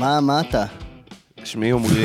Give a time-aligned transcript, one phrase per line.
[0.00, 0.64] מה, מה אתה?
[1.44, 2.04] שמי עמרי.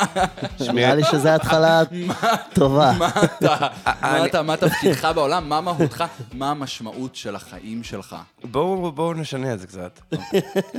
[0.74, 1.82] נראה לי שזו התחלה
[2.54, 2.92] טובה.
[2.98, 3.56] מה אתה?
[4.02, 4.42] מה אתה?
[4.42, 5.48] מה תפקידך בעולם?
[5.48, 6.04] מה מהותך?
[6.32, 8.16] מה המשמעות של החיים שלך?
[8.44, 10.00] בואו נשנה את זה קצת.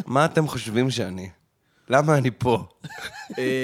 [0.05, 1.29] מה אתם חושבים שאני?
[1.89, 2.68] למה אני פה?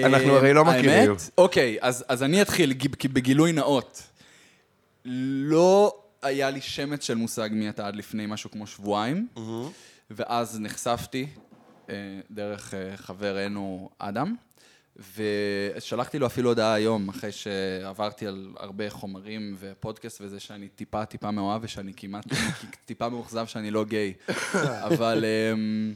[0.06, 1.10] אנחנו הרי לא מכירים.
[1.10, 1.30] האמת?
[1.38, 2.74] אוקיי, אז אז אני אתחיל
[3.14, 4.04] בגילוי נאות.
[5.06, 9.28] לא היה לי שמץ של מושג מי אתה עד לפני משהו כמו שבועיים,
[10.12, 11.51] ואז נחשפתי אה,
[12.32, 14.36] דרך אה, חברנו אדם,
[15.16, 21.32] ושלחתי לו אפילו הודעה היום, אחרי שעברתי על הרבה חומרים ופודקאסט וזה, שאני טיפה טיפה
[21.32, 22.26] מאוהב ושאני כמעט
[22.86, 24.14] טיפה מאוכזב שאני לא גיי.
[24.88, 25.94] אבל אמ,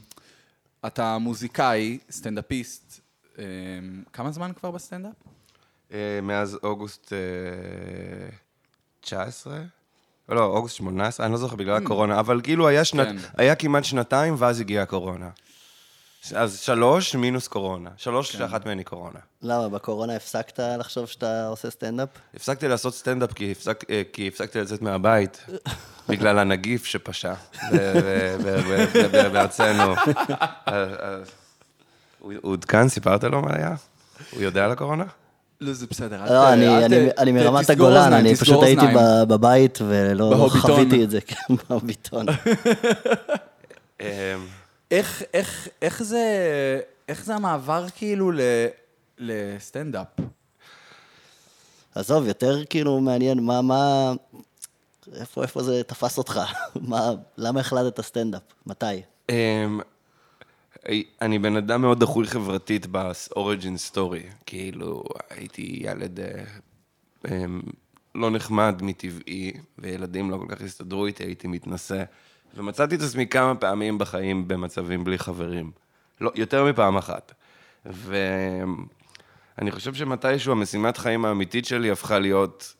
[0.86, 3.00] אתה מוזיקאי, סטנדאפיסט,
[3.38, 3.42] אמ,
[4.12, 5.14] כמה זמן כבר בסטנדאפ?
[5.92, 7.18] אה, מאז אוגוסט אה,
[9.00, 9.62] 19?
[10.28, 13.16] לא, אוגוסט 18, אני לא זוכר בגלל הקורונה, אבל כאילו היה שנת, כן.
[13.36, 15.30] היה כמעט שנתיים ואז הגיעה הקורונה.
[16.34, 17.90] אז שלוש מינוס קורונה.
[17.96, 19.18] שלוש שאחת מהן היא קורונה.
[19.42, 22.08] למה, בקורונה הפסקת לחשוב שאתה עושה סטנדאפ?
[22.34, 25.44] הפסקתי לעשות סטנדאפ כי, הפסק, אה, כי הפסקתי לצאת מהבית
[26.08, 27.34] בגלל הנגיף שפשע
[29.32, 29.94] בארצנו.
[32.18, 32.88] הוא עודכן?
[32.88, 33.74] סיפרת לו מה היה?
[34.32, 35.04] הוא יודע על הקורונה?
[35.60, 36.24] לא, זה בסדר.
[36.24, 38.86] לא, אני- מרמת הגולן, אוזניים, אני פשוט הייתי
[39.28, 40.48] בבית ולא.
[40.60, 41.36] חוויתי את זה, כן,
[41.68, 42.26] בהוביטון.
[44.90, 46.24] איך, איך, איך זה,
[47.08, 48.40] איך זה המעבר כאילו ל,
[49.18, 50.06] לסטנדאפ?
[51.94, 54.12] עזוב, יותר כאילו מעניין מה, מה,
[55.20, 56.40] איפה, איפה זה תפס אותך?
[56.88, 58.42] מה, למה החלטת סטנדאפ?
[58.66, 59.02] מתי?
[59.30, 59.80] אמ,
[61.20, 64.22] אני בן אדם מאוד דחוי חברתית באוריג'ין סטורי.
[64.46, 66.44] כאילו, הייתי ילד אה,
[67.28, 67.60] אמ,
[68.14, 72.04] לא נחמד מטבעי, וילדים לא כל כך הסתדרו איתי, הייתי מתנשא.
[72.54, 75.70] ומצאתי את עצמי כמה פעמים בחיים במצבים בלי חברים.
[76.20, 77.32] לא, יותר מפעם אחת.
[77.86, 82.74] ואני חושב שמתישהו המשימת חיים האמיתית שלי הפכה להיות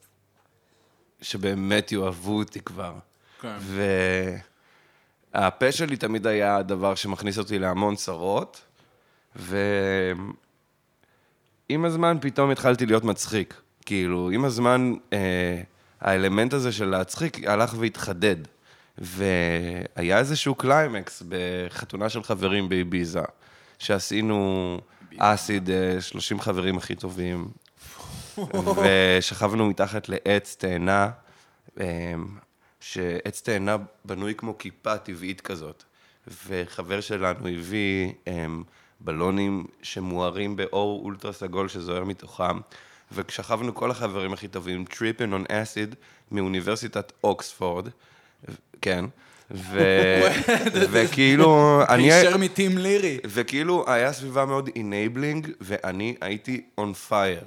[1.23, 2.95] שבאמת יאהבו אותי כבר.
[3.41, 3.57] כן.
[5.35, 8.63] והפה שלי תמיד היה הדבר שמכניס אותי להמון צרות,
[9.37, 10.35] ועם
[11.71, 13.61] הזמן פתאום התחלתי להיות מצחיק.
[13.87, 15.63] כאילו, עם הזמן אה,
[16.01, 18.37] האלמנט הזה של להצחיק הלך והתחדד.
[18.99, 23.23] והיה איזשהו קליימקס בחתונה של חברים באביזה,
[23.79, 24.81] שעשינו
[25.19, 27.49] אסיד, אה, 30 חברים הכי טובים,
[29.19, 31.11] ושכבנו מתחת לעץ תאנה,
[31.81, 31.85] אמ,
[32.81, 35.85] שעץ תאנה בנוי כמו כיפה טבעית כזאת.
[36.47, 38.63] וחבר שלנו הביא אמ,
[39.01, 42.59] בלונים שמוארים באור אולטרה סגול שזוהר מתוכם,
[43.13, 45.95] ושכבנו כל החברים הכי טובים, tripping on acid
[46.31, 47.89] מאוניברסיטת אוקספורד,
[48.81, 49.05] כן,
[49.51, 49.81] ו...
[50.73, 52.13] וכאילו, אני...
[52.13, 53.19] הישר מטימותי לירי.
[53.25, 57.45] וכאילו, היה סביבה מאוד enabling, ואני הייתי on fire.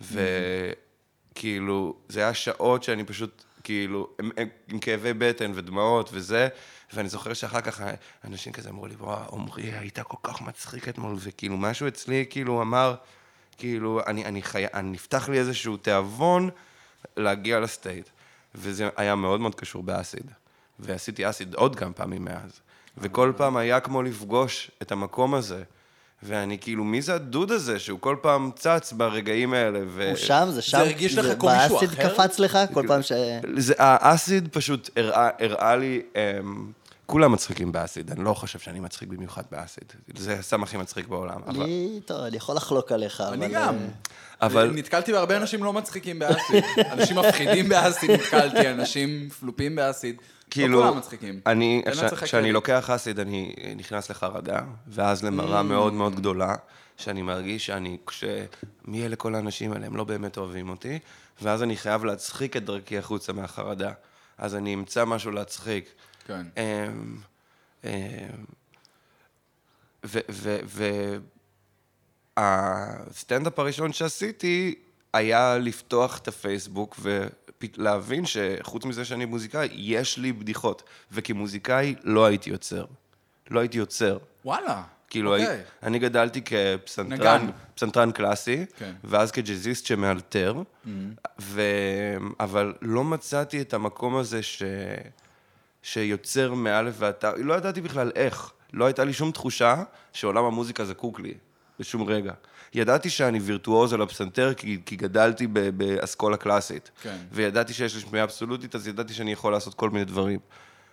[0.00, 4.30] וכאילו, זה היה שעות שאני פשוט, כאילו, עם,
[4.68, 6.48] עם, כאבי בטן ודמעות וזה,
[6.92, 7.82] ואני זוכר שאחר כך
[8.24, 12.62] אנשים כזה אמרו לי, וואו, עמרי, היית כל כך מצחיק אתמול, וכאילו, משהו אצלי, כאילו,
[12.62, 12.94] אמר,
[13.58, 14.64] כאילו, אני, אני חי...
[14.82, 16.50] נפתח לי איזשהו תיאבון
[17.16, 18.08] להגיע לסטייט.
[18.54, 20.30] וזה היה מאוד מאוד קשור באסיד.
[20.78, 22.60] ועשיתי אסיד עוד כמה פעמים מאז.
[22.98, 25.62] וכל פעם היה כמו לפגוש את המקום הזה.
[26.22, 29.80] ואני כאילו, מי זה הדוד הזה שהוא כל פעם צץ ברגעים האלה?
[29.88, 30.08] ו...
[30.08, 30.78] הוא שם, זה שם?
[30.78, 32.14] הרגיש לך כמו מישהו באסיד אחר?
[32.14, 33.12] קפץ לך כל פעם ש...
[33.56, 36.72] זה, האסיד פשוט הראה, הראה לי, אמ,
[37.06, 39.84] כולם מצחיקים באסיד, אני לא חושב שאני מצחיק במיוחד באסיד.
[40.16, 41.40] זה הסם הכי מצחיק בעולם.
[41.46, 43.32] אבל, אני, טוב, אני יכול לחלוק עליך, אבל...
[43.32, 43.76] אני גם.
[44.42, 46.64] אבל נתקלתי בהרבה אנשים לא מצחיקים באסיד.
[46.92, 50.16] אנשים מפחידים באסיד נתקלתי, אנשים פלופים באסיד.
[50.50, 51.40] כאילו, לא כולם מצחיקים.
[51.46, 51.82] אני,
[52.22, 52.52] כשאני.
[52.52, 56.54] לוקח אסיד, אני נכנס לחרדה, ואז למראה מאוד מאוד גדולה,
[56.96, 58.24] שאני מרגיש שאני, כש...
[58.84, 59.86] מי אלה כל האנשים האלה?
[59.86, 60.98] הם לא באמת אוהבים אותי,
[61.42, 63.92] ואז אני חייב להצחיק את דרכי החוצה מהחרדה.
[64.38, 65.88] אז אני אמצא משהו להצחיק.
[66.26, 66.42] כן.
[66.56, 67.16] אמ,
[67.84, 67.90] אמ,
[70.04, 71.16] ו-
[72.36, 74.74] הסטנדאפ הראשון שעשיתי
[75.12, 80.82] היה לפתוח את הפייסבוק ולהבין שחוץ מזה שאני מוזיקאי, יש לי בדיחות.
[81.12, 82.84] וכמוזיקאי לא הייתי יוצר.
[83.50, 84.18] לא הייתי יוצר.
[84.44, 84.82] וואלה.
[85.08, 85.46] כאילו, אוקיי.
[85.56, 87.50] הי- אני גדלתי כפסנתרן.
[87.74, 88.94] פסנתרן קלאסי, כן.
[89.04, 90.54] ואז כג'אזיסט שמאלתר,
[91.40, 91.62] ו...
[92.40, 94.62] אבל לא מצאתי את המקום הזה ש...
[95.82, 98.52] שיוצר מאלף ועד תו, לא ידעתי בכלל איך.
[98.72, 101.34] לא הייתה לי שום תחושה שעולם המוזיקה זקוק לי,
[101.80, 102.32] בשום רגע.
[102.74, 106.90] ידעתי שאני וירטואוז על הפסנתר כי, כי גדלתי באסכולה קלאסית.
[107.02, 107.16] כן.
[107.32, 110.38] וידעתי שיש לי שמיעה אבסולוטית, אז ידעתי שאני יכול לעשות כל מיני דברים.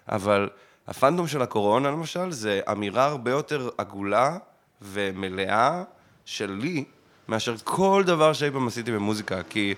[0.09, 0.49] אבל
[0.87, 4.37] הפנטום של הקורונה, למשל, זה אמירה הרבה יותר עגולה
[4.81, 5.83] ומלאה
[6.25, 6.83] שלי,
[7.27, 9.75] מאשר כל דבר שאי פעם עשיתי במוזיקה, כי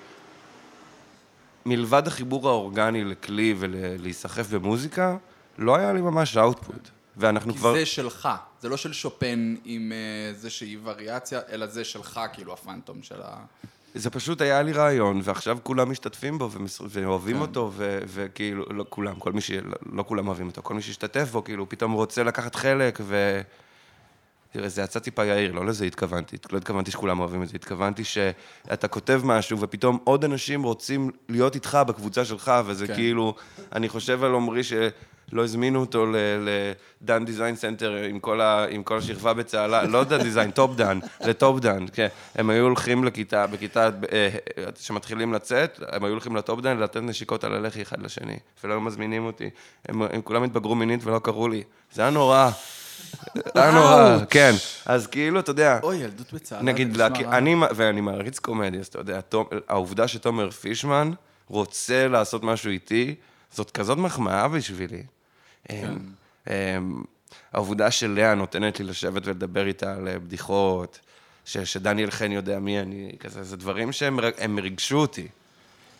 [1.65, 5.17] מלבד החיבור האורגני לכלי ולהיסחף במוזיקה,
[5.57, 6.89] לא היה לי ממש אאוטפוט.
[7.19, 7.73] ואנחנו כי כבר...
[7.73, 8.29] זה שלך,
[8.61, 13.21] זה לא של שופן עם אה, זה שהיא וריאציה, אלא זה שלך, כאילו, הפנטום של
[13.21, 13.37] ה...
[13.95, 16.81] זה פשוט היה לי רעיון, ועכשיו כולם משתתפים בו ומס...
[16.89, 17.41] ואוהבים כן.
[17.41, 17.99] אותו, ו...
[18.07, 19.51] וכאילו, לא כולם, כל מי ש...
[19.93, 23.41] לא, כולם אוהבים אותו, כל מי שהשתתף בו, כאילו, פתאום רוצה לקחת חלק, ו...
[24.51, 26.37] תראה, זה יצא טיפה יאיר, לא לזה התכוונתי.
[26.51, 31.55] לא התכוונתי שכולם אוהבים את זה, התכוונתי שאתה כותב משהו, ופתאום עוד אנשים רוצים להיות
[31.55, 32.95] איתך בקבוצה שלך, וזה כן.
[32.95, 33.35] כאילו,
[33.73, 34.61] אני חושב על עמרי
[35.29, 36.05] שלא הזמינו אותו
[37.01, 38.65] לדן design center עם כל, ה...
[38.69, 42.07] עם כל השכבה בצהלה, לא דן design, טופ דן, לטופ דן, כן.
[42.35, 44.29] הם היו הולכים לכיתה, בכיתה, אה,
[44.79, 48.81] שמתחילים לצאת, הם היו הולכים לטופ דן לתת נשיקות על הלחי אחד לשני, ולא היו
[48.81, 49.49] מזמינים אותי.
[49.89, 51.63] הם, הם כולם התבגרו מינית ולא קראו לי.
[51.93, 52.49] זה היה נורא.
[53.33, 54.53] זה היה נורא, כן.
[54.85, 56.61] אז כאילו, אתה יודע, אוי, ילדות בצהלה.
[56.61, 57.01] נגיד.
[57.01, 59.19] אני, ואני מעריץ קומדיה, אז אתה יודע,
[59.67, 61.11] העובדה שתומר פישמן
[61.47, 63.15] רוצה לעשות משהו איתי,
[63.51, 65.03] זאת כזאת מחמאה בשבילי.
[65.67, 65.91] כן.
[65.93, 65.99] אמ,
[66.47, 67.03] אמ,
[67.53, 70.99] העובדה שלאה נותנת לי לשבת ולדבר איתה על אה, בדיחות,
[71.45, 74.19] ש- שדניאל חן יודע מי אני, כזה, זה דברים שהם
[74.59, 75.27] ריגשו אותי.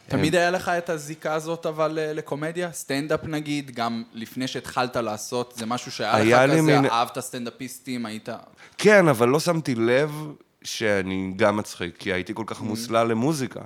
[0.08, 2.72] תמיד היה לך את הזיקה הזאת, אבל אה, לקומדיה?
[2.72, 8.06] סטנדאפ נגיד, גם לפני שהתחלת לעשות, זה משהו שהיה היה לך כזה, מין- אהבת סטנדאפיסטים,
[8.06, 8.30] היית...
[8.78, 10.12] כן, אבל לא שמתי לב
[10.64, 12.46] שאני גם מצחיק, כי הייתי כל Mm.
[12.46, 13.62] כך מוסלל למוזיקה.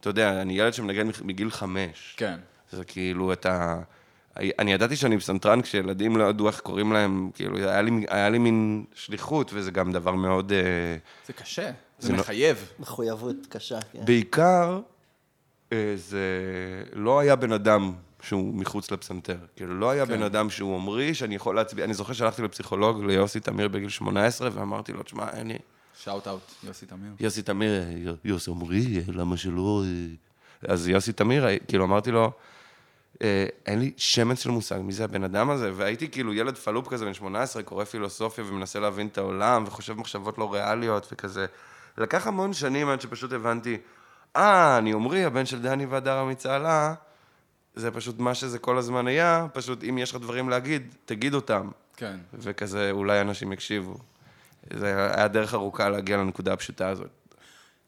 [0.00, 2.14] אתה יודע, אני ילד שמנגן מגיל חמש.
[2.16, 2.38] כן.
[2.72, 3.80] זה כאילו את ה...
[4.36, 8.38] אני ידעתי שאני פסנתרן כשילדים לא ידעו איך קוראים להם, כאילו, היה לי, היה לי
[8.38, 10.52] מין שליחות, וזה גם דבר מאוד...
[10.52, 10.58] אה,
[11.26, 11.62] זה קשה,
[11.98, 12.72] זה זה לא- מחייב.
[12.78, 14.04] מחויבות קשה, כן.
[14.04, 14.80] בעיקר,
[15.72, 16.20] אה, זה
[16.92, 17.92] לא היה בן אדם
[18.22, 19.36] שהוא מחוץ לפסנתר.
[19.56, 20.12] כאילו, לא היה כן.
[20.12, 21.84] בן אדם שהוא עמרי, שאני יכול להצביע...
[21.84, 25.58] אני זוכר שהלכתי לפסיכולוג, ליוסי תמיר בגיל 18, ואמרתי לו, תשמע, אין לי...
[26.02, 27.10] שאוט אאוט, יוסי תמיר.
[27.20, 29.82] יוסי תמיר, "י- יוסי עמרי, למה שלא...
[29.86, 32.28] אה?" אז יוסי תמיר, כאילו, אמרתי לו, "אה,
[33.66, 37.04] אין לי שמץ של מושג מי זה הבן אדם הזה, והייתי כאילו ילד פלופ כזה
[37.04, 41.46] בן 18, קורא פילוסופיה ומנסה להבין את העולם, וחושב מחשבות לא ריאליות וכזה.
[41.98, 43.78] לקח המון שנים עד שפשוט הבנתי,
[44.36, 46.94] אה, אני עמרי, הבן של דני והדרה מצהלה,
[47.74, 51.70] זה פשוט מה שזה כל הזמן היה, פשוט אם יש לך דברים להגיד, תגיד אותם.
[51.96, 52.16] כן.
[52.34, 53.94] וכזה, אולי אנשים יקשיבו.
[54.74, 57.10] זה היה דרך ארוכה להגיע לנקודה הפשוטה הזאת.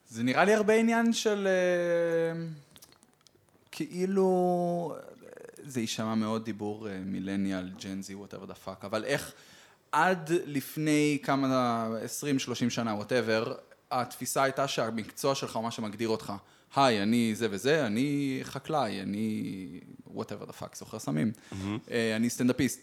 [0.09, 1.49] זה נראה לי הרבה עניין של...
[1.49, 2.41] אה,
[3.71, 4.97] כאילו...
[5.65, 9.33] זה יישמע מאוד דיבור אה, millennial, Gen Z, whatever the fuck, אבל איך
[9.93, 11.89] עד לפני כמה,
[12.67, 13.55] 20-30 שנה, whatever,
[13.91, 16.33] התפיסה הייתה שהמקצוע שלך הוא מה שמגדיר אותך.
[16.77, 21.33] היי, אני זה וזה, אני חקלאי, אני whatever the fuck, סוחר סמים,
[21.91, 22.81] אה, אני סטנדאפיסט.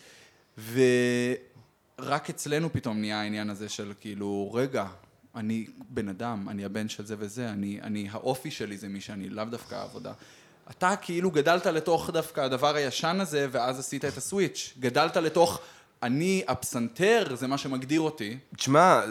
[0.57, 4.87] ורק אצלנו פתאום נהיה העניין הזה של כאילו, רגע,
[5.35, 9.29] אני בן אדם, אני הבן של זה וזה, אני, אני, האופי שלי זה מי שאני,
[9.29, 10.13] לאו דווקא העבודה.
[10.69, 14.73] אתה כאילו גדלת לתוך דווקא הדבר הישן הזה, ואז עשית את ה switch.
[14.79, 15.59] גדלת לתוך,
[16.03, 18.37] אני, הפסנתר, זה מה שמגדיר אותי.
[18.55, 19.01] תשמע,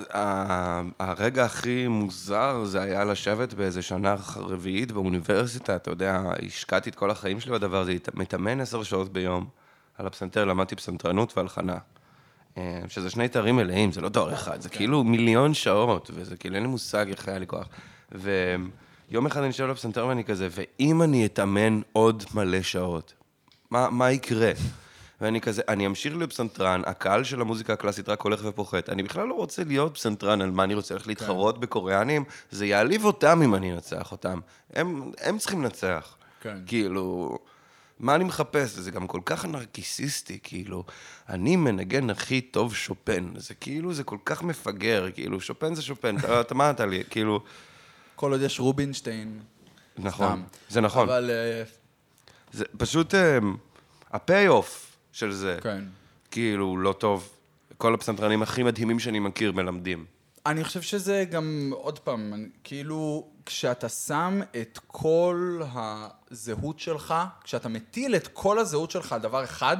[0.98, 7.10] הרגע הכי מוזר זה היה לשבת באיזה שנה רביעית באוניברסיטה, אתה יודע, השקעתי את כל
[7.10, 9.48] החיים שלי בדבר הזה, מתאמן עשר שעות ביום
[9.98, 11.78] על הפסנתר, למדתי פסנתרנות והלחנה.
[12.56, 16.54] אה, שזה שני תארים מלאים, זה לא תואר אחד, זה כאילו מיליון שעות, וזה כאילו
[16.54, 17.68] אין לי מושג איך היה לי כוח.
[19.10, 23.14] ויום אחד אני יושב על הפסנתר ואני כזה, ואם אני אתאמן עוד מלא שעות,
[23.70, 24.52] מה, מה יקרה?
[25.20, 28.88] ואני כזה, אני אמשיך להיות פסנתרן, הקהל של המוזיקה הקלאסית רק הולך ופוחת.
[28.88, 33.04] אני בכלל לא רוצה להיות פסנתרן על מה אני רוצה, ללכת להתחרות בקוריאנים, זה יעליב
[33.04, 34.40] אותם אם אני אנצח אותם.
[34.72, 36.16] הם, הם צריכים לנצח.
[36.40, 36.56] כן.
[36.66, 37.38] כאילו,
[38.00, 38.70] מה אני מחפש?
[38.70, 40.84] זה גם כל כך נרקיסיסטי, כאילו,
[41.28, 43.28] אני מנגן הכי טוב שופן.
[43.36, 47.02] זה כאילו, זה כל כך מפגר, כאילו, שופן זה שופן, אתה, אתה מה אתה לי,
[47.10, 47.40] כאילו...
[48.18, 49.40] כל עוד יש רובינשטיין.
[49.98, 50.42] נכון, סתם.
[50.68, 51.08] זה נכון.
[51.08, 51.62] אבל, אה,
[52.52, 53.56] זה פשוט אמ,
[54.10, 55.84] הפי-אוף של זה, כן.
[56.30, 57.32] כאילו, לא טוב.
[57.76, 60.04] כל הפסנתרנים הכי מדהימים שאני מכיר מלמדים.
[60.46, 65.60] אני חושב שזה גם, עוד פעם, כאילו, כשאתה שם את כל
[66.30, 69.76] הזהות שלך, כשאתה מטיל את כל הזהות שלך על דבר אחד,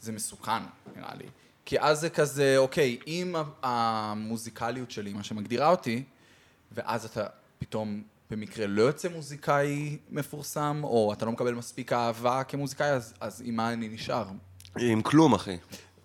[0.00, 0.62] זה מסוכן,
[0.96, 1.26] נראה לי.
[1.64, 6.04] כי אז זה כזה, אוקיי, אם המוזיקליות שלי, מה שמגדירה אותי,
[6.72, 7.26] ואז אתה
[7.58, 13.42] פתאום במקרה לא יוצא מוזיקאי מפורסם, או אתה לא מקבל מספיק אהבה כמוזיקאי, אז, אז
[13.44, 14.26] עם מה אני נשאר?
[14.78, 15.56] עם כלום, אחי.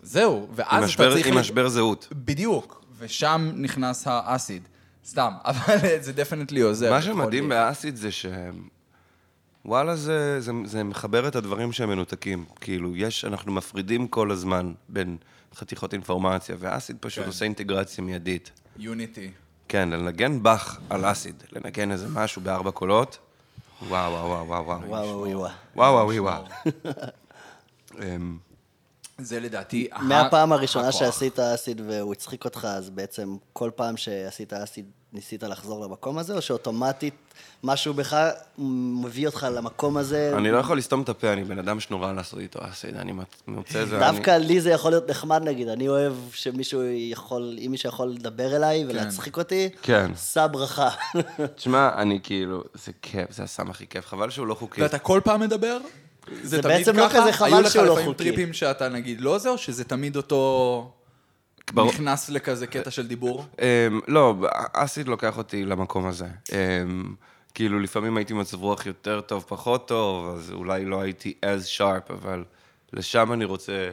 [0.02, 1.26] זהו, ואז אתה משבר, צריך...
[1.26, 2.08] עם משבר זהות.
[2.12, 4.68] בדיוק, ושם נכנס האסיד.
[5.06, 6.90] סתם, אבל זה דפנטלי עוזר.
[6.90, 7.48] מה שמדהים.
[7.48, 8.26] באסיד זה ש...
[9.64, 12.44] וואלה, זה, זה, זה מחבר את הדברים שהם מנותקים.
[12.60, 15.16] כאילו, יש, אנחנו מפרידים כל הזמן בין
[15.54, 17.28] חתיכות אינפורמציה, ואסיד פשוט כן.
[17.28, 18.50] עושה אינטגרציה מיידית.
[18.76, 19.30] יוניטי.
[19.72, 23.18] כן, לנגן באך על אסיד, לנגן איזה משהו בארבע קולות,
[23.88, 24.80] וואו, וואו, וואו, וואו, וואו.
[24.88, 26.06] וואו, וואו, וואו.
[26.06, 26.44] וואו, וואו.
[28.02, 28.38] אמ,
[29.18, 29.88] זה לדעתי...
[30.00, 30.92] מהפעם הראשונה.
[30.92, 36.34] שעשית אסיד והוא הצחיק אותך, אז בעצם כל פעם שעשית אסיד ניסית לחזור למקום הזה,
[36.34, 37.14] או שאוטומטית
[37.64, 38.16] משהו בך
[39.04, 40.32] מביא אותך למקום הזה?
[40.36, 43.12] אני לא יכול לסתום את הפה, אני בן אדם שנורא לעשות איתו אסיד, אני
[43.46, 43.98] מוצא את זה...
[44.10, 48.56] דווקא לי זה יכול להיות נחמד נגיד, אני אוהב שמישהו יכול, אם מישהו יכול לדבר
[48.56, 50.10] אליי ולהצחיק אותי, כן.
[50.16, 50.90] שא ברכה.
[51.56, 54.82] תשמע, אני כאילו, זה כיף, זה הסם הכי כיף, חבל שהוא לא חוקי.
[54.82, 55.78] ואתה כל פעם מדבר?
[56.42, 57.20] זה תמיד בעצם לא ככה?
[57.20, 58.24] כזה חבל היו לך שהוא לא לפעמים חוקי.
[58.24, 60.92] טריפים שאתה נגיד לא זה, או שזה תמיד אותו...
[61.74, 61.92] ברור.
[61.92, 63.46] נכנס לכזה קטע של דיבור?
[63.58, 64.34] אמ, לא,
[64.72, 66.26] אסיד לוקח אותי למקום הזה.
[66.52, 67.14] אמ,
[67.54, 72.12] כאילו, לפעמים הייתי מצב רוח יותר טוב, פחות טוב, אז אולי לא הייתי as sharp,
[72.12, 72.44] אבל
[72.92, 73.90] לשם אני רוצה...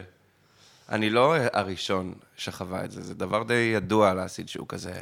[0.88, 4.92] אני לא הראשון שחווה את זה, זה דבר די ידוע על האסיד שהוא כזה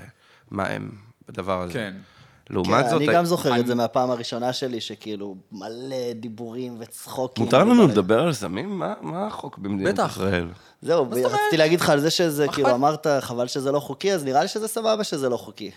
[0.50, 0.90] מהם
[1.28, 1.72] בדבר הזה.
[1.72, 1.94] כן.
[2.50, 3.02] לעומת כן, זאת...
[3.02, 5.66] אני גם זוכר אני- את זה מהפעם הראשונה שלי, שכאילו מלא
[6.14, 7.44] דיבורים וצחוקים.
[7.44, 7.88] מותר לנו ודברים.
[7.90, 8.78] לדבר על סמים?
[8.78, 9.98] מה- מה החוק במדינת.
[10.10, 10.48] ישראל?
[10.82, 12.70] זהו, רציתי להגיד לך על זה שזה, כאילו?
[12.74, 15.70] אמרת, חבל שזה לא חוקי, אז נראה לי שזה סבבה שזה לא חוקי.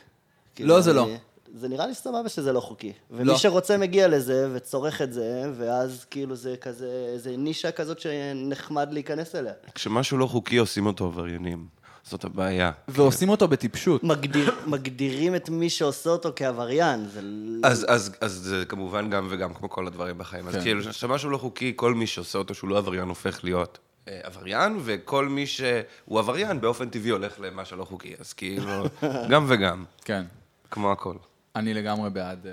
[0.55, 1.07] כאילו, לא, זה לא.
[1.55, 2.93] זה נראה לי סבבה שזה לא חוקי.
[3.11, 3.37] ומי לא.
[3.37, 9.35] שרוצה מגיע לזה וצורך את זה, ואז כאילו זה כזה, איזה נישה כזאת שנחמד להיכנס
[9.35, 9.53] אליה.
[9.75, 11.65] כשמשהו לא חוקי עושים אותו עבריינים.
[12.03, 12.71] זאת הבעיה.
[12.87, 14.03] ועושים אותו בטיפשות.
[14.03, 17.05] מגדיר, מגדירים את מי שעושה אותו כעבריין.
[17.13, 17.19] זה...
[17.23, 20.47] לא- אז, אז, אז זה כמובן גם וגם, כמו כל הדברים בחיים.
[20.47, 20.61] אז כן.
[20.61, 24.79] כאילו, כשמשהו לא חוקי, כל מי שעושה אותו שהוא לא עבריין הופך להיות אה, עבריין,
[24.83, 28.13] וכל מי שהוא עבריין באופן טבעי הולך למה שלא חוקי.
[28.19, 28.83] אז כאילו,
[29.31, 30.23] גם וגם, כן.
[30.71, 31.15] כמו הכל.
[31.55, 32.45] אני לגמרי בעד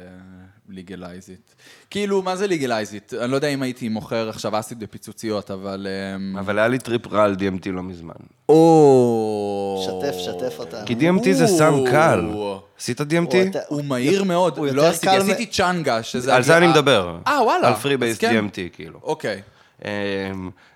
[0.68, 1.54] ליגלייזית.
[1.90, 3.14] כאילו, מה זה ליגלייזית?
[3.14, 5.86] אני לא יודע אם הייתי מוכר עכשיו אסיד בפיצוציות, אבל...
[6.16, 8.14] אמ, אבל היה לי טריפ רע על DMT לא מזמן.
[8.48, 9.84] או...
[9.86, 10.86] שתף, שתף אותנו.
[10.86, 12.26] כי DMT זה סם קל.
[12.32, 12.62] או.
[12.78, 13.34] עשית DMT?
[13.68, 14.58] הוא מהיר מאוד.
[14.58, 16.34] הוא לא יותר עשיתי, עשיתי צ'אנגה, שזה...
[16.34, 17.18] על זה אני מדבר.
[17.26, 17.68] אה, וואלה.
[17.68, 18.46] על free base כן.
[18.46, 19.00] DMT, כאילו.
[19.02, 19.42] אוקיי.
[19.84, 19.88] אמ,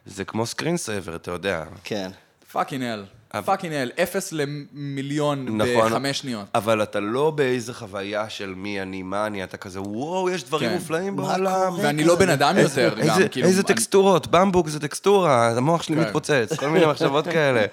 [0.06, 1.64] זה כמו screen saver, אתה יודע.
[1.84, 2.10] כן.
[2.52, 3.04] fucking hell.
[3.44, 3.90] Fucking hell.
[4.02, 5.90] אפס למיליון נכון.
[5.92, 6.46] בחמש שניות.
[6.54, 10.68] אבל אתה לא באיזה חוויה של מי אני, מה אני, אתה כזה, וואו, יש דברים
[10.70, 10.74] כן.
[10.74, 11.74] מופלאים בעולם.
[11.82, 13.48] ואני לא בן אדם איזה- יותר, גם, איזה- כאילו...
[13.48, 16.02] איזה אני- טקסטורות, במבוק זה טקסטורה, המוח שלי כן.
[16.02, 17.64] מתפוצץ, כל מיני מחשבות כאלה.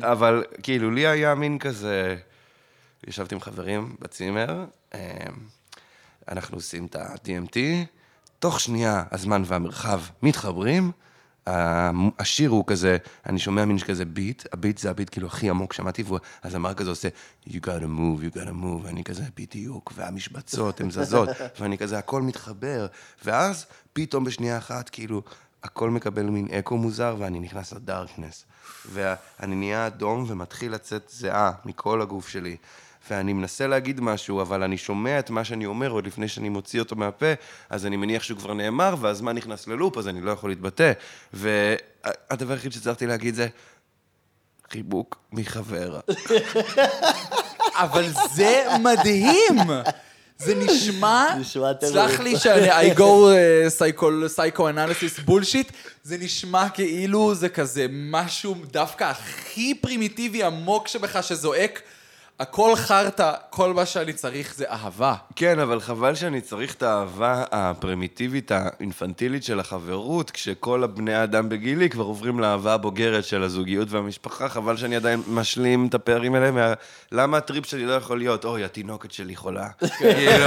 [0.00, 2.16] אבל כאילו, לי היה מין כזה,
[3.06, 4.98] ישבתי עם חברים בצימר, אמ,
[6.30, 7.56] אנחנו עושים את ה-DMT,
[8.38, 10.90] תוך שנייה הזמן והמרחב מתחברים,
[12.18, 16.02] השיר הוא כזה, אני שומע מין כזה ביט, הביט זה הביט כאילו הכי עמוק שמעתי,
[16.02, 17.08] והוא- הזמר כזה עושה,
[17.48, 21.28] you gotta move, you gotta move, ואני כזה, בדיוק, והמשבצות הן זזות,
[21.60, 22.86] ואני כזה, הכל מתחבר,
[23.24, 25.22] ואז פתאום בשנייה אחת, כאילו,
[25.62, 28.44] הכל מקבל מין אקו מוזר, ואני נכנס לדארקנס,
[28.92, 32.56] ואני נהיה אדום ומתחיל לצאת זיעה מכל הגוף שלי.
[33.10, 36.80] ואני מנסה להגיד משהו, אבל אני שומע את מה שאני אומר עוד לפני שאני מוציא
[36.80, 37.32] אותו מהפה,
[37.70, 40.92] אז אני מניח שהוא כבר נאמר, והזמן נכנס ללופ, אז אני לא יכול להתבטא.
[41.32, 43.48] והדבר היחיד שהצלחתי להגיד זה,
[44.70, 46.00] חיבוק מחבר.
[47.84, 49.56] אבל זה מדהים!
[50.38, 51.26] זה נשמע.
[51.80, 53.80] סלח לי שאני I go uh,
[54.36, 55.72] psychoanalysis בולשיט,
[56.02, 61.82] זה נשמע כאילו זה כזה משהו דווקא הכי פרימיטיבי עמוק שבך שזועק,
[62.40, 65.14] הכל חרטא, כל מה שאני צריך זה אהבה.
[65.36, 71.90] כן, אבל חבל שאני צריך את האהבה הפרימיטיבית, האינפנטילית של החברות, כשכל הבני האדם בגילי
[71.90, 76.50] כבר עוברים לאהבה הבוגרת של הזוגיות והמשפחה, חבל שאני עדיין משלים את הפערים האלה.
[76.50, 76.72] מה...
[77.12, 79.68] למה הטריפ שלי לא יכול להיות, אוי, התינוקת שלי חולה.
[79.98, 80.46] כאילו,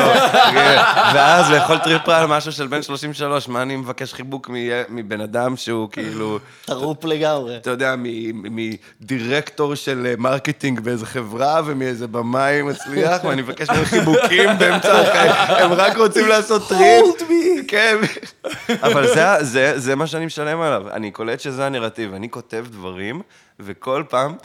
[0.51, 0.81] כן.
[1.15, 4.55] ואז לאכול טריפ על משהו של בן 33, מה אני מבקש חיבוק מ-
[4.95, 6.39] מבן אדם שהוא כאילו...
[6.65, 7.57] טרופ לגמרי.
[7.57, 8.55] אתה יודע, מ-
[9.01, 15.31] מדירקטור של marketing באיזה חברה ומאיזה במאי מצליח, ואני מבקש מהם חיבוקים באמצע החיים.
[15.63, 17.05] הם רק רוצים לעשות טריפ.
[17.05, 17.65] Hold me.
[17.67, 17.97] כן.
[18.87, 20.89] אבל זה, זה, זה מה שאני משלם עליו.
[20.91, 22.13] אני קולט שזה הנרטיב.
[22.13, 23.21] אני כותב דברים,
[23.59, 24.35] וכל פעם,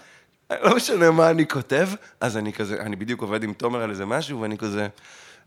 [0.63, 1.89] לא משנה מה אני כותב,
[2.21, 4.89] אז אני כזה, אני בדיוק עובד עם תומר על איזה משהו, ואני כזה...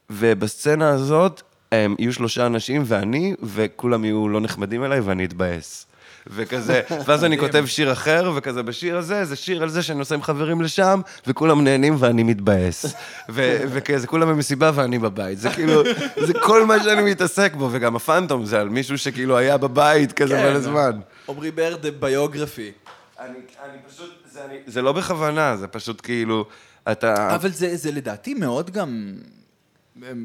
[0.09, 1.41] ובסצנה הזאת,
[1.71, 5.85] הם יהיו שלושה אנשים ואני, וכולם יהיו לא נחמדים אליי ואני אתבאס.
[6.29, 10.15] וכזה, ואז אני כותב שיר אחר, וכזה בשיר הזה, זה שיר על זה שאני נוסע
[10.15, 12.85] עם חברים לשם, וכולם נהנים ואני מתבאס.
[13.29, 15.39] ו- וכזה, כולם במסיבה ואני בבית.
[15.39, 15.83] זה כאילו,
[16.25, 20.35] זה כל מה שאני מתעסק בו, וגם הפנטום זה על מישהו שכאילו היה בבית כזה
[20.35, 20.49] כן.
[20.49, 20.99] מלא זמן.
[21.29, 22.71] עמרי ברד ביוגרפי.
[23.19, 23.29] אני,
[23.63, 26.45] אני פשוט, זה, אני, זה לא בכוונה, זה פשוט כאילו,
[26.91, 27.35] אתה...
[27.35, 29.15] אבל זה, זה לדעתי מאוד גם...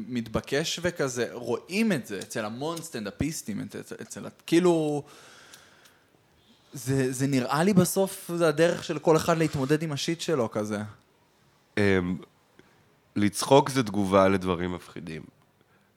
[0.07, 5.03] מתבקש וכזה, רואים את זה אצל המון סטנדאפיסטים, אצל, אצל, כאילו...
[6.75, 10.79] זה, זה נראה לי בסוף, זה הדרך של כל אחד להתמודד עם השיט שלו כזה.
[11.77, 12.17] אמ,
[13.15, 15.21] לצחוק זה תגובה לדברים מפחידים.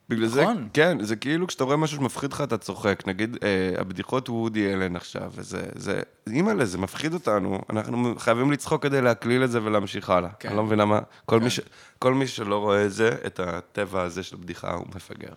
[0.09, 0.69] בגלל זה, נכון.
[0.73, 3.03] כן, זה כאילו כשאתה רואה משהו שמפחיד אותך, אתה צוחק.
[3.07, 8.83] נגיד, אה, הבדיחות וודי אלן עכשיו, וזה, זה, אימא'לה, זה מפחיד אותנו, אנחנו חייבים לצחוק
[8.83, 10.31] כדי להקליל את זה ולהמשיך הלאה.
[10.39, 10.49] כן.
[10.49, 11.45] אני לא מבין למה, כל, כן.
[11.45, 11.61] מי ש,
[11.99, 15.33] כל מי שלא רואה את זה, את הטבע הזה של בדיחה, הוא מפגר.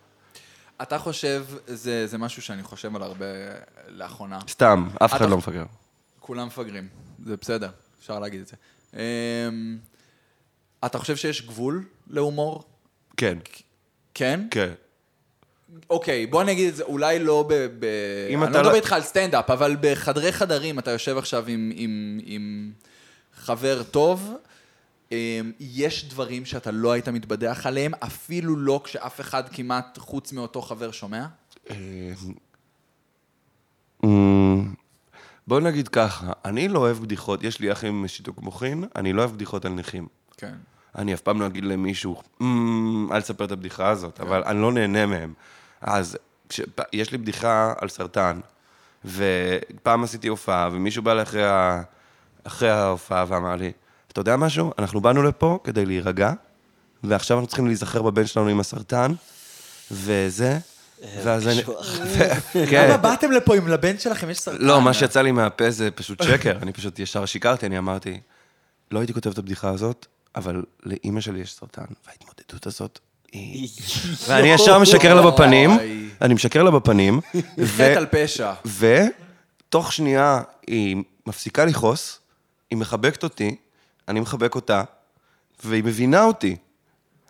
[0.82, 3.26] אתה חושב, זה, זה משהו שאני חושב על הרבה
[3.88, 4.40] לאחרונה.
[4.50, 5.66] סתם, אף אחד לא מפגר.
[6.20, 6.88] כולם מפגרים,
[7.26, 7.70] זה בסדר,
[8.00, 8.56] אפשר להגיד את זה.
[8.94, 9.78] אמ,
[10.86, 12.64] אתה חושב שיש גבול להומור?
[13.18, 13.38] כן,
[14.14, 14.48] כן?
[14.52, 14.74] כן.
[15.90, 17.54] אוקיי, בוא נגיד את זה, אולי לא ב...
[17.54, 17.86] ב...
[18.28, 22.20] אני לא לא- מדבר איתך על סטנדאפ, אבל בחדרי חדרים אתה יושב עכשיו עם, עם,
[22.24, 22.72] עם
[23.36, 24.34] חבר טוב,
[25.60, 30.91] יש דברים שאתה לא היית מתבדח עליהם, אפילו לא כשאף אחד כמעט חוץ מאותו חבר
[30.91, 31.25] שומע?
[34.03, 34.74] אמ,
[35.48, 39.22] בוא נגיד ככה, אני לא אוהב בדיחות, יש לי אח עם שיתוק מוחין, אני לא
[39.22, 40.08] אוהב בדיחות על נכים.
[40.38, 40.53] כן.
[40.96, 44.72] אני אף פעם לא אגיד למישהו, "אמ, אל תספר את הבדיחה הזאת, אבל אני לא
[44.72, 45.34] נהנה מהם.
[45.82, 46.18] אז
[46.94, 48.39] יש לי בדיחה על סרטן,
[49.06, 51.82] ופעם עשיתי הופעה, ומישהו בא אליי אחרי, ה-
[52.44, 53.72] אחרי ההופעה ואמר לי,
[54.12, 54.72] אתה יודע משהו?
[54.80, 56.34] אנחנו באנו לפה כדי להירגע,
[57.03, 59.12] ועכשיו אנחנו צריכים להיזכר בבן שלנו עם הסרטן,
[59.91, 60.58] וזה,
[61.24, 61.63] ואז אני...
[62.70, 62.88] כן.
[62.88, 64.58] למה באתם לפה אם לבן שלכם יש סרטן?
[64.65, 68.20] לא, מה שיצא לי מהפה זה פשוט שקר, אני פשוט ישר שיקרתי, אני אמרתי,
[68.91, 73.00] לא הייתי כותב את הבדיחה הזאת, אבל לאימא שלי יש סרטן, וההתמודדות הזאת
[73.32, 73.70] היא...
[74.27, 75.72] ואני ישר משקר לה בפנים.
[76.22, 77.20] אני משקר לה בפנים,
[77.58, 78.53] ו- חטא על פשע.
[79.68, 82.20] ותוך שנייה היא מפסיקה לכעוס,
[82.72, 83.56] היא מחבקת אותי,
[84.12, 84.84] אני מחבק אותה,
[85.63, 86.56] והיא מבינה אותי.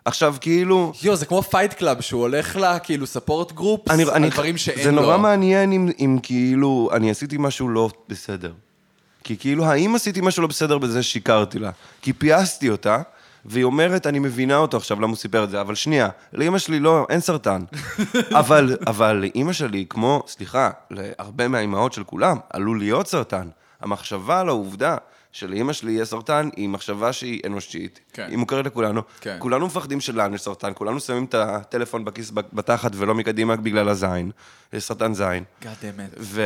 [0.04, 0.92] עכשיו, כאילו...
[1.02, 4.56] יו, זה כמו פייט קלאב, שהוא הולך לה, כאילו, support groups, אני, על אני, דברים
[4.56, 4.84] שאין לו.
[4.84, 8.52] זה נורא מעניין אם, אם כאילו אני עשיתי משהו לא בסדר.
[9.24, 11.70] כי כאילו, האם עשיתי משהו לא בסדר בזה ששיקרתי לה?
[12.02, 13.02] כי פייסתי אותה,
[13.44, 16.80] והיא אומרת, אני מבינה אותו עכשיו, למה הוא סיפר את זה, אבל שנייה, לאימא שלי
[16.80, 17.64] לא, אין סרטן.
[18.40, 23.48] אבל, אבל לאימא שלי, כמו, סליחה, להרבה מהאימהות של כולם, עלול להיות סרטן.
[23.80, 24.96] המחשבה על העובדה
[25.32, 28.00] שלאימא שלי יהיה סרטן, היא מחשבה שהיא אנושית.
[28.12, 28.26] כן.
[28.30, 29.02] היא מוכרת לכולנו.
[29.20, 29.36] כן.
[29.38, 34.30] כולנו מפחדים שלנו יש סרטן, כולנו שמים את הטלפון בכיס בתחת ולא מקדימה בגלל הזין.
[34.72, 35.44] יש סרטן זין.
[35.62, 36.18] God damn it.
[36.20, 36.42] ו...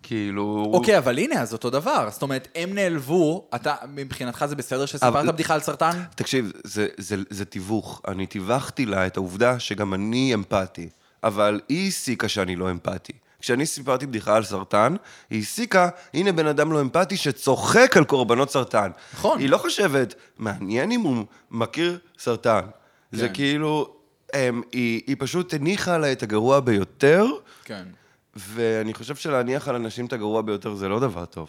[0.00, 0.70] וכאילו...
[0.74, 2.08] אוקיי, אבל הנה, אז אותו דבר.
[2.10, 6.02] זאת אומרת, הם נעלבו, אתה, מבחינתך זה בסדר שסיפרת אבל- בדיחה על סרטן?
[6.14, 8.00] תקשיב, זה, זה, זה תיווך.
[8.08, 10.88] אני תיווכתי לה את העובדה שגם אני אמפתי,
[11.24, 13.12] אבל היא הסיקה שאני לא אמפתי.
[13.42, 14.96] כשאני סיפרתי בדיחה על סרטן,
[15.30, 18.90] היא הסיקה, הנה בן אדם לא אמפתי שצוחק על קורבנות סרטן.
[19.14, 19.38] נכון.
[19.38, 22.60] היא לא חושבת, מעניין אם הוא מכיר סרטן.
[23.12, 23.34] זה כן.
[23.34, 23.94] כאילו,
[24.32, 27.26] הם, היא, היא פשוט הניחה לה את הגרוע ביותר,
[27.64, 27.84] כן.
[28.36, 31.48] ואני חושב שלהניח על אנשים את הגרוע ביותר זה לא דבר טוב.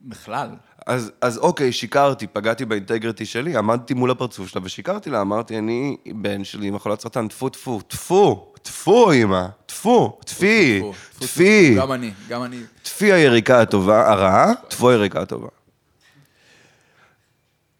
[0.00, 0.48] בכלל.
[0.86, 5.96] אז, אז אוקיי, שיקרתי, פגעתי באינטגריטי שלי, עמדתי מול הפרצוף שלה ושיקרתי לה, אמרתי, אני
[6.14, 10.82] בן שלי עם מחולת סרטן, טפו טפו, טפו, טפו אמא, טפו, טפי,
[11.18, 11.74] טפי.
[11.78, 12.60] גם אני, גם אני.
[12.82, 15.48] טפי היריקה הטובה, הרעה, טפו היריקה הטובה.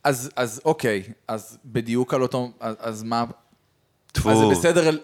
[0.05, 3.25] אז, אז אוקיי, אז בדיוק על אותו, אז, אז מה,
[4.13, 4.97] טפו, אז זה בסדר,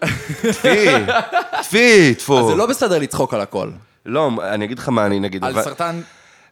[0.51, 0.85] טפי,
[1.63, 2.39] טפי, טפו.
[2.39, 3.71] אז זה לא בסדר לצחוק על הכל.
[4.05, 5.43] לא, אני אגיד לך מה אני נגיד.
[5.43, 6.01] על אבל- סרטן,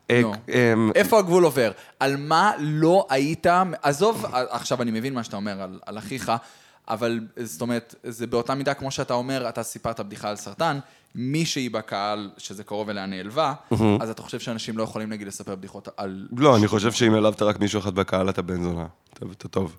[0.09, 0.21] אה.
[0.49, 1.71] אמ, איפה הגבול עובר?
[1.99, 3.47] על מה לא היית,
[3.81, 6.31] עזוב, עכשיו אני מבין מה שאתה אומר על אחיך,
[6.87, 10.79] אבל זאת אומרת, זה באותה מידה כמו שאתה אומר, אתה סיפרת בדיחה על סרטן,
[11.15, 13.53] מישהי בקהל שזה קרוב אליה נעלבה,
[14.01, 16.27] אז אתה חושב שאנשים לא יכולים נגיד לספר בדיחות על...
[16.37, 18.85] לא, אני חושב שאם העלבת רק מישהו אחד בקהל, אתה בן זונה.
[19.13, 19.77] אתה- טוב.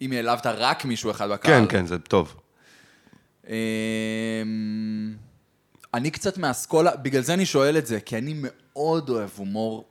[0.00, 1.66] אם העלבת רק מישהו אחד בקהל.
[1.66, 2.36] כן, כן, זה טוב.
[3.48, 3.54] אמ,
[5.94, 9.84] אני קצת מהאסכולה, בגלל זה אני שואל את זה, כי אני מאוד אוהב הומור.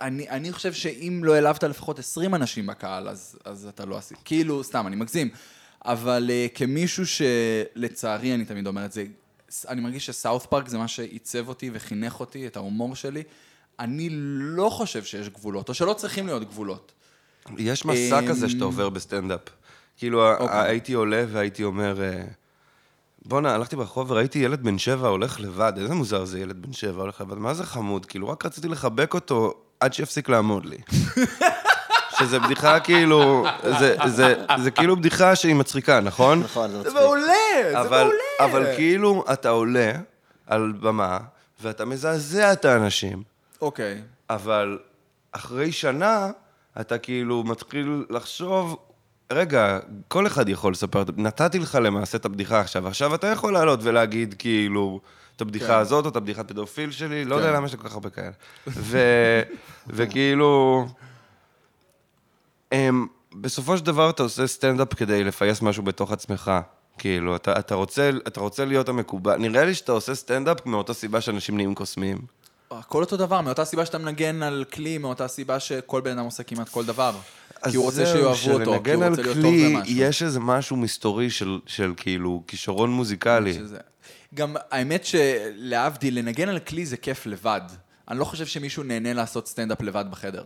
[0.00, 4.18] אני, אני חושב שאם לא העלבת לפחות 20 אנשים בקהל, אז, אז אתה לא עשית.
[4.24, 5.28] כאילו, סתם, אני מגזים.
[5.84, 9.04] אבל uh, כמישהו שלצערי, אני תמיד אומר את זה,
[9.68, 13.22] אני מרגיש שסאות' פארק זה מה שעיצב אותי וחינך אותי, את ההומור שלי.
[13.78, 14.08] אני
[14.40, 16.92] לא חושב שיש גבולות, או שלא צריכים להיות גבולות.
[17.58, 19.40] יש מסע אמ, כזה שאתה עובר בסטנדאפ.
[19.96, 20.68] כאילו, אוקיי.
[20.68, 22.24] הייתי עולה והייתי אומר, אה,
[23.24, 27.02] בואנה, הלכתי ברחוב וראיתי ילד בן שבע הולך לבד, איזה מוזר זה ילד בן שבע
[27.02, 28.06] הולך לבד, מה זה חמוד?
[28.06, 30.76] כאילו, רק רציתי לחבק אותו עד שיפסיק לעמוד לי.
[32.18, 33.44] שזה בדיחה כאילו,
[33.78, 36.40] זה, זה, זה כאילו בדיחה שהיא מצחיקה, נכון?
[36.40, 36.96] נכון, זה זה מצחיק.
[37.02, 37.22] מעולה,
[37.62, 38.14] זה אבל, מעולה.
[38.40, 39.92] אבל כאילו, אתה עולה
[40.46, 41.18] על במה,
[41.62, 43.22] ואתה מזעזע את האנשים.
[43.60, 44.02] אוקיי.
[44.30, 44.78] אבל
[45.32, 46.30] אחרי שנה,
[46.80, 48.76] אתה כאילו מתחיל לחשוב,
[49.32, 53.80] רגע, כל אחד יכול לספר, נתתי לך למעשה את הבדיחה עכשיו, עכשיו אתה יכול לעלות
[53.82, 55.00] ולהגיד כאילו...
[55.36, 55.74] את הבדיחה כן.
[55.74, 57.54] הזאת, או את הבדיחת פדופיל שלי, לא יודע כן.
[57.56, 58.30] למה יש לי כל כך הרבה כאלה.
[58.66, 59.42] ו-
[59.86, 60.86] וכאילו,
[62.72, 66.52] אמ, בסופו של דבר אתה עושה סטנדאפ כדי לפייס משהו בתוך עצמך.
[66.98, 69.36] כאילו, אתה, אתה, רוצה, אתה רוצה להיות המקובל.
[69.36, 72.18] נראה לי שאתה עושה סטנדאפ מאותה סיבה שאנשים נהיים קוסמים.
[72.70, 76.42] הכל אותו דבר, מאותה סיבה שאתה מנגן על כלי, מאותה סיבה שכל בן אדם עושה
[76.42, 77.12] כמעט כל דבר.
[77.70, 79.94] כי הוא רוצה שיאהבו אותו, כי הוא על רוצה להיות טוב כלי, במשהו.
[79.96, 83.54] יש איזה משהו מסתורי של, של כאילו כישרון מוזיקלי.
[83.54, 83.78] שזה...
[84.34, 87.60] גם האמת שלהבדיל, לנגן על כלי זה כיף לבד.
[88.08, 90.44] אני לא חושב שמישהו נהנה לעשות סטנדאפ לבד בחדר.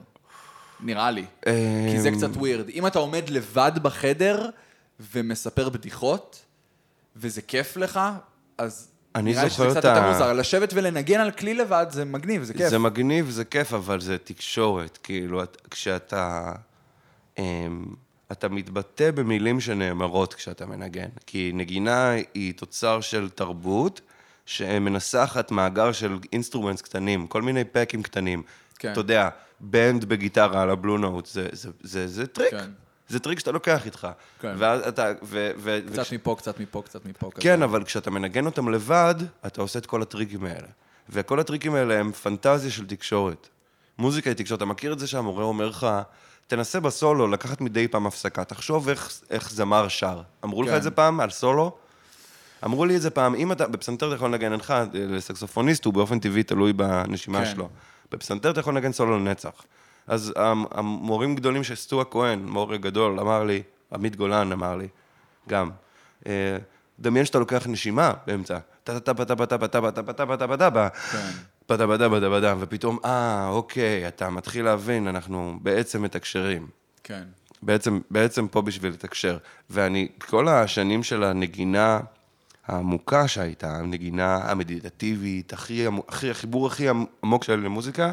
[0.80, 1.24] נראה לי.
[1.44, 2.68] כי זה אמ, קצת ווירד.
[2.68, 4.48] אם אתה עומד לבד בחדר
[5.14, 6.42] ומספר בדיחות,
[7.16, 8.00] וזה כיף לך,
[8.58, 10.32] אז אני נראה לי שזה זוכר קצת את ה- יותר מוזר.
[10.32, 12.68] לשבת ולנגן על כלי לבד זה מגניב, זה כיף.
[12.68, 14.98] זה מגניב, זה כיף, אבל זה תקשורת.
[15.02, 16.52] כאילו, את- כשאתה...
[17.38, 17.84] אמ,
[18.32, 21.08] אתה מתבטא במילים שנאמרות כשאתה מנגן.
[21.26, 24.00] כי נגינה היא תוצר של תרבות
[24.46, 28.42] שמנסחת מאגר של instruments קטנים, כל מיני פאקים קטנים.
[28.78, 28.92] כן.
[28.92, 29.28] אתה יודע,
[29.60, 32.50] bend בגיטרה על ה blue note, זה, זה, זה, זה טריק.
[32.50, 32.70] כן.
[33.08, 34.08] זה טריק שאתה לוקח איתך.
[34.40, 34.54] כן.
[34.58, 35.12] ואז אתה...
[35.22, 37.30] ו, ו, קצת מפה, קצת מפה, קצת מפה.
[37.30, 37.42] כזה.
[37.42, 39.14] כן, אבל כשאתה מנגן אותם לבד,
[39.46, 40.68] אתה עושה את כל הטריקים האלה.
[41.08, 43.48] וכל הטריקים האלה הם פנטזיה של תקשורת.
[43.98, 44.58] מוזיקה היא תקשורת.
[44.58, 45.86] אתה מכיר את זה שהמורה אומר לך,
[46.50, 50.22] תנסה בסולו לקחת מדי פעם הפסקה, תחשוב איך, איך זמר שר.
[50.44, 50.76] אמרו לך כן.
[50.76, 51.76] את זה פעם על סולו?
[52.64, 56.18] אמרו לי את זה פעם, אם אתה, בפסנתר אתה יכול לנגן לך, לסקסופוניסט הוא באופן
[56.20, 57.50] טבעי תלוי בנשימה כן.
[57.50, 57.68] שלו.
[58.12, 59.50] בפסנתר אתה יכול לנגן סולו לנצח.
[60.06, 64.88] אז המ- המורים גדולים של סטו הכהן, מורה גדול, אמר לי, עמית גולן אמר לי,
[65.48, 65.70] גם,
[66.26, 66.56] אה,
[66.98, 68.58] דמיין שאתה לוקח נשימה באמצע,
[71.70, 76.66] בדה בדה בדה בדה, ופתאום, אה, אוקיי, אתה מתחיל להבין, אנחנו בעצם מתקשרים.
[77.04, 77.22] כן.
[77.62, 79.38] בעצם, בעצם פה בשביל לתקשר.
[79.70, 82.00] ואני, כל השנים של הנגינה
[82.66, 86.86] העמוקה שהייתה, הנגינה המדיטטיבית, הכי, הכי, החיבור הכי
[87.22, 88.12] עמוק שלי למוזיקה,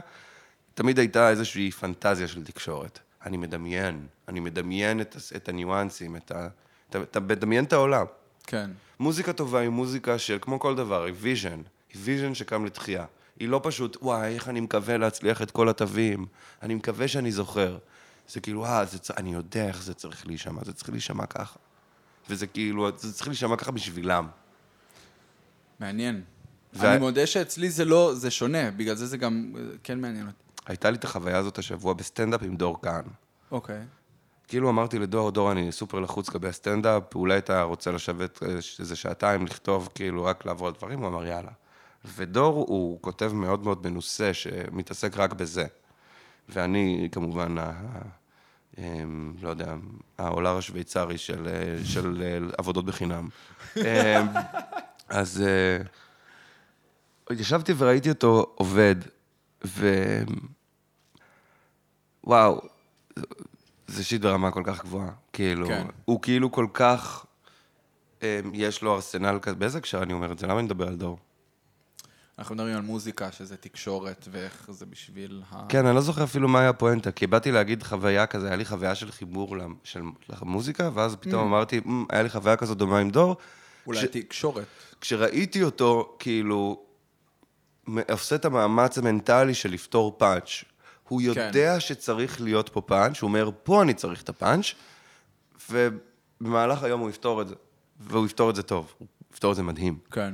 [0.73, 2.99] תמיד הייתה איזושהי פנטזיה של תקשורת.
[3.25, 6.47] אני מדמיין, אני מדמיין את, את הניואנסים, את ה...
[6.89, 8.05] אתה, אתה מדמיין את העולם.
[8.47, 8.69] כן.
[8.99, 11.61] מוזיקה טובה היא מוזיקה של, כמו כל דבר, היא vision.
[11.93, 13.05] היא vision שקם לתחייה.
[13.39, 16.25] היא לא פשוט, וואי, איך אני מקווה להצליח את כל התווים,
[16.61, 17.77] אני מקווה שאני זוכר.
[18.29, 21.59] זה כאילו, אה, זה, צ- אני יודע איך זה צריך להישמע, זה צריך להישמע ככה.
[22.29, 24.27] וזה כאילו, זה צריך להישמע ככה בשבילם.
[25.79, 26.21] מעניין.
[26.73, 30.27] וה- אני מודה שאצלי זה לא, זה שונה, בגלל זה זה גם אה, כן מעניין
[30.27, 30.37] אותי.
[30.65, 33.03] הייתה לי את החוויה הזאת השבוע בסטנדאפ עם דור כהן.
[33.51, 33.81] אוקיי.
[34.47, 38.47] כאילו אמרתי לדור, דור, אני סופר לחוץ לגבי הסטנדאפ, אולי אתה רוצה לשבת אה,
[38.79, 40.99] איזה שעתיים, לכתוב, כאילו, רק לעבור על דברים?
[40.99, 41.51] הוא אמר, יאללה.
[42.15, 45.65] ודור הוא כותב מאוד מאוד מנוסה, שמתעסק רק בזה.
[46.49, 48.01] ואני, כמובן, ה- ה-
[48.77, 49.75] אמ, לא יודע,
[50.17, 53.29] העולר השוויצרי של, אה, של אה, עבודות בחינם.
[53.77, 53.83] אמ,
[55.09, 55.83] אז אה,
[57.35, 58.95] ישבתי וראיתי אותו עובד,
[59.65, 59.93] ו...
[62.23, 62.61] וואו,
[63.87, 65.09] זה שיט ברמה כל כך גבוהה.
[65.33, 65.87] כאילו, כן.
[66.05, 67.25] הוא כאילו כל כך,
[68.23, 70.47] אה, יש לו ארסנל כזה, באיזה הקשר אני אומר את זה?
[70.47, 71.19] למה אני מדבר על דור?
[72.39, 75.65] אנחנו מדברים על מוזיקה, שזה תקשורת, ואיך זה בשביל ה...
[75.69, 78.65] כן, אני לא זוכר אפילו מה היה הפואנטה, כי באתי להגיד חוויה כזה, היה לי
[78.65, 82.99] חוויה של חיבור למ- של למוזיקה, ואז פתאום אמרתי, "מ, היה לי חוויה כזאת דומה
[82.99, 83.35] עם דור.
[83.87, 84.65] אולי כש- תקשורת.
[85.01, 86.83] כשראיתי אותו, כאילו,
[88.11, 90.63] עושה את המאמץ המנטלי של לפתור פאנץ'.
[91.07, 94.65] הוא יודע שצריך להיות פה פאנץ', הוא אומר, פה אני צריך את הפאנץ',
[95.69, 97.55] ובמהלך היום הוא יפתור את זה.
[97.99, 99.97] והוא יפתור את זה טוב, הוא יפתור את זה מדהים.
[100.11, 100.33] כן.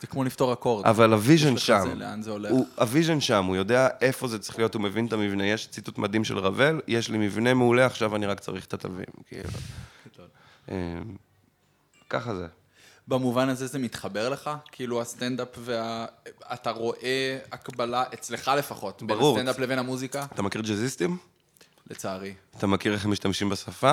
[0.00, 0.86] זה כמו לפתור אקורד.
[0.86, 2.50] אבל ה vision שם, זה, לאן זה הולך.
[2.50, 5.46] הוא, ה vision שם, הוא יודע איפה זה צריך להיות, הוא מבין את המבנה.
[5.46, 9.06] יש ציטוט מדהים של רבל, יש לי מבנה מעולה, עכשיו אני רק צריך את התווים,
[9.26, 9.48] כאילו.
[10.68, 10.74] אמ,
[12.10, 12.46] ככה זה.
[13.08, 14.50] במובן הזה זה מתחבר לך?
[14.72, 16.06] כאילו הסטנדאפ וה...
[16.52, 19.36] אתה רואה הקבלה, אצלך לפחות, בין ברור.
[19.36, 20.26] הסטנדאפ לבין המוזיקה?
[20.34, 21.16] אתה מכיר ג'אזיסטים?
[21.90, 22.34] לצערי.
[22.58, 23.92] אתה מכיר איך הם משתמשים בשפה?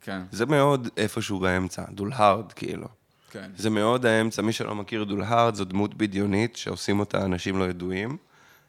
[0.00, 2.86] כן, זה מאוד איפשהו באמצע, דולהרד, כאילו.
[3.34, 3.50] כן.
[3.56, 8.16] זה מאוד האמצע, מי שלא מכיר דולהרד, זו דמות בדיונית שעושים אותה אנשים לא ידועים,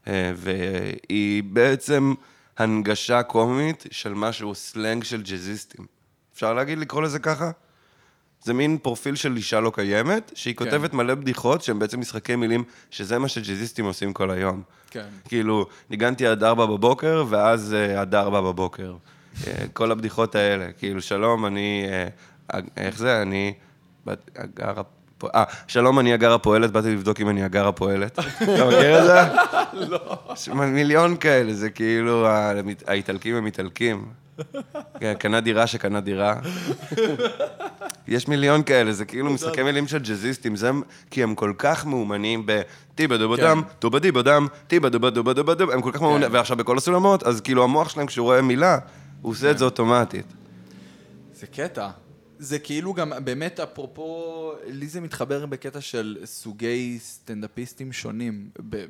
[0.07, 2.13] אה, והיא בעצם
[2.57, 5.85] הנגשה קומית של משהו, סלנג של ג'אזיסטים.
[6.33, 7.51] אפשר להגיד, לקרוא לזה ככה?
[8.43, 10.65] זה מין פרופיל של אישה לא קיימת, שהיא כן.
[10.65, 14.61] כותבת מלא בדיחות שהם בעצם משחקי מילים, שזה מה שג'אזיסטים עושים כל היום.
[14.89, 15.05] כן.
[15.25, 18.95] כאילו, ניגנתי עד ארבע בבוקר, ואז אה, עד ארבע בבוקר.
[19.47, 20.71] אה, כל הבדיחות האלה.
[20.71, 21.85] כאילו, שלום, אני...
[22.77, 23.21] איך זה?
[23.21, 23.53] אני...
[24.05, 24.29] בת-.
[25.17, 28.19] פה- אה, שלום, אני הגר הפועלת, באתי לבדוק אם אני הגר הפועלת.
[28.19, 29.19] אתה מכיר את זה?
[29.73, 30.17] לא.
[30.33, 32.27] יש מיליון כאלה, זה כאילו,
[32.87, 34.05] האיטלקים הם איטלקים.
[34.99, 36.35] כן, קנה דירה שקנה דירה.
[38.07, 40.71] יש מיליון כאלה, זה כאילו משחקי מילים של ג'אזיסטים, זה
[41.11, 42.61] כי הם כל כך מאומנים ב...
[42.95, 46.29] טיבה דובה דם, טובה דיבה דם, טיבה דובה דובה דובה דובה, הם כל כך מאומנים,
[46.31, 48.77] ועכשיו בכל הסולמות, אז כאילו המוח שלהם, כשהוא רואה מילה,
[49.21, 50.25] הוא עושה את זה אוטומטית.
[51.33, 51.89] זה קטע.
[52.39, 58.49] זה כאילו גם, באמת, אפרופו, לי זה מתחבר בקטע של סוגי סטנדאפיסטים שונים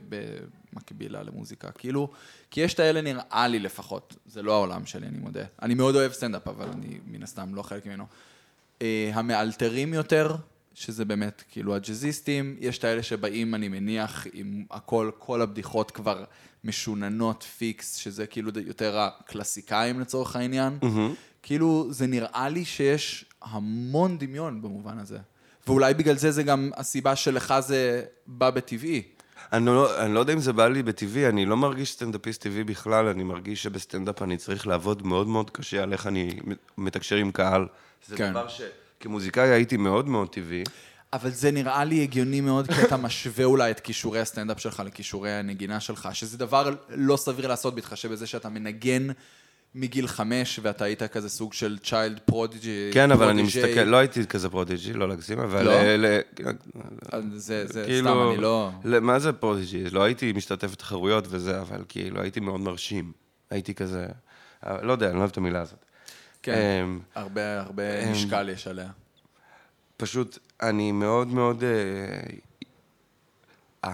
[0.10, 1.72] במקבילה למוזיקה.
[1.72, 2.10] כאילו,
[2.52, 5.44] כי יש את האלה נראה לי לפחות, זה לא העולם שלי, אני מודה.
[5.62, 8.06] אני מאוד אוהב סטנדאפ, אבל אני מן הסתם לא חלק ממנו.
[8.82, 10.36] אה, המאלתרים יותר,
[10.74, 16.24] שזה באמת כאילו הג'אזיסטים, יש את האלה שבאים, אני מניח, עם הכל, כל הבדיחות כבר
[16.64, 20.78] משוננות פיקס, שזה כאילו יותר הקלאסיקאים לצורך העניין.
[21.44, 25.18] כאילו, זה נראה לי שיש המון דמיון במובן הזה.
[25.68, 29.04] ואולי בגלל זה זה גם הסיבה שלך זה בא בטבעי.
[29.54, 32.64] אני לא, אני לא יודע אם זה בא לי בטבעי, אני לא מרגיש סטנדאפיסט טבעי
[32.64, 36.40] בכלל, אני מרגיש שבסטנדאפ אני צריך לעבוד מאוד מאוד קשה על איך אני
[36.78, 37.68] מתקשר עם קהל.
[38.08, 38.32] זה כן.
[38.32, 40.64] דבר שכמוזיקאי הייתי מאוד מאוד טבעי.
[41.14, 45.32] אבל זה נראה לי הגיוני מאוד, כי אתה משווה אולי את כישורי הסטנדאפ שלך לכישורי
[45.32, 49.08] הנגינה שלך, שזה דבר לא סביר לעשות בהתחשב בזה שאתה מנגן
[49.76, 52.90] מגיל חמש, ואתה היית כזה סוג של child prodigy.
[52.94, 55.64] כן, אבל אני מסתכל, לא הייתי כזה prodigy, לא להגזים, אבל...
[55.64, 55.72] לא?
[55.72, 56.20] אה, ל-
[57.36, 58.72] זה, זה כאילו, סתם, אני לא...
[59.02, 59.90] מה זה prodigy?
[59.90, 63.12] לא הייתי משתתף בתחרויות וזה, אבל כאילו הייתי מאוד מרשים.
[63.50, 64.08] הייתי כזה,
[64.68, 65.86] אה, לא יודע, אני לא אוהב את המילה הזאת.
[66.44, 68.90] כן, אמ, הרבה, הרבה משקל יש עליה.
[69.98, 71.64] פשוט, אני מאוד מאוד...
[73.84, 73.90] אה,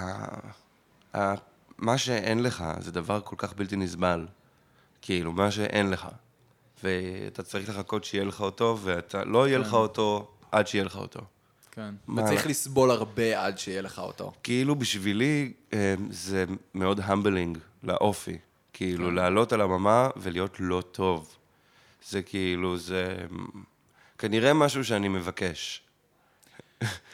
[1.78, 4.26] מה שאין לך זה דבר כל כך בלתי נסבל.
[5.02, 6.08] כאילו, מה שאין לך.
[6.84, 11.22] ואתה צריך לחכות שיהיה לך אותו, ואתה לא יהיה לך אותו עד שיהיה לך אותו.
[11.72, 11.94] כן.
[12.18, 14.34] וצריך לסבול הרבה עד שיהיה לך אותו.
[14.44, 18.38] כאילו בשבילי אה, זה מאוד המבלינג לאופי.
[18.74, 19.14] כאילו, כן.
[19.14, 21.36] לעלות על הבמה ולהיות לא טוב.
[22.10, 23.16] זה כאילו, זה
[24.18, 25.82] כנראה משהו שאני מבקש.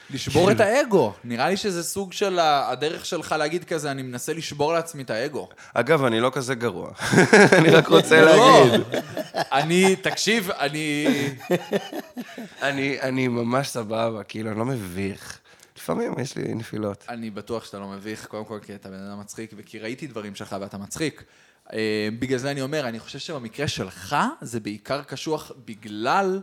[0.09, 1.13] לשבור את האגו.
[1.23, 5.49] נראה לי שזה סוג של הדרך שלך להגיד כזה, אני מנסה לשבור לעצמי את האגו.
[5.73, 6.91] אגב, אני לא כזה גרוע.
[7.57, 8.35] אני רק רוצה לא.
[8.35, 8.85] להגיד.
[9.35, 11.07] אני, תקשיב, אני...
[12.61, 15.39] אני, אני ממש סבבה, כאילו, אני לא מביך.
[15.77, 17.05] לפעמים יש לי נפילות.
[17.09, 20.35] אני בטוח שאתה לא מביך, קודם כל כי אתה בן אדם מצחיק, וכי ראיתי דברים
[20.35, 21.23] שלך ואתה מצחיק.
[21.73, 26.41] אה, בגלל זה אני אומר, אני חושב שבמקרה שלך זה בעיקר קשוח בגלל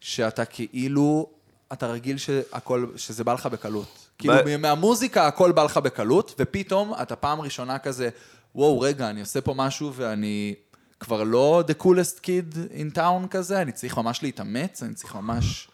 [0.00, 1.30] שאתה כאילו,
[1.72, 4.08] אתה רגיל שהכל, שזה בא לך בקלות.
[4.18, 8.08] כאילו, מהמוזיקה הכל בא לך בקלות, ופתאום אתה פעם ראשונה כזה,
[8.54, 10.54] וואו, רגע, אני עושה פה משהו ואני
[11.00, 15.68] כבר לא the coolest kid in town כזה, אני צריך ממש להתאמץ, אני צריך ממש...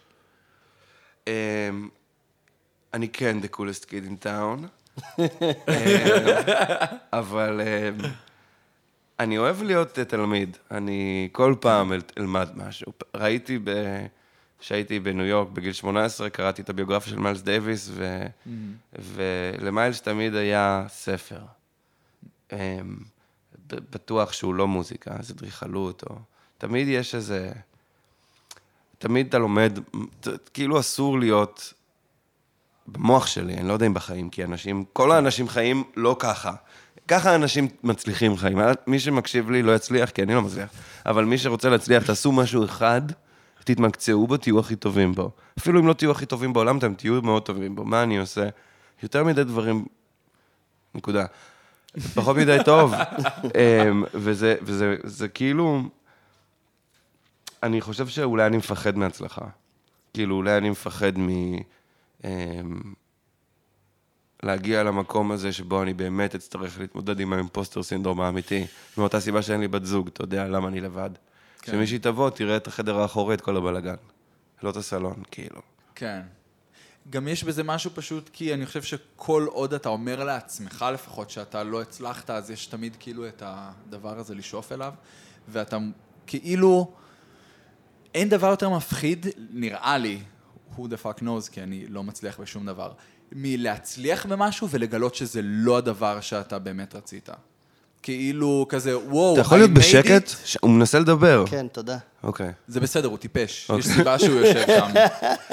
[1.26, 1.32] אמ,
[2.94, 4.66] אני כן the coolest kid in town,
[5.18, 5.24] אמ,
[7.12, 7.98] אבל אמ,
[9.20, 10.56] אני אוהב להיות תלמיד.
[10.70, 12.92] אני כל פעם אל- אלמד משהו.
[13.16, 13.70] ראיתי ב...
[14.64, 18.26] כשהייתי בניו יורק בגיל 18, קראתי את הביוגרפיה של מיילס דייוויס, ו...
[18.98, 21.40] ולמיילס תמיד היה ספר.
[22.52, 22.58] אמ,
[23.68, 26.16] בטוח שהוא לא מוזיקה, זה אדריכלות, או...
[26.58, 27.52] תמיד יש איזה...
[28.98, 29.78] תמיד אתה לומד,
[30.54, 31.72] כאילו אסור להיות
[32.86, 36.54] במוח שלי, אני לא יודע אם בחיים, כי אנשים, כל האנשים חיים לא ככה.
[37.08, 38.58] ככה אנשים מצליחים חיים.
[38.86, 40.68] מי שמקשיב לי לא יצליח, כי אני לא מצליח.
[41.06, 43.02] אבל מי שרוצה להצליח, תעשו משהו אחד,
[43.64, 45.30] תתמקצעו בו, תהיו הכי טובים בו.
[45.58, 47.84] אפילו אם לא תהיו הכי טובים בעולם, אתם תהיו מאוד טובים בו.
[47.84, 48.48] מה אני עושה?
[49.02, 49.84] יותר מדי דברים...
[50.94, 51.26] נקודה.
[52.14, 52.94] פחות מדי טוב.
[53.44, 55.82] אמ, וזה, וזה זה כאילו...
[57.62, 59.44] אני חושב שאולי אני מפחד מהצלחה.
[60.14, 61.28] כאילו, אולי אני מפחד מ...
[62.24, 62.94] אמ,
[64.42, 68.66] להגיע למקום הזה שבו אני באמת אצטרך להתמודד עם האימפוסטר סינדרום האמיתי.
[68.98, 71.10] מאותה סיבה שאין לי בת זוג, אתה יודע למה אני לבד.
[71.64, 71.72] כן.
[71.72, 73.94] כשמישהי תבוא, תראה את החדר האחורי, את כל הבלאגן.
[74.62, 75.60] לא את הסלון, כאילו.
[75.94, 76.20] כן.
[77.10, 81.62] גם יש בזה משהו פשוט, כי אני חושב שכל עוד אתה אומר לעצמך לפחות שאתה
[81.62, 84.92] לא הצלחת, אז יש תמיד כאילו את הדבר הזה לשאוף אליו,
[85.48, 85.78] ואתה
[86.26, 86.92] כאילו...
[88.14, 90.20] אין דבר יותר מפחיד, נראה לי,
[90.76, 92.92] who the fuck knows, כי אני לא מצליח בשום דבר,
[93.32, 97.28] מלהצליח במשהו ולגלות שזה לא הדבר שאתה באמת רצית.
[98.04, 100.28] כאילו, כזה, וואו, אתה יכול I להיות made בשקט?
[100.28, 100.34] it.
[100.44, 101.44] ש- הוא מנסה לדבר.
[101.46, 101.96] כן, תודה.
[102.24, 102.50] אוקיי.
[102.68, 103.66] זה בסדר, הוא טיפש.
[103.68, 103.80] אוקיי.
[103.90, 104.90] יש סיבה שהוא יושב שם.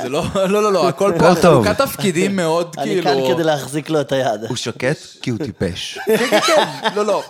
[0.03, 1.65] זה לא, לא, לא, לא, הכל פה, הכל טוב.
[1.65, 3.03] חלוקת תפקידים מאוד אני כאילו...
[3.27, 4.43] כאן כדי להחזיק לו את היד.
[4.49, 5.99] הוא שקט כי הוא טיפש.
[6.05, 6.63] כן, כן, כן,
[6.95, 7.23] לא, לא.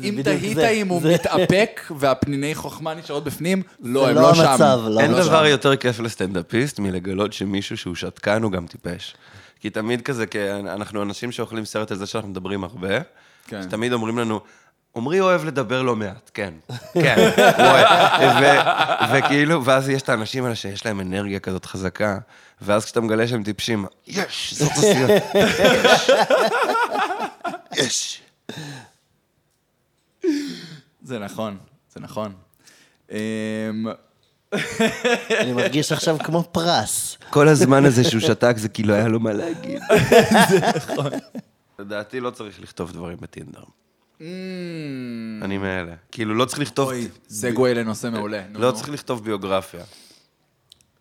[0.00, 0.68] אם בדיוק תהית זה.
[0.68, 4.40] אם הוא זה- מתאפק והפניני חוכמה נשארות בפנים, לא, זה הם לא לא שם.
[4.42, 5.12] המצב, לא אין.
[5.12, 9.14] דבר יותר כיף לסטנדאפיסט מלגלות שמישהו שהוא שתקן הוא גם טיפש.
[9.60, 10.38] כי תמיד כזה, כי
[10.74, 12.88] אנחנו אנשים שאוכלים סרט על זה שאנחנו מדברים הרבה,
[13.46, 13.62] כן.
[13.62, 14.40] שתמיד אומרים לנו,
[14.96, 16.54] עמרי אוהב לדבר לא מעט, כן,
[17.02, 17.16] כן,
[17.56, 17.86] הוא אוהב.
[18.42, 22.18] ו- וכאילו, ואז יש את האנשים האלה שיש להם אנרגיה כזאת חזקה,
[22.62, 26.10] ואז כשאתה מגלה שהם טיפשים, יש, זאת הסיבה, יש,
[27.86, 28.22] יש.
[31.02, 31.56] זה נכון,
[31.94, 32.32] זה נכון.
[33.10, 33.16] אמ,
[35.40, 37.18] אני מרגיש עכשיו כמו פרס.
[37.30, 39.82] כל הזמן הזה שהוא שתק זה כאילו היה לו מה להגיד.
[41.78, 43.60] לדעתי לא צריך לכתוב דברים בטינדר.
[45.42, 45.92] אני מאלה.
[46.12, 46.88] כאילו, לא צריך לכתוב...
[46.88, 48.42] אוי, סגווי לנושא מעולה.
[48.50, 48.76] נו, לא נו.
[48.76, 49.80] צריך לכתוב ביוגרפיה.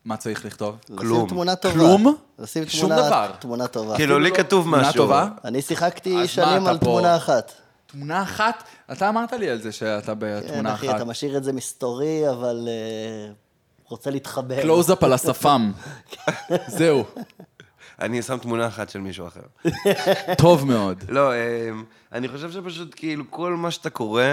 [0.05, 0.75] מה צריך לכתוב?
[0.97, 1.17] כלום.
[1.17, 1.73] לשים תמונה טובה.
[1.75, 2.15] כלום?
[2.39, 3.31] לשים שום תמונה- דבר.
[3.39, 3.95] תמונה טובה.
[3.95, 4.93] כאילו, לי לא- כתוב תמונה משהו.
[5.03, 5.27] טובה?
[5.45, 7.51] אני שיחקתי שנים על פה- תמונה אחת.
[7.87, 8.63] תמונה אחת?
[8.91, 10.95] אתה אמרת לי על זה שאתה כן, בתמונה אחי, אחת.
[10.95, 13.31] אתה משאיר את זה מסתורי, אבל אה,
[13.89, 14.61] רוצה להתחבר.
[14.61, 15.71] קלוז-אפ על השפם.
[16.77, 17.03] זהו,
[17.99, 19.41] אני שם תמונה אחת של מישהו אחר.
[20.37, 21.03] טוב מאוד.
[21.09, 24.23] לא, אמ, אני חושב שפשוט כאילו כל מה שאתה קורא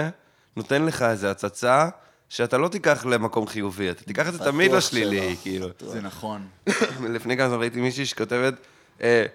[0.57, 1.89] נותן לך איזו הצצה
[2.29, 5.35] שאתה לא תיקח למקום חיובי, אתה תיקח את זה תמיד לשלילי.
[5.41, 5.67] כאילו.
[5.79, 6.47] זה נכון.
[7.15, 8.53] לפני כמה זמן ראיתי מישהי שכותבת,
[9.01, 9.25] אה,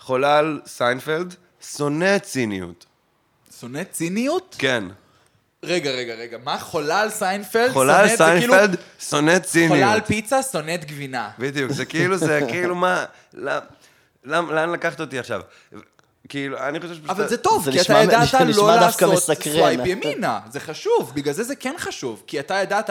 [0.00, 1.34] חולה על סיינפלד,
[1.76, 2.86] שונא ציניות.
[3.60, 4.56] שונא ציניות?
[4.58, 4.84] כן.
[5.66, 6.38] רגע, רגע, רגע.
[6.44, 6.58] מה?
[6.58, 7.72] חולה על סיינפלד?
[7.72, 9.72] חולה על שונאת- זה כאילו- סיינפלד, שונא ציניות.
[9.72, 11.30] חולה על פיצה, שונאת גבינה.
[11.38, 13.60] בדיוק, זה כאילו, זה כאילו מה, למ-
[14.24, 15.40] למ- לאן לקחת אותי עכשיו?
[16.28, 17.10] כאילו, אני חושב שפשוט...
[17.10, 19.14] אבל זה טוב, כי אתה ידעת לא לעשות.
[19.42, 20.40] swipe ימינה.
[20.50, 22.22] זה חשוב, בגלל זה זה כן חשוב.
[22.26, 22.90] כי אתה ידעת,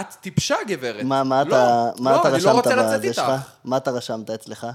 [0.00, 1.02] את טיפשה גברת.
[1.04, 3.12] מה מה לא, אתה מה לא, אתה אני לא רשמת בזה.
[3.14, 3.32] שלך?
[3.64, 4.66] מה אתה רשמת אצלך?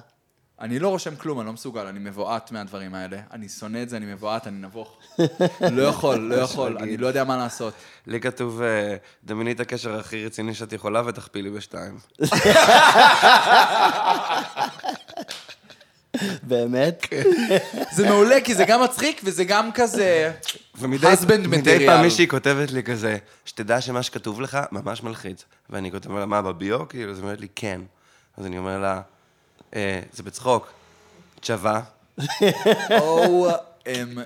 [0.61, 3.17] אני לא רושם כלום, אני לא מסוגל, אני מבועת מהדברים האלה.
[3.33, 4.97] אני שונא את זה, אני מבועת, אני נבוך.
[5.71, 7.73] לא יכול, לא יכול, אני לא יודע מה לעשות.
[8.07, 11.97] לי כתוב, אה, דמייני את הקשר הכי רציני שאת יכולה ותכפילי בשתיים.
[16.43, 16.97] באמת?
[17.01, 17.23] כן.
[17.95, 20.31] זה מעולה, כי זה גם מצחיק וזה גם כזה...
[20.79, 21.07] ומדי
[21.47, 21.85] מדי.
[21.87, 25.43] פעם מישהי כותבת לי כזה, שתדע שמה שכתוב לך ממש מלחיץ.
[25.69, 26.87] ואני כותב לה, מה, בביו?
[26.87, 27.81] כאילו, אז היא אומרת לי, כן.
[28.37, 29.01] אז אני אומר לה, "אה,
[30.13, 30.67] זה בצחוק.
[31.39, 31.81] תשווה.
[32.19, 32.23] OMG.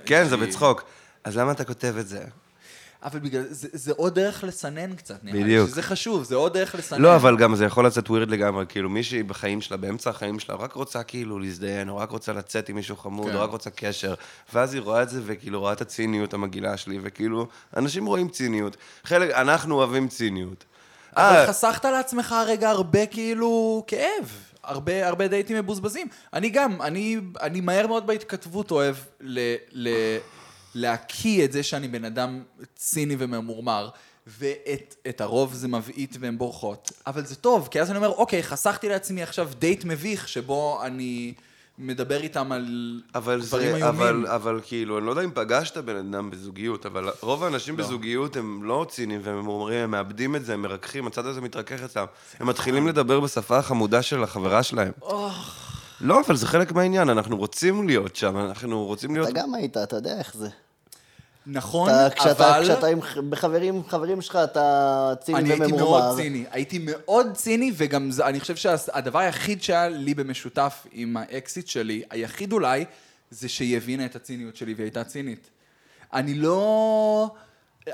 [0.06, 0.84] כן, זה בצחוק.
[1.23, 2.23] אז למה אתה כותב את זה?
[3.03, 5.43] אבל בגלל זה, זה עוד דרך לסנן קצת, נראה לי.
[5.43, 5.69] בדיוק.
[5.69, 7.01] שזה חשוב, זה עוד דרך לסנן.
[7.01, 10.56] לא, אבל גם זה יכול לצאת ווירד לגמרי, כאילו מישהי בחיים שלה, באמצע החיים שלה,
[10.56, 13.36] רק רוצה כאילו להזדיין, או רק רוצה לצאת עם מישהו חמוד, כן.
[13.36, 14.13] או רק רוצה קשר,
[14.53, 18.77] ואז היא רואה את זה, וכאילו רואה את הציניות המגעילה שלי, וכאילו, אנשים רואים ציניות.
[19.03, 20.63] חלק, אנחנו אוהבים ציניות.
[21.15, 24.53] אבל אה, חסכת לעצמך רגע הרבה כאילו כאב.
[24.63, 26.08] הרבה, הרבה דייטים מבוזבזים.
[26.34, 29.89] אני גם, אני, אני מהר מאוד בהתכתבות אוהב ל, ל,
[30.76, 32.43] להקיא את זה שאני בן אדם
[32.76, 33.89] ציני וממורמר,
[34.28, 36.91] ואת את הרוב זה מבעית והן בורחות.
[37.08, 41.34] אבל זה טוב, כי אז אני אומר, אוקיי, חסכתי לעצמי עכשיו דייט מביך, שבו אני
[41.78, 43.84] מדבר איתם על אבל דברים זה, איומים.
[43.84, 47.84] אבל, אבל כאילו, אני לא יודע אם פגשת בן אדם בזוגיות, אבל רוב האנשים לא.
[47.84, 51.84] בזוגיות הם לא ציניים והם אומרים, הם מאבדים את זה, הם מרככים, הצד הזה מתרכך
[51.84, 52.06] אצלם.
[52.40, 54.92] הם מתחילים לדבר בשפה החמודה של החברה שלהם.
[56.02, 59.30] לא, אבל זה חלק מהעניין, אנחנו רוצים להיות שם, אנחנו רוצים להיות...
[59.30, 60.50] אתה גם היית, אתה יודע איך זה.
[61.47, 62.63] נכון, אתה- כשאתה אבל...
[62.63, 65.99] כשאתה עם ח- בחברים חברים שלך, אתה ציני אני הייתי וממורמר.
[65.99, 66.45] מאוד ציני.
[66.51, 72.03] הייתי מאוד ציני, וגם זה, אני חושב שהדבר היחיד שהיה לי במשותף עם האקסיט שלי,
[72.10, 72.86] היחיד אולי,
[73.32, 75.49] זה שהיא הבינה את הציניות שלי והיא הייתה צינית.
[76.13, 77.32] אני לא...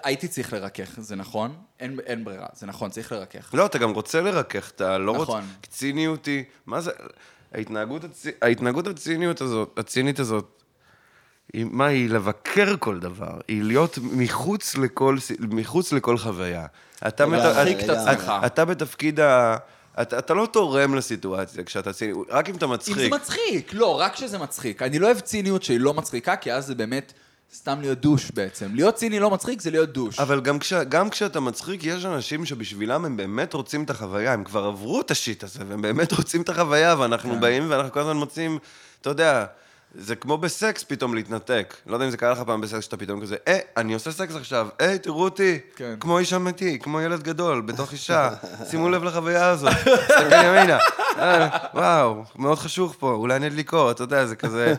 [0.03, 1.55] הייתי צריך לרכך, זה נכון?
[1.79, 3.49] אין, אין ברירה, זה נכון, צריך לרכך.
[3.53, 5.23] לא, אתה גם רוצה לרכך, אתה לא רוצה...
[5.23, 5.43] נכון.
[5.69, 6.43] ציניות היא...
[6.65, 6.91] מה זה...
[7.53, 8.25] ההתנהגות, הצ...
[8.41, 10.58] ההתנהגות הציניות הזאת, הצינית הזאת,
[11.53, 16.65] היא, מה, היא לבקר כל דבר, היא להיות מחוץ לכל, מחוץ לכל חוויה.
[17.07, 17.89] אתה, להרחיק את.
[17.89, 19.57] אתה, אתה בתפקיד ה...
[20.01, 23.13] אתה, אתה לא תורם לסיטואציה כשאתה ציני, רק אם אתה אם זה מצחיק.
[23.13, 24.81] מצחיק, לא, רק שזה מצחיק.
[24.81, 27.13] אני לא אוהב ציניות שהיא לא מצחיקה, כי אז זה באמת
[27.55, 28.75] סתם להיות דוש בעצם.
[28.75, 30.19] להיות ציני לא מצחיק זה להיות דוש.
[30.19, 34.43] אבל גם, כש, גם כשאתה מצחיק, יש אנשים שבשבילם הם באמת רוצים את החוויה, הם
[34.43, 37.39] כבר עברו את השיט הזה, והם באמת רוצים את החוויה, ואנחנו כן.
[37.39, 38.59] באים ואנחנו כל הזמן מוצאים,
[39.01, 39.45] אתה יודע,
[39.95, 41.75] זה כמו בסקס פתאום להתנתק.
[41.87, 44.35] לא יודע אם זה קרה לך פעם בסקס שאתה פתאום כזה, אה, אני עושה סקס
[44.35, 45.95] עכשיו, היי, תראו אותי, כן.
[45.99, 48.29] כמו איש אמיתי, כמו ילד גדול, בתוך אישה,
[48.69, 49.73] שימו לב לחוויה הזאת,
[50.07, 50.77] תסתכל ימינה,
[51.17, 54.73] אה, וואו, מאוד חשוך פה, אולי נדליקו, אתה יודע, זה כזה,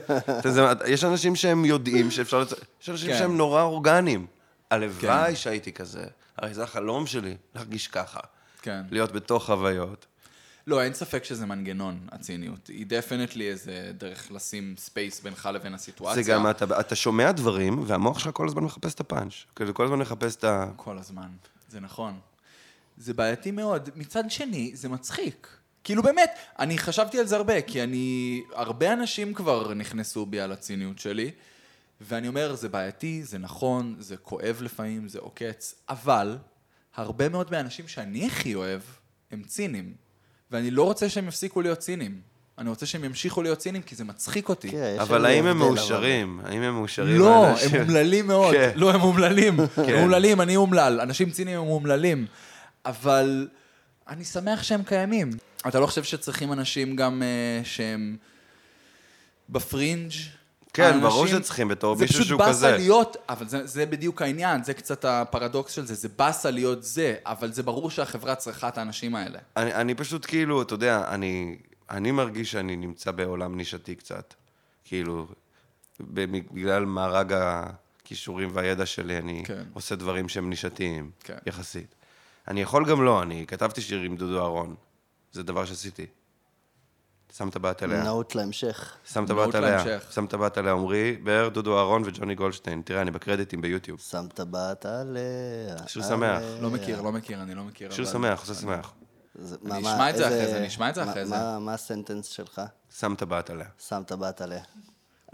[0.45, 2.45] זה- יש אנשים שהם יודעים שאפשר,
[2.83, 3.19] יש אנשים כן.
[3.19, 4.27] שהם נורא אורגניים.
[4.71, 6.05] הלוואי שהייתי כזה.
[6.39, 8.21] הרי זה החלום שלי, להרגיש ככה.
[8.63, 8.81] כן.
[8.91, 10.07] להיות בתוך חוויות.
[10.71, 12.67] לא, אין ספק שזה מנגנון, הציניות.
[12.67, 16.23] היא definitely איזה דרך לשים space בינך לבין הסיטואציה.
[16.23, 19.33] זה גם, אתה, אתה שומע דברים, והמוח שלך כל הזמן מחפש את הפאנץ'.
[19.57, 20.67] כאילו, כל הזמן מחפש את ה...
[20.77, 21.29] כל הזמן,
[21.69, 22.19] זה נכון.
[22.99, 23.91] זה בעייתי מאוד.
[23.97, 25.49] מצד שני, זה מצחיק.
[25.85, 28.41] כאילו באמת, אני חשבתי על זה הרבה, כי אני...
[28.55, 31.31] הרבה אנשים כבר נכנסו בי על הציניות שלי,
[32.01, 36.39] ואני אומר, זה בעייתי, זה נכון, זה כואב לפעמים, זה עוקץ, אבל
[36.95, 38.81] הרבה מאוד מהאנשים שאני הכי אוהב,
[39.31, 40.10] הם ציניים.
[40.51, 42.21] ואני לא רוצה שהם יפסיקו להיות ציניים.
[42.59, 44.71] אני רוצה שהם ימשיכו להיות ציניים, כי זה מצחיק אותי.
[44.71, 46.41] כן, אבל האם הם מאושרים?
[46.45, 47.19] האם הם מאושרים?
[47.19, 47.75] לא, האנשים?
[47.75, 48.55] הם אומללים מאוד.
[48.55, 48.71] כן.
[48.75, 49.57] לא, הם אומללים.
[49.77, 49.83] כן.
[49.83, 51.01] הם אומללים, אני אומלל.
[51.01, 52.27] אנשים ציניים הם אומללים.
[52.85, 53.49] אבל
[54.09, 55.31] אני שמח שהם קיימים.
[55.69, 58.17] אתה לא חושב שצריכים אנשים גם אה, שהם
[59.49, 60.13] בפרינג'?
[60.73, 62.67] כן, ברור שצריכים בתור מישהו שהוא זה פשוט כזה.
[62.67, 66.83] באסה להיות, אבל זה, זה בדיוק העניין, זה קצת הפרדוקס של זה, זה באסה להיות
[66.83, 69.39] זה, אבל זה ברור שהחברה צריכה את האנשים האלה.
[69.57, 71.57] אני, אני פשוט כאילו, אתה יודע, אני,
[71.91, 74.35] אני מרגיש שאני נמצא בעולם נישתי קצת.
[74.85, 75.27] כאילו,
[76.01, 79.63] בגלל מארג הכישורים והידע שלי, אני כן.
[79.73, 81.39] עושה דברים שהם נישתיים, כן.
[81.47, 81.95] יחסית.
[82.49, 84.75] אני יכול גם לא, אני כתבתי שיר עם דודו אהרון.
[85.33, 86.07] זה דבר שעשיתי.
[87.37, 88.03] שם טבעת עליה.
[88.03, 88.95] נאות להמשך.
[89.13, 89.85] שם טבעת נאות עליה.
[90.11, 92.83] שם טבעת עליה עמרי, באר, דודו אהרון וג'וני גולדשטיין.
[92.85, 94.01] תראה, אני בקרדיטים ביוטיוב.
[94.01, 95.23] שם טבעת עליה.
[95.87, 96.43] שיר שמח.
[96.61, 97.91] לא מכיר, לא מכיר, אני לא מכיר.
[97.91, 98.93] שיר שמח, עושה שמח.
[99.71, 101.37] אני אשמע את זה אחרי זה, אני אשמע את זה אחרי זה.
[101.37, 102.63] מה- מה הסנטנס שלך?
[102.99, 103.67] שם טבעת עליה.
[103.89, 104.61] שם טבעת עליה.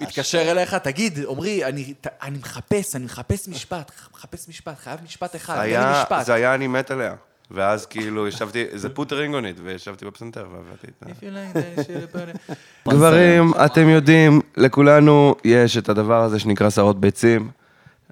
[0.00, 5.54] התקשר אליך, תגיד, עמרי, אני, אני מחפש, אני מחפש משפט, מחפש משפט, חייב משפט אחד,
[5.54, 6.26] תן לי היה, משפט.
[6.26, 7.14] זה היה אני מת עליה.
[7.50, 11.26] ואז כאילו ישבתי, זה פוטר אינגונית, וישבתי בפסנתר ועבדתי איתה.
[11.82, 12.14] Shit,
[12.88, 17.50] but- גברים, אתם יודעים, לכולנו יש את הדבר הזה שנקרא שערות ביצים.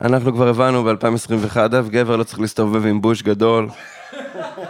[0.01, 3.69] אנחנו כבר הבנו ב-2021, אף גבר לא צריך להסתובב עם בוש גדול.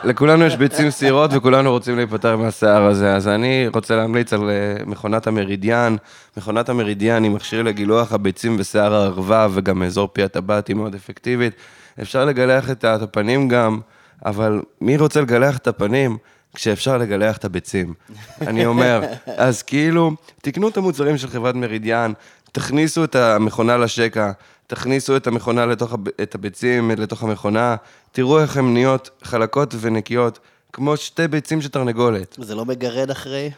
[0.04, 3.14] לכולנו יש ביצים שעירות וכולנו רוצים להיפטר מהשיער הזה.
[3.14, 5.96] אז אני רוצה להמליץ על אה, מכונת המרידיאן.
[6.36, 11.52] מכונת המרידיאן היא מכשיר לגילוח הביצים ושיער הערווה וגם מאזור פי הטבעת היא מאוד אפקטיבית.
[12.02, 13.80] אפשר לגלח את את הפנים גם,
[14.24, 16.18] אבל מי רוצה לגלח את הפנים?
[16.54, 17.94] כשאפשר לגלח את הביצים.
[18.40, 20.10] אני אומר, אז כאילו,
[20.42, 22.12] תקנו את המוצרים של חברת מרידיאן,
[22.52, 24.30] תכניסו את המכונה לשקע,
[24.66, 26.08] תכניסו את המכונה לתוך הב...
[26.22, 27.76] את הביצים לתוך המכונה,
[28.12, 30.38] תראו איך הן נהיות חלקות ונקיות,
[30.72, 32.36] כמו שתי ביצים של תרנגולת.
[32.40, 33.50] זה לא מגרד אחרי?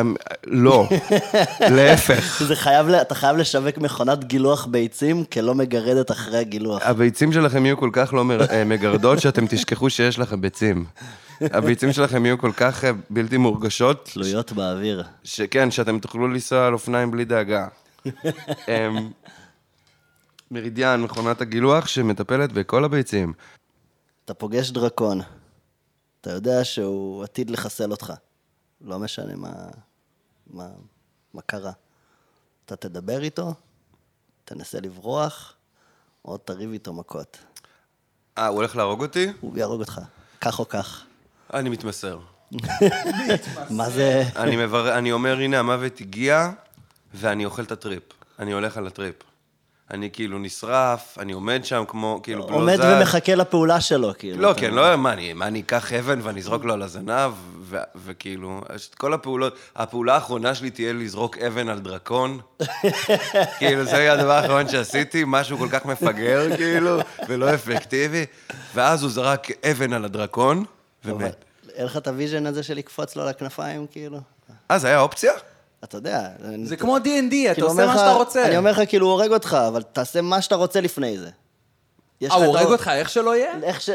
[0.00, 0.14] אמ,
[0.44, 0.88] לא,
[1.76, 2.42] להפך.
[2.46, 6.82] זה חייב, אתה חייב לשווק מכונת גילוח ביצים כלא מגרדת אחרי הגילוח.
[6.84, 10.84] הביצים שלכם יהיו כל כך לא אה, מגרדות, שאתם תשכחו שיש לכם ביצים.
[11.40, 15.02] הביצים שלכם יהיו כל כך אה, בלתי מורגשות, תלויות באוויר.
[15.24, 17.66] שכן, שאתם תוכלו לנסוע על אופניים בלי דאגה.
[18.68, 19.10] אמ,
[20.50, 23.32] מרידיאן, מכונת הגילוח שמטפלת בכל הביצים.
[24.24, 25.20] אתה פוגש דרקון,
[26.20, 28.12] אתה יודע שהוא עתיד לחסל אותך.
[28.84, 29.52] לא משנה מה,
[30.46, 30.68] מה,
[31.34, 31.72] מה קרה.
[32.64, 33.54] אתה תדבר איתו,
[34.44, 35.54] תנסה לברוח,
[36.24, 37.38] או תריב איתו מכות.
[38.38, 39.32] אה, הוא הולך להרוג אותי?
[39.40, 40.00] הוא יהרוג אותך,
[40.40, 41.04] כך או כך.
[41.54, 42.20] אני מתמסר.
[43.70, 44.24] מה זה...
[44.36, 44.98] אני, מבר...
[44.98, 46.50] אני אומר, הנה, המוות הגיע,
[47.14, 48.02] ואני אוכל את הטריפ.
[48.38, 49.14] אני הולך על הטריפ.
[49.92, 52.84] אני כאילו נשרף, אני עומד שם כמו, כאילו, לא עומד זז.
[52.84, 54.42] ומחכה לפעולה שלו, כאילו.
[54.42, 57.76] לא, כן, לא, מה, אני, מה, אני אקח אבן ואני אזרוק לו על הזנב, ו,
[58.04, 58.60] וכאילו,
[58.98, 62.40] כל הפעולות, הפעולה האחרונה שלי תהיה לזרוק אבן על דרקון.
[63.58, 68.26] כאילו, זה יהיה הדבר האחרון שעשיתי, משהו כל כך מפגר, כאילו, ולא אפקטיבי.
[68.74, 70.64] ואז הוא זרק אבן על הדרקון,
[71.04, 71.44] ומת.
[71.74, 74.20] אין לך את ה vision הזה של לקפוץ לו על הכנפיים, כאילו?
[74.70, 75.32] אה, זה היה אופציה?
[75.84, 76.28] אתה יודע.
[76.64, 77.02] זה כמו D&D,
[77.46, 78.46] אתה כאילו, עושה מה לך- שאתה רוצה.
[78.46, 81.28] אני אומר לך, כאילו, הוא הורג אותך, אבל תעשה מה שאתה רוצה לפני זה.
[82.22, 83.52] אה, הוא הורג אותך, איך שלא יהיה?
[83.62, 83.90] איך ש...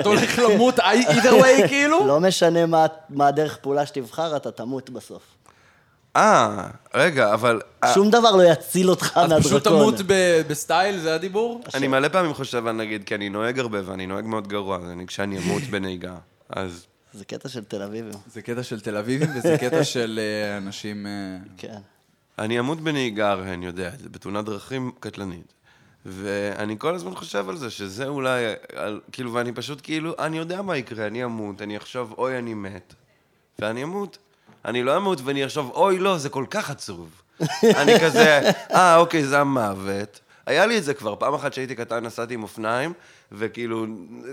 [0.00, 2.06] אתה הולך למות either way, כאילו?
[2.06, 5.22] לא משנה מה- מה הדרך פעולה שתבחר, אתה תמות בסוף.
[6.16, 7.60] אה, רגע, אבל...
[7.94, 9.42] שום דבר לא יציל אותך אז מהדרקון.
[9.42, 11.60] פשוט תמות ב- בסטייל, זה הדיבור?
[11.74, 15.06] אני מלא פעמים חושב נגיד, כי אני נוהג הרבה ואני נוהג מאוד גרוע, אז אני
[15.06, 16.14] כשאני אמות בנהיגה,
[16.50, 16.86] אז...
[17.12, 18.12] זה קטע של תל אביבים.
[18.26, 21.06] זה קטע של תל אביבים וזה קטע של אה, אנשים...
[21.06, 21.78] אה, כן.
[22.38, 25.52] אני אמות בנהיגה, הרי אני יודע, זה בתאונת דרכים קטלנית.
[26.06, 28.44] ואני כל הזמן חושב על זה, שזה אולי,
[28.76, 32.54] על, כאילו, ואני פשוט כאילו, אני יודע מה יקרה, אני אמות, אני אחשוב, אוי, אני
[32.54, 32.94] מת,
[33.58, 34.18] ואני אמות.
[34.64, 37.22] אני לא אמות ואני אחשוב, אוי, לא, זה כל כך עצוב.
[37.80, 40.20] אני כזה, אה, אוקיי, זה המוות.
[40.46, 42.92] היה לי את זה כבר, פעם אחת שהייתי קטן נסעתי עם אופניים,
[43.34, 43.86] וכאילו,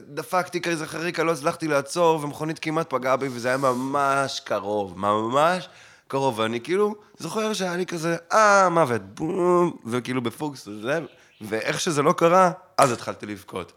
[0.07, 5.69] דפקתי כזה חריקה, לא הצלחתי לעצור, ומכונית כמעט פגעה בי, וזה היה ממש קרוב, ממש
[6.07, 10.99] קרוב, ואני כאילו זוכר שהיה לי כזה, אה, מוות, בום, וכאילו בפוקס, וזה,
[11.41, 13.71] ואיך שזה לא קרה, אז התחלתי לבכות.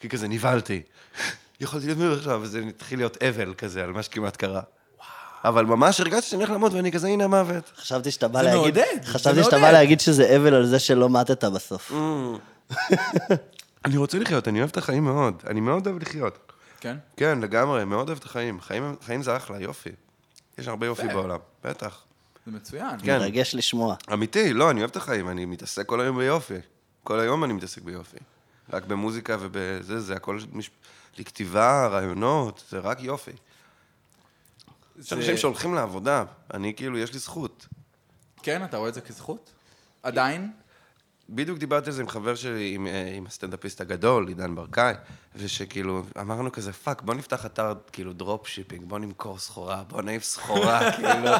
[0.00, 0.82] כי כזה נבהלתי.
[1.60, 4.60] יכולתי מיוחד עכשיו, וזה התחיל להיות אבל כזה, על מה שכמעט קרה.
[5.44, 7.72] אבל ממש הרגשתי שאני הולך למות, ואני כזה, הנה המוות.
[7.76, 8.60] חשבתי שאתה בא זה להגיד...
[8.60, 9.72] מעודד, זה חשבתי שאתה בא מעודד.
[9.72, 11.92] להגיד שזה אבל על זה שלא מתת בסוף.
[13.84, 15.42] אני רוצה לחיות, אני אוהב את החיים מאוד.
[15.46, 16.52] אני מאוד אוהב לחיות.
[16.80, 16.96] כן?
[17.16, 18.60] כן, לגמרי, מאוד אוהב את החיים.
[18.60, 19.90] חיים, חיים זה אחלה, יופי.
[20.58, 22.02] יש הרבה יופי בעולם, בטח.
[22.46, 22.98] זה מצוין.
[23.02, 23.18] כן.
[23.18, 23.94] מרגש לשמוע.
[24.12, 26.54] אמיתי, לא, אני אוהב את החיים, אני מתעסק כל היום ביופי.
[27.04, 28.16] כל היום אני מתעסק ביופי.
[28.72, 30.70] רק במוזיקה ובזה, זה הכל מש...
[31.18, 33.30] לכתיבה, רעיונות, זה רק יופי.
[33.30, 36.24] יש זה- אנשים שהולכים לעבודה,
[36.54, 37.66] אני כאילו, יש לי זכות.
[38.42, 39.50] כן, אתה רואה את זה כזכות?
[40.02, 40.52] עדיין?
[41.28, 44.94] בדיוק דיברתי על זה עם חבר שלי, עם, אה, עם הסטנדאפיסט הגדול, עידן ברקאי,
[45.36, 50.24] ושכאילו, אמרנו כזה, fuck, בוא נפתח אתר, כאילו, drop shipping, בוא נמכור סחורה, בוא נעיף
[50.24, 51.30] סחורה, כאילו,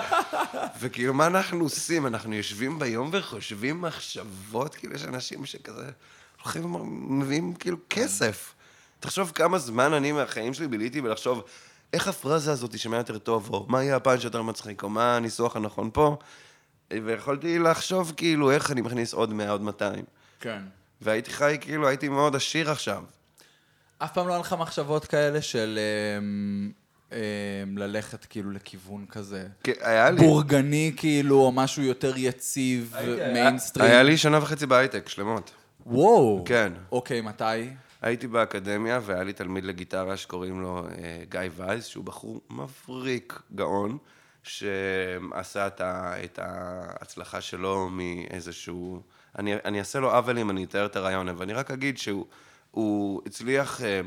[0.81, 2.07] וכאילו, מה אנחנו עושים?
[2.07, 5.91] אנחנו יושבים ביום וחושבים מחשבות, כאילו, יש אנשים שכזה,
[6.43, 8.55] הולכים ומביאים, כאילו, כסף.
[9.01, 11.43] תחשוב כמה זמן אני מהחיים שלי ביליתי בלחשוב,
[11.93, 15.57] איך הפרזה הזאת תשמע יותר טוב, או מה יהיה הפאנץ' יותר מצחיק, או מה הניסוח
[15.57, 16.17] הנכון פה,
[16.93, 20.05] ויכולתי לחשוב, כאילו, איך אני מכניס עוד 100, עוד 200.
[20.41, 20.63] כן.
[21.01, 23.03] והייתי חי, כאילו, הייתי מאוד עשיר עכשיו.
[23.99, 25.79] אף פעם לא היה לך מחשבות כאלה של
[26.19, 26.71] אמ,
[27.13, 27.19] אמ,
[27.79, 29.47] ללכת כאילו לכיוון כזה
[29.81, 32.95] היה לי, בורגני כאילו, או משהו יותר יציב,
[33.33, 33.91] מיינסטרים?
[33.91, 35.51] היה לי שנה וחצי בהייטק, שלמות.
[35.87, 36.45] וואו.
[36.47, 36.73] כן.
[36.93, 37.45] אוקיי, מתי?
[38.03, 43.99] הייתי באקדמיה, והיה לי תלמיד לגיטרה שקוראים לו אה, גיא וייס, שהוא בחור מבריק, גאון,
[44.45, 49.03] שעשה את, ה, את ההצלחה שלו מאיזשהו...
[49.39, 52.27] אני, אני אעשה לו עוול אם אני אתאר את הרעיון, אבל אני רק אגיד שהוא
[52.71, 54.01] הוא הצליח אה,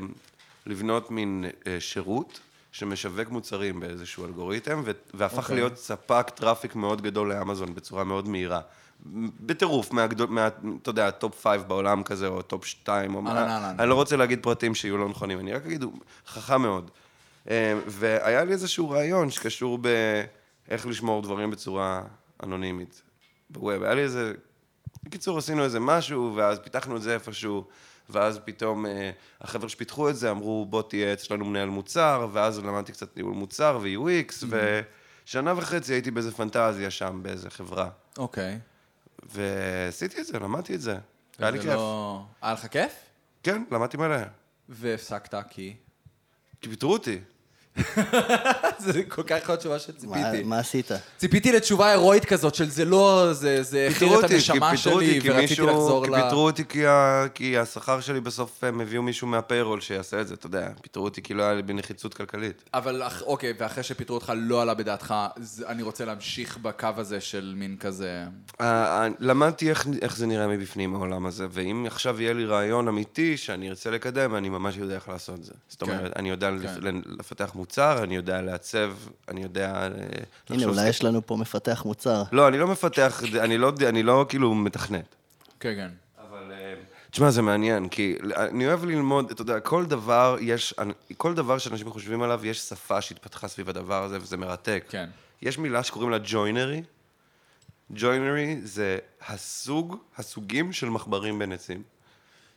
[0.66, 2.40] לבנות מין אה, שירות
[2.72, 4.82] שמשווק מוצרים באיזשהו אלגוריתם,
[5.14, 5.54] והפך אוקיי.
[5.54, 8.60] להיות ספק traffic מאוד גדול לאמזון בצורה מאוד מהירה.
[9.40, 10.48] בטירוף, מהגדול, מה,
[10.82, 13.76] אתה יודע, top five בעולם כזה, או top שתיים, או אהלן, אהלן.
[13.78, 15.92] אני לא רוצה להגיד פרטים שיהיו לא נכונים, אני רק אגיד, הוא
[16.26, 16.90] חכם מאוד.
[17.50, 22.02] אה, והיה לי איזשהו רעיון שקשור באיך לשמור דברים בצורה
[22.42, 23.02] אנונימית
[23.50, 23.82] ב web.
[23.82, 24.32] היה לי איזה...
[25.02, 27.64] בקיצור, עשינו איזה משהו, ואז פיתחנו את זה איפשהו,
[28.08, 32.92] ואז פתאום אה, החבר'ה שפיתחו את זה אמרו, בוא תהיה אצלנו מנהל מוצר, ואז למדתי
[32.92, 34.44] קצת ניהול מוצר ו-UX,
[35.24, 37.88] ושנה וחצי הייתי באיזה פנטזיה שם, באיזה חברה.
[38.18, 38.58] אוקיי.
[39.22, 40.98] ועשיתי את זה, למדתי את זה.
[41.38, 41.68] היה לי כיף.
[41.68, 42.92] לא- היה לך כיף?
[43.42, 44.16] כן, למדתי מלא.
[44.68, 45.76] והפסקת כי...
[46.60, 47.20] כי פיטרו אותי.
[48.78, 50.42] זה כל כך עוד תשובה מה- שציפיתי.
[50.44, 50.90] מה עשית?
[51.16, 56.04] ציפיתי לתשובה הירואית כזאת של זה לא, זה הכיל את הנשמה שלי, כי ורציתי לחזור
[56.04, 56.14] כי ל...
[56.22, 56.64] פיטרו אותי
[57.34, 61.22] כי, השכר שלי בסוף הם הביאו מישהו מהפיירול שיעשה את זה, אתה יודע, פיטרו אותי
[61.22, 62.62] כי לא היה לי בנחיצות כלכלית.
[62.74, 65.14] אבל אוקיי, ואחרי שפיטרו אותך לא עלה בדעתך,
[65.66, 68.24] אני רוצה להמשיך בקו הזה של מין כזה...
[68.60, 68.66] אה,
[69.02, 73.70] אה, למדתי איך, זה נראה מבפנים העולם הזה, ואם עכשיו יהיה לי רעיון אמיתי שאני
[73.70, 75.52] ארצה לקדם, אני ממש יודע איך לעשות את זה.
[75.68, 76.56] זאת כן, אומרת, אני יודע כן.
[76.56, 76.78] לפ-
[77.18, 78.92] לפתח מוצר, אני יודע לעצב,
[79.28, 79.74] אני יודע...
[79.74, 79.96] אה, הנה,
[80.50, 82.22] לחשוב אולי יש לנו פה מפתח מוצר.
[82.32, 85.14] לא, אני לא מפתח, אני לא, אני לא כאילו מתכנת.
[85.60, 85.90] כן, כן.
[86.28, 86.52] אבל...
[86.52, 86.74] אה,
[87.10, 90.74] תשמע, זה מעניין, כי אני אוהב ללמוד, אתה יודע, כל דבר יש,
[91.16, 94.84] כל דבר שאנשים חושבים עליו, יש שפה שהתפתחה סביב הדבר הזה, וזה מרתק.
[94.88, 95.08] כן.
[95.42, 96.82] יש מילה שקוראים לה ג'וינרי.
[97.90, 101.82] ג'וינרי זה הסוג, הסוגים של מחברים בין עצים.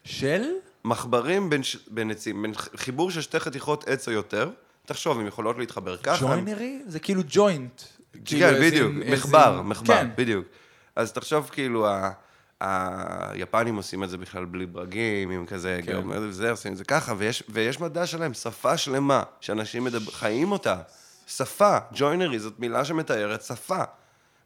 [0.03, 0.43] של?
[0.83, 4.49] מחברים בין, בין עצים, בין חיבור של שתי חתיכות עץ או יותר,
[4.85, 6.25] תחשוב, הן יכולות להתחבר ככה.
[6.25, 6.81] ג'וינרי?
[6.87, 7.81] זה כאילו ג'וינט.
[8.25, 10.09] כאילו כן, איזה- בדיוק, מחבר, מחבר, כן.
[10.15, 10.45] בדיוק.
[10.95, 11.87] אז תחשוב כאילו,
[12.61, 15.91] היפנים עושים את זה בכלל בלי ברגים, עם כזה כן.
[15.91, 17.13] גיאומטרי וזה, עושים את זה ככה,
[17.49, 20.77] ויש, מדע שלהם, שפה שלמה, שאנשים חיים אותה.
[21.27, 23.83] שפה, ג'וינרי, זאת מילה שמתארת שפה.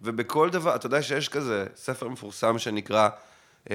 [0.02, 3.10] ובכל דבר, אתה יודע שיש כזה ספר מפורסם שנקרא
[3.70, 3.74] אמ,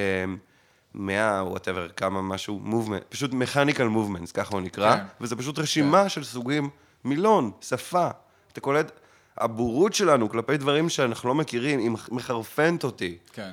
[0.95, 5.03] 100, whatever, כמה משהו, movement, פשוט mechanical movements, ככה הוא נקרא, כן.
[5.21, 6.71] וזה פשוט רשימה של סוגים,
[7.05, 8.09] מילון, שפה.
[8.53, 8.93] אתה קולט,
[9.39, 13.19] הבורות שלנו כלפי דברים שאנחנו לא מכירים, היא מח- מחרפנת אותי.
[13.33, 13.51] כן.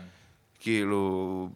[0.60, 1.50] כאילו,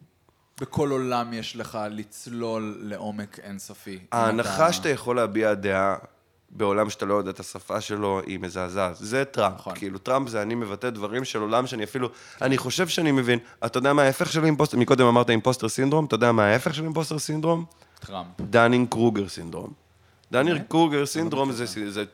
[0.60, 3.98] בכל עולם יש לך לצלול לעומק אינסופי.
[4.12, 5.96] ההנחה אתה- שאתה יכול להביע דעה
[6.52, 8.96] בעולם שאתה לא יודע את השפה שלו, היא מזעזעת.
[8.96, 9.54] זה טראמפ.
[9.58, 9.74] נכון.
[9.74, 12.08] כאילו, טראמפ זה אני מבטא דברים של עולם שאני אפילו...
[12.42, 13.38] אני חושב שאני מבין.
[13.66, 14.78] אתה יודע מה ההפך של impostor?
[14.78, 17.64] מקודם אמרת impostor syndrome, אתה יודע מה ההפך של impostor syndrome?
[18.00, 18.26] טראמפ.
[18.40, 19.72] Dunning Kruger syndrome.
[20.32, 20.68] Dunning אוקיי.
[20.68, 22.04] Kruger syndrome זה, זה, זה,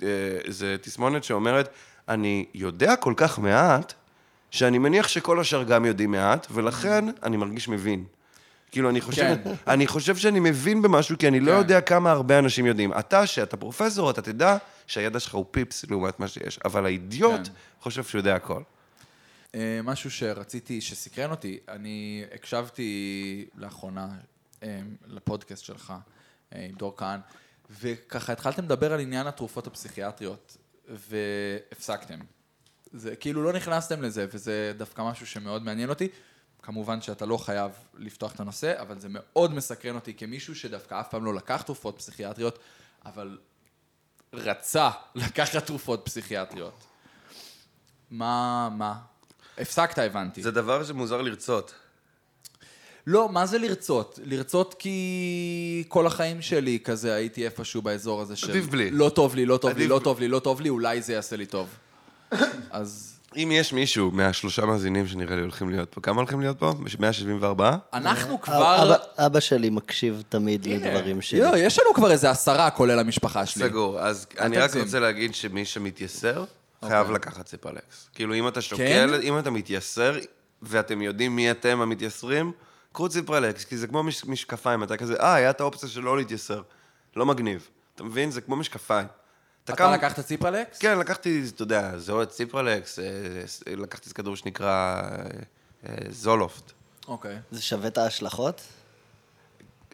[0.00, 1.68] זה, זה תסמונת שאומרת,
[2.08, 3.94] אני יודע כל כך מעט,
[4.50, 8.04] שאני מניח שכל השאר גם יודעים מעט, ולכן אני מרגיש מבין.
[8.70, 9.52] כאילו, אני חושב, כן.
[9.66, 11.58] אני חושב שאני מבין במשהו, כי אני לא כן.
[11.58, 12.92] יודע כמה הרבה אנשים יודעים.
[12.92, 14.56] אתה, שאתה פרופסור, אתה תדע
[14.86, 17.52] שהידע שלך הוא פיפס לעומת מה שיש, אבל האידיוט כן.
[17.80, 18.62] חושב שהוא יודע הכל.
[19.54, 24.08] אה, משהו שרציתי, שסקרן אותי, אני הקשבתי לאחרונה
[24.62, 25.92] אה, לפודקאסט שלך,
[26.54, 27.20] אה, עם דור כהן,
[27.80, 30.56] וככה התחלתם לדבר על עניין התרופות הפסיכיאטריות,
[30.88, 32.18] והפסקתם.
[32.92, 36.08] זה כאילו לא נכנסתם לזה, וזה דווקא משהו שמאוד מעניין אותי.
[36.62, 41.10] כמובן שאתה לא חייב לפתוח את הנושא, אבל זה מאוד מסקרן אותי כמישהו שדווקא אף
[41.10, 42.58] פעם לא לקח תרופות פסיכיאטריות,
[43.04, 43.38] אבל
[44.32, 46.84] רצה לקחת תרופות פסיכיאטריות.
[48.10, 48.94] מה, מה?
[49.58, 50.42] הפסקת, הבנתי.
[50.42, 51.74] זה דבר שמוזר לרצות.
[53.06, 54.18] לא, מה זה לרצות?
[54.24, 58.50] לרצות כי כל החיים שלי כזה הייתי איפשהו באזור הזה של...
[58.50, 58.90] עדיף בלי.
[58.90, 60.00] לא טוב לי, לא טוב לי, לא.
[60.04, 61.68] טוב לי, לא טוב לי, אולי זה יעשה לי טוב.
[62.70, 66.72] אז אם יש מישהו מהשלושה מאזינים שנראה לי הולכים להיות פה, כמה הולכים להיות פה?
[66.98, 67.76] 174?
[67.92, 68.82] אנחנו כבר...
[68.82, 71.40] אבא, אבא שלי מקשיב תמיד לדברים שלי.
[71.40, 73.64] לא, יש לנו כבר איזה עשרה, כולל המשפחה שלי.
[73.68, 74.00] סגור.
[74.00, 74.76] אז אני רק.
[74.76, 76.44] רוצה להגיד שמי שמתייסר,
[76.82, 76.88] אוקיי.
[76.88, 78.08] חייב לקחת ציפרלקס.
[78.14, 80.16] כאילו, אם אתה שוקל, אם אתה מתייסר,
[80.62, 82.52] ואתם יודעים מי אתם המתייסרים,
[82.92, 86.16] קחו ציפרלקס, כי זה כמו מש- משקפיים, אתה כזה, אה, היה את האופציה של לא
[86.16, 86.62] להתייסר.
[87.16, 87.68] לא מגניב.
[87.94, 88.30] אתה מבין?
[88.30, 89.06] זה כמו משקפיים.
[89.74, 90.78] אתה קם- לקחת ציפרלקס?
[90.78, 93.04] כן, לקחתי, אתה יודע, זה או את ציפרלקס, אה,
[93.68, 95.00] אה, לקחתי כדור שנקרא
[95.88, 96.72] אה, זולופט.
[97.08, 97.36] אוקיי.
[97.50, 98.60] זה שווה את ההשלכות?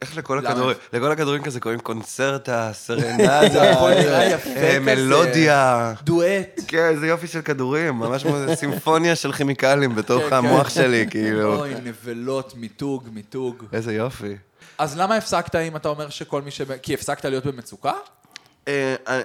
[0.02, 0.46] איך לכל?
[0.46, 3.40] הכדורים, לכל הכדורים כזה קוראים קונצרטה, סרנדה.
[4.80, 5.92] מלודיה.
[6.02, 6.60] דואט.
[6.68, 10.36] כן, איזה יופי של כדורים, ממש כמו סימפוניה של כימיקלים בתוך כן, כן.
[10.36, 11.56] המוח שלי, כאילו.
[11.60, 13.64] אוי, נבלות, מיתוג, מיתוג.
[13.72, 14.36] איזה יופי.
[14.78, 16.60] אז למה הפסקת אם אתה אומר שכל מי ש...
[16.82, 17.92] כי הפסקת להיות במצוקה?
[18.68, 19.20] אה, אה,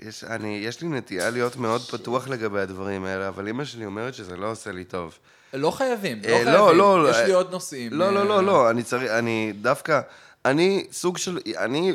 [0.00, 4.14] יש, אני, יש לי נטייה להיות מאוד פתוח לגבי הדברים האלה, אבל אימא שלי אומרת
[4.14, 5.08] שזה לא עושה לי טב.
[5.54, 6.52] לא חייבים, לא אה, חייבים.
[6.52, 7.92] לא, לא, יש לי עוד נושאים.
[7.92, 10.00] לא, לא, לא, לא, אני צריך, אני דווקא,
[10.44, 11.92] אני סוג של, אני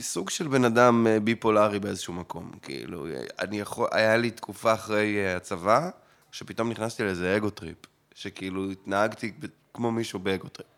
[0.00, 3.06] סוג של בן אדם ביפולרי באיזשהו מקום, כאילו,
[3.38, 5.90] אני יכול, היה לי תקופה אחרי הצבא,
[6.32, 7.76] שפתאום נכנסתי לאיזה ego trip,
[8.14, 9.32] שכאילו התנהגתי
[9.74, 10.68] כמו מישהו ב ego trip.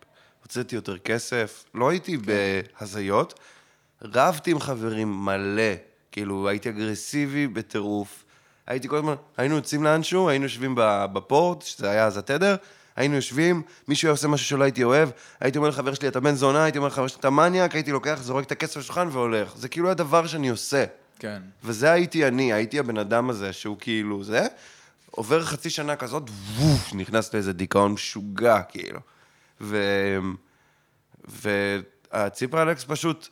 [0.43, 3.41] הוצאתי יותר כסף, לא הייתי בהזיות,
[4.15, 5.73] רבתי עם חברים מלא,
[6.13, 8.25] כאילו הייתי אגרסיבי בטירוף.
[8.67, 10.75] הייתי כל הזמן, היינו יוצאים לאנשהו, היינו יושבים
[11.13, 12.57] בפורט, שזה היה אז התדר,
[12.97, 15.09] היינו יושבים, מישהו היה עושה משהו שלא הייתי אוהב,
[15.41, 18.19] הייתי אומר לחבר שלי, אתה בן זונה, הייתי אומר לחבר שלי, אתה מניאק, הייתי לוקח,
[18.23, 19.57] זורק את הכסף לשולחן והולך.
[19.57, 20.85] זה כאילו הדבר שאני עושה.
[21.19, 21.43] כן.
[21.65, 24.47] וזה הייתי אני, הייתי הבן אדם הזה שהוא כאילו זה,
[25.11, 29.01] עובר חצי שנה כזאת, ווף, נכנס לאיזה דיכאון משוגע, כאילו.
[29.61, 29.79] ו...
[32.13, 33.29] והציפרלקס פשוט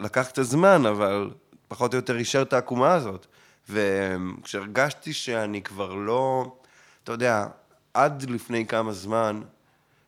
[0.00, 1.30] לקח קצת זמן, אבל
[1.68, 3.26] פחות או יותר אישר את העקומה הזאת.
[3.68, 6.56] וכשהרגשתי שאני כבר לא,
[7.04, 7.46] אתה יודע,
[7.94, 9.42] עד לפני כמה זמן,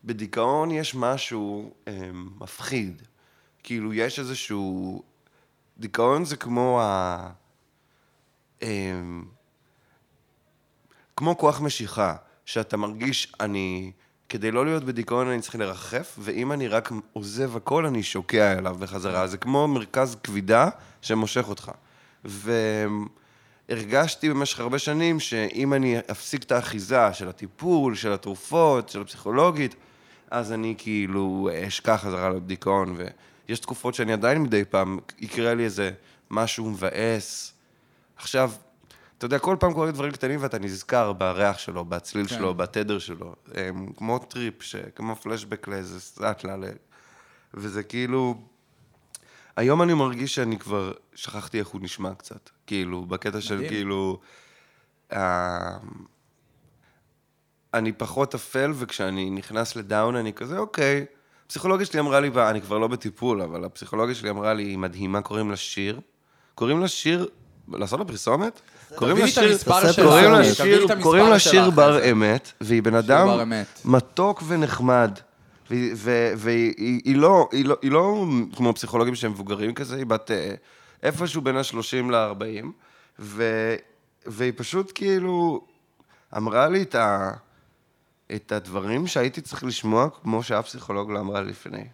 [0.04, 3.02] בדיכאון יש משהו אה, מפחיד.
[3.62, 5.02] כאילו, יש איזשהו...
[5.78, 7.30] דיכאון זה כמו ה...
[8.62, 9.00] אה,
[11.16, 13.92] כמו כוח משיכה, שאתה מרגיש, אני...
[14.31, 18.76] כדי לא להיות בדיכאון אני צריך לרחף, ואם אני רק עוזב הכל, אני שוקע אליו
[18.78, 19.26] בחזרה.
[19.26, 20.68] זה כמו מרכז כבידה
[21.03, 21.70] שמושך אותך.
[23.68, 29.74] והרגשתי במשך הרבה שנים שאם אני אפסיק את האחיזה של הטיפול, של התרופות, של הפסיכולוגית,
[30.31, 32.97] אז אני כאילו אשקע חזרה לדיכאון,
[33.49, 35.91] ויש תקופות שאני עדיין מדי פעם, יקרה לי איזה
[36.31, 37.53] משהו מבאס.
[38.16, 38.51] עכשיו,
[39.20, 42.34] אתה יודע, כל פעם קורים דברים קטנים ואתה נזכר בריח שלו, בצליל כן.
[42.34, 43.34] שלו, בתדר שלו.
[43.54, 44.76] הם, כמו טריפ, ש...
[44.94, 46.64] כמו פלשבק לאיזה סאטלה, ל...
[47.54, 48.40] וזה כאילו...
[49.56, 52.50] היום אני מרגיש שאני כבר שכחתי איך הוא נשמע קצת.
[52.66, 53.70] כאילו, בקטע של מדהים.
[53.70, 54.20] כאילו...
[55.12, 55.76] אה,
[57.74, 61.06] אני פחות אפל, וכשאני נכנס לדאון אני כזה, אוקיי.
[61.46, 65.22] הפסיכולוגיה שלי אמרה לי, אני כבר לא בטיפול, אבל הפסיכולוגיה שלי אמרה לי, היא מדהימה,
[65.22, 66.00] קוראים לה שיר.
[66.54, 67.28] קוראים לה שיר,
[67.68, 68.60] לעשות לה פרסומת?
[68.95, 70.05] קוראים לה תביא את שיר, המספר תעשה שלך.
[70.07, 70.30] קוראים
[71.70, 72.11] בר זה.
[72.11, 73.26] אמת, והיא בן אדם.
[73.84, 75.11] מתוק ונחמד.
[76.36, 76.74] והיא-
[77.16, 78.24] לא, לא, לא
[78.57, 80.55] כמו פסיכולוגים שהם מבוגרים כזה, היא בת אה,
[81.03, 82.66] איפשהו בין ה-30 ל-40,
[83.18, 83.74] ו-
[84.26, 85.64] והיא פשוט כאילו
[86.36, 87.30] אמרה לי את, ה-
[88.34, 91.84] את הדברים שהייתי צריך לשמוע, כמו שאף פסיכולוג לא אמרה לי לפני.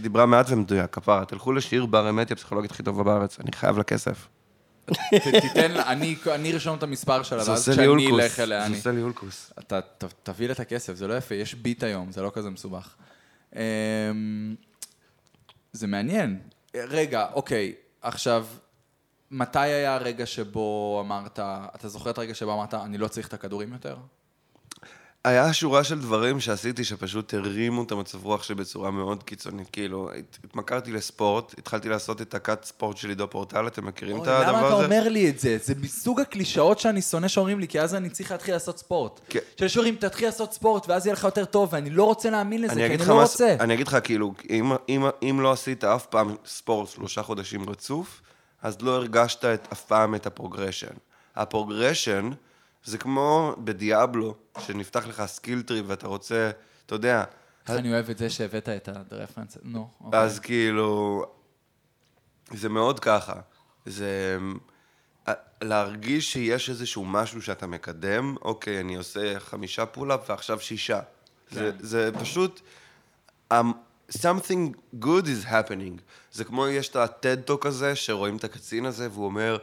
[0.00, 3.78] דיברה מעט ומדויק, כפרה, תלכו לשיר בר אמת, היא הפסיכולוגית הכי טובה בארץ, אני חייב
[3.78, 4.26] לה כסף.
[5.40, 8.76] תיתן לה, אני אני ארשום את המספר שלה, זה ואז כשאני אלך אליה, זה אני...
[8.76, 9.52] עושה לי אולקוס.
[9.58, 12.50] אתה ת- תביא לה את הכסף, זה לא יפה, יש ביט היום, זה לא כזה
[12.50, 12.94] מסובך.
[13.56, 13.60] אמ,
[15.72, 16.38] זה מעניין.
[16.74, 18.46] רגע, אוקיי, עכשיו,
[19.30, 21.38] מתי היה הרגע שבו אמרת,
[21.74, 23.96] אתה זוכר את הרגע שבו אמרת, אני לא צריך את הכדורים יותר?
[25.24, 29.68] היה שורה של דברים שעשיתי שפשוט הרימו את המצב רוח שלי בצורה מאוד קיצונית.
[29.72, 34.26] כאילו, הת- התמכרתי לספורט, התחלתי לעשות את הכת ספורט של עידו פורטל, אתם מכירים את
[34.26, 34.48] הדבר הזה?
[34.48, 35.56] למה אתה אומר לי את זה?
[35.64, 39.20] זה מסוג הקלישאות שאני שונא שאומרים לי, כי אז אני צריך להתחיל לעשות ספורט.
[39.28, 39.38] כן.
[39.58, 42.74] שיש אומרים, תתחיל לעשות ספורט, ואז יהיה לך יותר טוב, ואני לא רוצה להאמין לזה,
[42.74, 43.56] כי אני לא רוצה.
[43.60, 48.20] אני אגיד לך, כאילו, אם, אם, אם לא עשית אף פעם ספורט שלושה חודשים רצוף,
[48.62, 50.94] אז לא הרגשת את, אף פעם את ה progression.
[51.36, 52.30] ה progression
[52.84, 56.50] זה כמו ב Diablo, שנפתח לך skill tree ואתה רוצה,
[56.86, 57.24] אתה יודע,
[57.68, 59.58] איך אני אוהב את זה שהבאת את ה reference.
[59.62, 60.20] נו, אוקיי.
[60.20, 61.24] אז כאילו,
[62.50, 63.40] זה מאוד ככה.
[63.86, 64.38] זה
[65.28, 71.00] אה, להרגיש שיש איזשהו משהו שאתה מקדם, אוקיי, אני עושה חמישה pull-up ועכשיו שישה.
[71.50, 72.60] זה, זה פשוט,
[73.52, 73.56] um,
[74.10, 76.00] something good is happening.
[76.32, 79.58] זה כמו, יש את ה-TED-טוק הזה, שרואים את הקצין הזה, והוא אומר,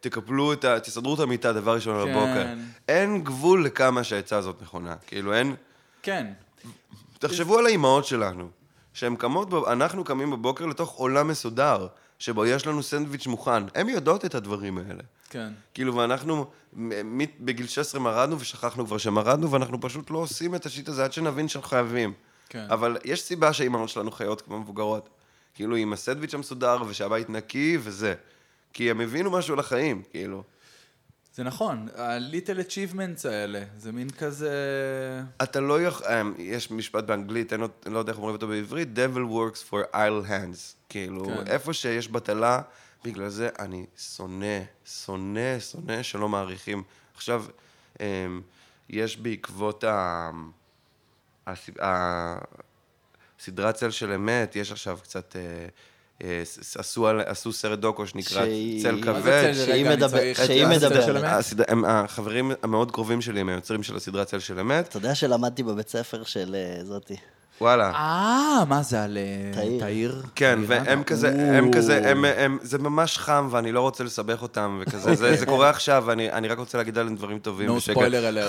[0.00, 0.80] תקפלו את ה...
[0.80, 2.10] תסדרו את המיטה דבר ראשון כן.
[2.10, 2.46] הבוקר.
[2.88, 4.96] אין גבול לכמה שהעצה הזאת נכונה.
[5.06, 5.54] כאילו, אין...
[6.02, 6.26] כן.
[7.18, 8.48] תחשבו על האימהות שלנו,
[8.94, 11.86] שהן קמות, בב- אנחנו קמים בבוקר לתוך עולם מסודר,
[12.18, 13.62] שבו יש לנו סנדוויץ' מוכן.
[13.74, 15.02] הן יודעות את הדברים האלה.
[15.30, 15.48] כן.
[15.74, 16.46] כאילו, ואנחנו
[16.76, 21.12] מ- בגיל 16 מרדנו ושכחנו כבר שמרדנו, ואנחנו פשוט לא עושים את השיט הזה עד
[21.12, 22.12] שנבין שאנחנו חייבים.
[22.48, 22.66] כן.
[22.70, 25.08] אבל יש סיבה שהאימהות שלנו חיות כמו מבוגרות.
[25.54, 28.14] כאילו, עם הסנדוויץ' המסודר, ושהבית נקי, וזה.
[28.72, 30.42] כי הם הבינו משהו על החיים, כאילו.
[31.34, 34.50] זה נכון, ה-little achievements האלה, זה מין כזה...
[35.42, 36.06] אתה לא יכול...
[36.06, 39.94] אמ, יש משפט באנגלית, עוד- אני לא יודע איך אומרים אותו בעברית, devil works for
[39.94, 40.74] idle hands.
[40.88, 41.46] כאילו, כן.
[41.46, 42.62] איפה שיש בטלה,
[43.04, 44.58] בגלל זה אני שונא,
[45.04, 46.82] שונא, שונא שלא מעריכים.
[47.16, 47.44] עכשיו,
[48.00, 48.40] אמ,
[48.88, 50.30] יש בעקבות ה...
[51.46, 52.38] הס- ה-
[53.40, 55.36] הסדרת צל של אמת, יש עכשיו קצת...
[56.24, 56.42] אה,
[56.78, 59.50] עשו, על- עשו סרט דוקו שנקרא שהיא- צל כבד.
[59.54, 61.24] שהיא רגע, אני מדבר- צריך- שהיא מדברת.
[61.86, 64.88] החברים המאוד קרובים שלי הם היוצרים של הסדרת צל של אמת.
[64.88, 67.16] אתה יודע שלמדתי בבית ספר של אה, זאתי.
[67.60, 67.90] וואלה.
[67.92, 69.80] אה, מה זה על אה, תאיר.
[69.80, 70.22] תאיר?
[70.34, 71.02] כן, והם?
[71.02, 71.56] כזה.
[71.58, 75.46] הם כזה, הם, הם, זה ממש חם ואני לא רוצה לסבך אותם וכזה, זה, זה
[75.46, 77.70] קורה עכשיו ואני אני רק רוצה להגיד עליהם דברים טובים.
[77.76, 77.98] ושכ- spoiler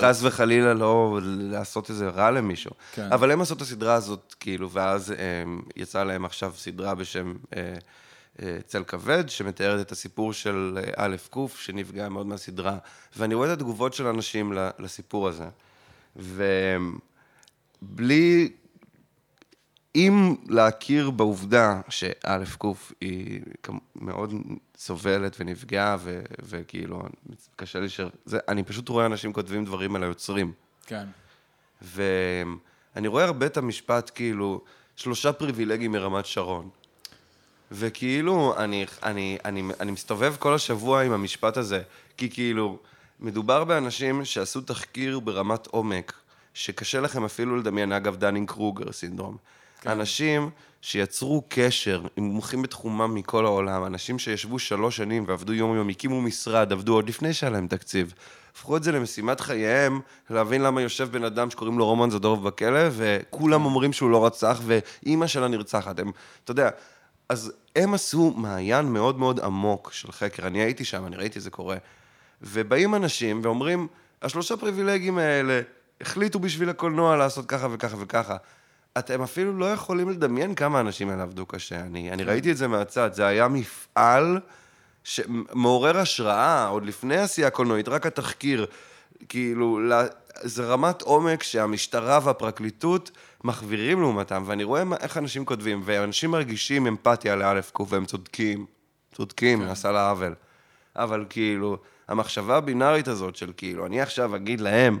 [0.02, 2.70] חס וחלילה לא לעשות איזה רע למישהו.
[2.92, 3.08] כן.
[3.12, 7.74] אבל הם עשו את הסדרה הזאת, כאילו, ואז הם, יצא להם עכשיו סדרה בשם אה,
[8.42, 12.76] אה, צל כבד, שמתארת את הסיפור של א' ק', שנפגע מאוד מהסדרה.
[13.16, 15.44] ואני רואה את התגובות של אנשים לסיפור הזה.
[17.82, 18.52] ובלי
[19.94, 22.64] אם להכיר בעובדה שא' ק'
[23.00, 23.40] היא
[23.96, 24.34] מאוד
[24.76, 27.02] סובלת ונפגעה, ו- וכאילו,
[27.56, 28.00] קשה לי ש...
[28.24, 30.52] זה, אני פשוט רואה אנשים כותבים דברים על היוצרים.
[30.86, 31.06] כן.
[31.82, 34.60] ואני רואה הרבה את המשפט, כאילו,
[34.96, 36.68] שלושה פריבילגים מרמת שרון.
[37.70, 41.82] וכאילו, אני, אני, אני, אני מסתובב כל השבוע עם המשפט הזה,
[42.16, 42.78] כי כאילו,
[43.20, 46.12] מדובר באנשים שעשו תחקיר ברמת עומק,
[46.54, 49.36] שקשה לכם אפילו לדמיין, אגב, Dunning-Kruger syndrome.
[49.80, 49.90] כן.
[49.90, 50.50] אנשים
[50.80, 56.72] שיצרו קשר עם מומחים בתחומם מכל העולם, אנשים שישבו שלוש שנים ועבדו יום-יום, הקימו משרד,
[56.72, 58.14] עבדו עוד לפני שהיה להם תקציב.
[58.52, 60.00] הפכו את זה למשימת חייהם,
[60.30, 64.60] להבין למה יושב בן אדם שקוראים לו רומן זדורוב בכלא, וכולם אומרים שהוא לא רצח,
[64.64, 65.98] ואימא שלה נרצחת.
[65.98, 66.12] הם,
[66.44, 66.70] אתה יודע,
[67.28, 70.46] אז הם עשו מעיין מאוד מאוד עמוק של חקר.
[70.46, 71.76] אני הייתי שם, אני ראיתי זה קורה.
[72.42, 73.86] ובאים אנשים ואומרים,
[74.22, 75.60] השלושה פריבילגים האלה
[76.00, 78.36] החליטו בשביל הקולנוע לעשות ככה וככה וככה.
[78.98, 81.80] אתם אפילו לא יכולים לדמיין כמה האנשים האלה עבדו קשה.
[81.80, 84.40] אני, אני ראיתי את זה מהצד, זה היה מפעל
[85.04, 88.66] שמעורר השראה, עוד לפני עשייה קולנועית, רק התחקיר.
[89.28, 90.06] כאילו, ל-
[90.42, 93.10] זה רמת עומק שהמשטרה והפרקליטות
[93.44, 98.66] מחווירים לעומתם, ואני רואה מה- איך אנשים כותבים, ואנשים מרגישים אמפתיה לאלף קוף, והם צודקים.
[99.14, 100.34] צודקים, נעשה לה עוול.
[100.96, 101.78] אבל כאילו,
[102.08, 104.98] המחשבה הבינארית הזאת של כאילו, אני עכשיו אגיד להם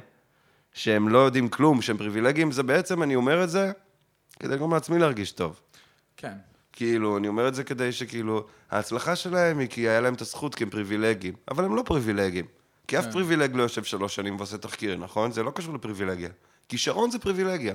[0.72, 3.72] שהם לא יודעים כלום, שהם פריבילגיים, זה בעצם, אני אומר את זה
[4.40, 5.60] כדי לגרום לעצמי להרגיש טוב.
[6.16, 6.34] כן.
[6.72, 10.54] כאילו, אני אומר את זה כדי שכאילו, ההצלחה שלהם היא כי היה להם את הזכות
[10.54, 12.46] כי הם פריבילגיים, אבל הם לא פריבילגיים.
[12.88, 15.32] כי אף פריבילג לא יושב שלוש שנים ועושה תחקיר, נכון?
[15.32, 16.28] זה לא קשור לפריבילגיה.
[16.68, 17.74] כישרון זה פריבילגיה.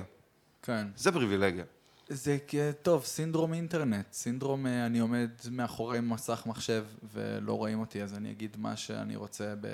[0.62, 0.86] כן.
[0.96, 1.64] זה פריבילגיה.
[2.08, 2.38] זה
[2.82, 4.12] טוב, סינדרום אינטרנט.
[4.12, 9.16] סינדרום, אה, אני עומד מאחורי מסך מחשב ולא רואים אותי, אז אני אגיד מה שאני
[9.16, 9.66] רוצה ב...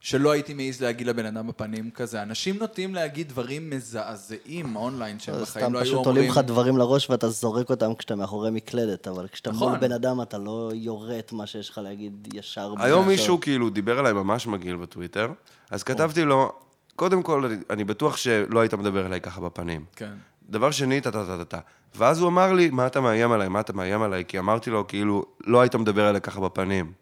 [0.00, 2.22] שלא הייתי מעז להגיד לבן אדם בפנים כזה.
[2.22, 6.16] אנשים נוטים להגיד דברים מזעזעים אונליין שהם בחיים סתם לא היו פשוט אומרים.
[6.16, 9.70] עולים לך דברים לראש ואתה זורק אותם כשאתה מאחורי מקלדת, אבל כשאתה נכון.
[9.70, 12.74] מול בן אדם אתה לא יורה את מה שיש לך להגיד ישר.
[12.78, 13.08] היום.
[13.08, 15.28] מישהו כאילו דיבר עליי ממש מגעיל בטוויטר,
[15.70, 16.52] אז כתבתי לו,
[16.96, 19.84] קודם כל, אני- בטוח שלא היית מדבר אליי ככה בפנים.
[19.96, 20.12] כן.
[20.50, 21.58] דבר שני, טה טה טה טה טה.
[21.94, 23.48] ואז הוא אמר לי, מה אתה מאיים עליי?
[23.48, 24.24] מה אתה מאיים עליי?
[24.28, 26.92] כי אמרתי לו, כאילו, לא היית מדבר אליי ככה בפנים.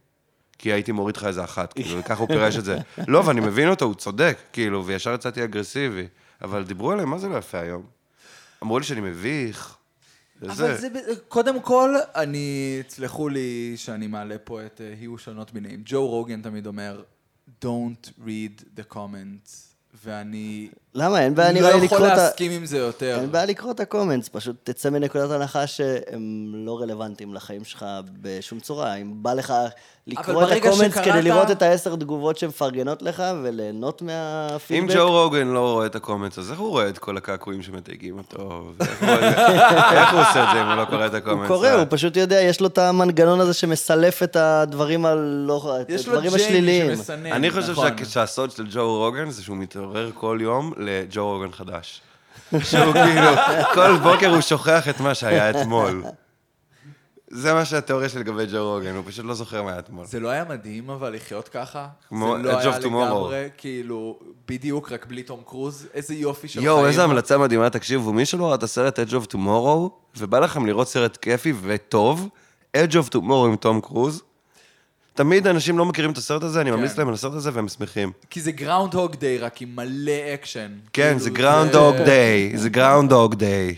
[0.58, 2.78] כי הייתי מוריד לך איזה אחת, כאילו, ככה הוא פירש את זה.
[3.08, 6.06] לא, ואני מבין אותו, הוא צודק, כאילו, וישר יצאתי אגרסיבי.
[6.42, 7.86] אבל דיברו עליי, מה זה לא יפה היום?
[8.62, 9.76] אמרו לי שאני מביך.
[10.42, 10.76] אבל וזה.
[10.76, 10.98] זה, ב-
[11.28, 14.80] קודם כל, אני, תסלחו לי שאני מעלה פה את
[15.16, 15.82] shall not be named.
[15.84, 17.02] ג'ו רוגן תמיד אומר,
[17.64, 19.67] Don't read the comments,
[20.04, 21.20] ואני למה?
[21.20, 22.16] אין בעיה לא נראה לי יכול לקרוא את ה...
[22.16, 23.18] להסכים עם זה יותר.
[23.20, 26.22] אין בעיה לקרוא את ה comments, פשוט תצא מנקודת הנחה שהם
[26.54, 27.84] לא רלוונטיים לחיים שלך
[28.22, 28.94] בשום צורה.
[28.94, 29.54] אם בא לך
[30.06, 34.94] לקרוא את ה comments שקראת- כדי לראות את העשר תגובות שמפרגנות לך וליהנות אם מהפידבק,
[34.96, 38.18] ג'ו רוגן לא רואה את ה comments, אז איך הוא רואה את כל הקעקועים שמתייגים
[38.18, 38.42] אותו?
[38.42, 38.72] הוא-
[39.92, 41.48] איך הוא עושה את זה אם הוא לא קורא את הוא ה comments?
[41.48, 45.76] קורא, הוא פשוט יודע, יש לו את המנגנון הזה שמסלף את הדברים הלא...
[45.80, 46.96] את יש לו השליליים.
[46.96, 47.88] שמסנן, אני חושב נכון.
[47.98, 52.02] שה- שהסוד של ג'ו רוגן זה שהוא מתעורר כל יום לג'ו רוגן חדש.
[52.50, 53.30] שהוא כאילו,
[53.74, 56.02] כל בוקר הוא שוכח את מה שהיה אתמול.
[57.30, 60.06] זה מה שהתיאוריה שלי לגבי ג'ו רוגן, הוא פשוט לא זוכר מה היה אתמול.
[60.06, 61.86] זה לא היה מדהים אבל לחיות ככה?
[62.08, 62.78] כמו זה לא היה.
[62.78, 64.18] לגמרי, כאילו,
[64.48, 65.86] בדיוק רק בלי תום קרוז?
[65.94, 66.88] איזה יופי של יואו, חיים.
[66.88, 70.88] איזה המלצה מדהימה, תקשיבו, מי שלא ראה את הסרט Edge of Tomorrow, ובא לכם לראות
[70.88, 72.28] סרט כיפי וטוב,
[72.76, 74.22] Edge of Tomorrow עם תום קרוז,
[75.18, 76.98] תמיד אנשים לא מכירים את הסרט הזה, אני ממליץ כן.
[76.98, 78.12] להם על הסרט הזה והם שמחים.
[78.30, 80.70] כי זה Groundhog Day, רק עם מלא אקשן.
[80.92, 83.74] כן, כאילו, זה Groundhog Day, זה Groundhog Day.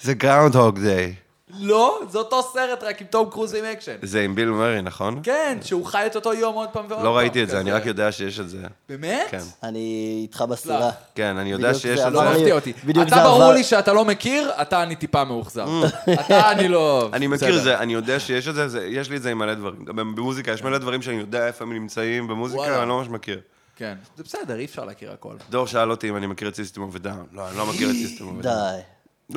[0.00, 1.14] זה Groundhog Day.
[1.58, 3.96] לא, זה אותו סרט, רק עם תום קרוז עם אקשן.
[4.02, 5.20] זה עם ביל מרי, נכון?
[5.22, 7.04] כן, שהוא חי את אותו יום עוד פעם ועוד פעם.
[7.04, 7.72] לא ראיתי את זה, אני.
[7.72, 8.58] רק יודע שיש את זה.
[8.88, 9.26] באמת?
[9.30, 9.38] כן.
[9.62, 10.80] אני איתך בסתירה.
[10.80, 10.94] סלח.
[11.14, 12.30] כן, אני יודע שיש זה את לא זה.
[12.30, 12.72] לי- מפתיע אותי.
[13.02, 15.68] אתה ברור לי שאתה לא מכיר, אתה אני טיפה מאוכזב.
[16.12, 17.08] אתה אני לא...
[17.12, 17.62] אני מכיר.
[17.62, 19.84] זה, אני יודע שיש את זה, יש לי את זה עם מלא דברים.
[19.84, 22.80] גם במוזיקה, יש מלא דברים שאני יודע איפה הם נמצאים, במוזיקה.
[22.82, 23.40] אני לא ממש מכיר.
[23.76, 25.34] כן, זה בסדר, אי אפשר להכיר הכל.
[25.50, 27.26] דור שאל אותי אם אני מכיר את System of a Down.
[27.32, 28.54] לא, אני לא מכיר את System of a Down.
[28.76, 28.80] די.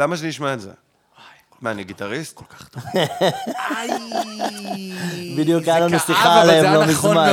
[0.02, 0.72] למה שאני אשמע את זה?
[1.62, 2.36] מה, אני גיטריסט?
[2.36, 2.84] כל כך טוב.
[5.38, 7.32] בדיוק היה לנו שיחה עליהם לא מזמן.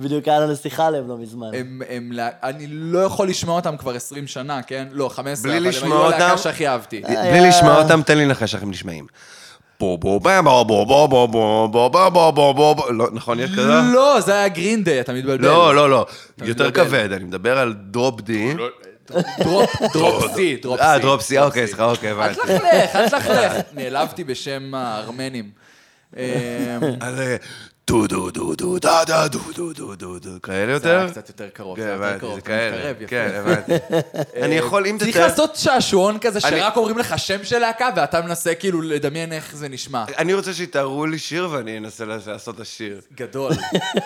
[0.00, 1.50] בדיוק היה לנו שיחה עליהם לא מזמן.
[2.42, 4.88] אני לא יכול לשמוע אותם כבר 20 שנה, כן?
[4.92, 7.02] לא, 15, אבל הם היו הלהקה שהכי אהבתי.
[7.02, 9.06] בלי לשמוע אותם, תן לי לנחש איך הם נשמעים.
[9.80, 13.40] בו בו בו בו בו בו בו בו בו בו בו בו בו בו נכון,
[13.40, 13.80] יש כזה?
[13.92, 15.44] לא, זה היה Green Day, אתה מתבלבל.
[15.44, 16.06] לא, לא, לא.
[16.44, 18.54] יותר כבד, אני מדבר על drop D.
[19.38, 20.84] drop, drop C, drop C.
[20.86, 22.40] אה, drop C, אוקיי, סליחה, אוקיי, אל הבנתי.
[22.40, 23.52] תלכלך, אל תלכלך.
[23.72, 25.50] נעלבתי בשם הארמנים.
[26.16, 26.22] אמ,
[27.00, 27.36] אז אה,
[27.86, 30.98] דו דו דו דו דה דה דו דו דו דו דו כאלה זה יותר?
[30.98, 32.34] היה קצת יותר קרוב, זה כן, היה יותר קרוב.
[32.34, 32.76] זה אתה.
[32.76, 33.10] מתקרב, יפה.
[33.10, 33.72] כן, הבנתי.
[34.42, 35.26] אני יכול, אם צריך תתאר...
[35.26, 39.56] לעשות שעשועון כזה אני- שרק אומרים לך שם של להקה ואתה מנסה כאילו לדמיין איך
[39.56, 40.04] זה נשמע.
[40.18, 43.00] אני רוצה שיתארו לי שיר ואני אנסה לעשות את השיר.
[43.14, 43.52] גדול.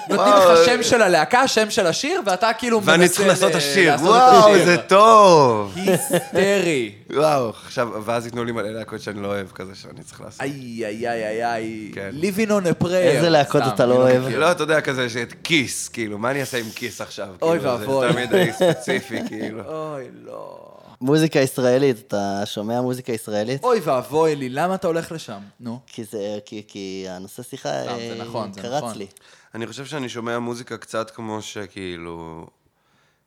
[0.09, 0.67] נותנים לך.
[0.67, 2.93] שם של הלהקה, שם של השיר, ואתה כאילו מנסה...
[2.93, 3.95] ואני צריך לעשות את השיר.
[4.01, 4.65] וואו.
[4.65, 5.73] זה טוב.
[5.77, 6.93] היסטרי.
[7.15, 10.41] וואו, עכשיו, ואז ייתנו לי מלא להקות שאני לא אוהב כזה שאני צריך לעשות.
[10.41, 10.53] איי,
[10.87, 11.91] איי, איי, איי.
[11.95, 12.11] כן.
[12.21, 12.87] Living on a prayer.
[12.93, 14.33] איזה להקות סתם, אתה לא אני אוהב?
[14.33, 17.35] לא, אתה יודע, כזה שאת כיס, כאילו, מה אני אעשה עם כיס עכשיו?
[17.43, 18.13] אוי כאילו, ואבוי.
[18.13, 19.63] זה מדי ספציפי, כאילו.
[19.75, 20.73] אוי, לא.
[21.01, 23.65] מוזיקה ישראלית, אתה שומע מוזיקה ישראלית?
[23.65, 25.41] אוי ואבוי לי, למה אתה הולך לשם?
[25.61, 25.81] נו.
[25.87, 28.99] כי זה, כי, כי הנושא שיחה סתם, זה אה, נכון, זה קרץ נכון.
[28.99, 29.07] לי.
[29.55, 32.47] אני חושב שאני שומע מוזיקה קצת כמו שכאילו...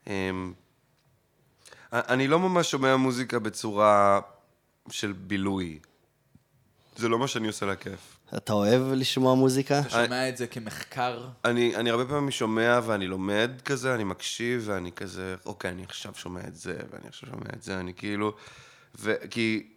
[0.07, 0.53] אמ,
[1.93, 4.19] אני לא ממש שומע מוזיקה בצורה
[4.89, 5.79] של בילוי.
[6.95, 8.18] זה לא מה שאני עושה לכיף.
[8.38, 9.80] אתה אוהב לשמוע מוזיקה?
[9.80, 11.27] אתה שומע את זה כמחקר?
[11.45, 16.11] אני, אני הרבה פעמים שומע ואני לומד כזה, אני מקשיב ואני כזה, אוקיי, אני עכשיו
[16.15, 18.34] שומע את זה, ואני עכשיו שומע את זה, אני כאילו...
[18.95, 19.67] וכי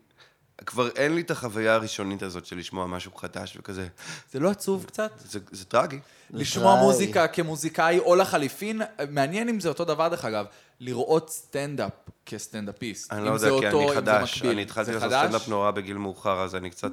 [0.66, 3.86] כבר אין לי את החוויה הראשונית הזאת של לשמוע משהו חדש וכזה.
[4.32, 5.12] זה לא עצוב קצת?
[5.18, 5.98] זה, זה טרגי.
[6.30, 6.80] לשמוע די.
[6.80, 10.46] מוזיקה כמוזיקאי, או לחליפין, מעניין אם זה אותו דבר דרך אגב,
[10.80, 11.92] לראות סטנדאפ
[12.26, 13.12] כסטנדאפיסט.
[13.12, 14.42] אני לא יודע, כי אותו, אני חדש.
[14.42, 15.24] אני התחלתי לעשות חדש?
[15.24, 16.92] סטנדאפ נורא בגיל מאוחר, אז אני קצת...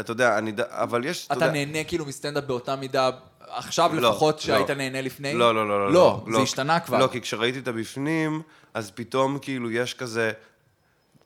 [0.00, 0.52] אתה יודע, אני...
[0.68, 1.26] אבל יש...
[1.26, 3.10] אתה יודע- נהנה כאילו מסטנדאפ באותה מידה,
[3.40, 4.40] עכשיו לא, לפחות, לא.
[4.40, 5.34] שהיית נהנה לפני?
[5.34, 5.92] לא, לא, לא, לא.
[5.92, 6.98] לא, זה השתנה כבר.
[6.98, 8.42] לא, כי כשראיתי את הבפנים,
[8.74, 10.32] אז פתאום כאילו יש כזה...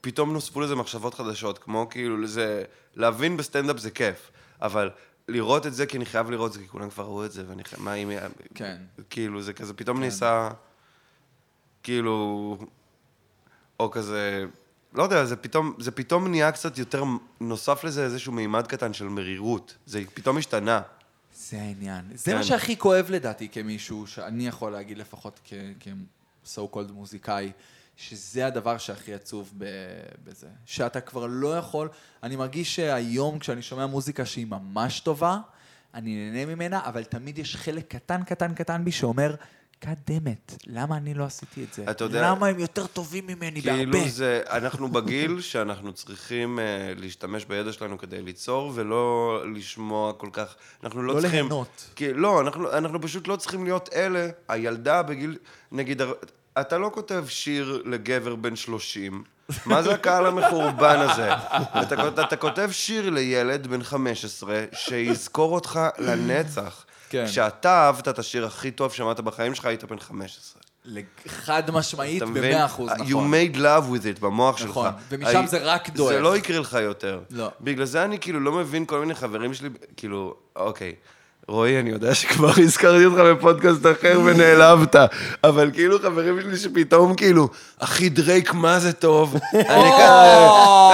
[0.07, 2.63] פתאום נוספו לזה מחשבות חדשות, כמו כאילו לזה...
[2.95, 4.31] להבין בסטנדאפ זה כיף,
[4.63, 4.91] אבל
[5.29, 7.45] לראות את זה כי אני חייב לראות את זה, כי כולם כבר ראו את זה,
[7.49, 7.83] ואני חייב...
[7.83, 8.11] מה אם...
[8.55, 8.77] כן.
[9.11, 10.51] כאילו, זה כזה פתאום נעשה...
[11.83, 12.59] כאילו...
[13.81, 14.45] או כזה...
[14.95, 17.05] לא יודע, זה פתאום, זה פתאום נהיה קצת יותר,
[17.41, 19.77] נוסף לזה איזשהו מימד קטן של מרירות.
[19.87, 20.81] זה פתאום השתנה.
[21.35, 22.05] זה העניין.
[22.15, 22.37] זה כן.
[22.37, 27.53] מה שהכי כואב לדעתי כמישהו, שאני יכול להגיד לפחות כ-so called מוזיקאי,
[27.97, 29.53] שזה הדבר שהכי עצוב
[30.24, 30.47] בזה.
[30.64, 31.88] שאתה כבר לא יכול,
[32.22, 35.38] אני מרגיש שהיום כשאני שומע מוזיקה שהיא ממש טובה,
[35.94, 39.34] אני נהנה ממנה, אבל תמיד יש חלק קטן, קטן, קטן בי שאומר,
[39.84, 41.84] it, למה אני לא עשיתי את זה?
[41.90, 43.92] אתה יודע- למה הם יותר טובים ממני בהרבה?
[43.92, 46.62] כאילו זה, אנחנו בגיל שאנחנו צריכים uh,
[47.01, 51.40] להשתמש בידע שלנו כדי ליצור, ולא לשמוע כל כך, אנחנו לא, לא צריכים...
[51.40, 51.90] ליהנות.
[51.97, 55.38] כי, לא, אנחנו, אנחנו פשוט לא צריכים להיות אלה, הילדה בגיל,
[55.72, 56.03] נגיד,
[56.61, 59.23] אתה לא כותב שיר לגבר בן 30.
[59.67, 61.33] מה זה הקהל המחורבן הזה?
[61.83, 66.85] אתה, כות- אתה כותב שיר לילד בן 15 שיזכור אותך לנצח.
[67.11, 67.25] כן.
[67.27, 70.63] כשאתה אהבת את השיר הכי טוב שמעת בחיים שלך, היית בן 15.
[71.29, 72.43] חד משמעית, אתה מבין?
[72.53, 73.33] במאה אחוז, You נכון.
[73.35, 74.69] made love with it במוח שלך.
[74.71, 76.13] נכון, ומשם הי- זה רק דועך.
[76.13, 77.21] זה לא יקרה לך יותר.
[77.31, 77.51] לא.
[77.61, 80.95] בגלל זה אני כאילו לא מבין כל מיני חברים שלי, כאילו, אוקיי.
[81.49, 84.97] רועי, אני יודע שכבר הזכרתי אותך בפודקאסט אחר ונעלבת,
[85.44, 89.34] אבל כאילו חברים שלי שפתאום כאילו, אחי דרייק, מה זה טוב?
[89.55, 90.49] אני כזה,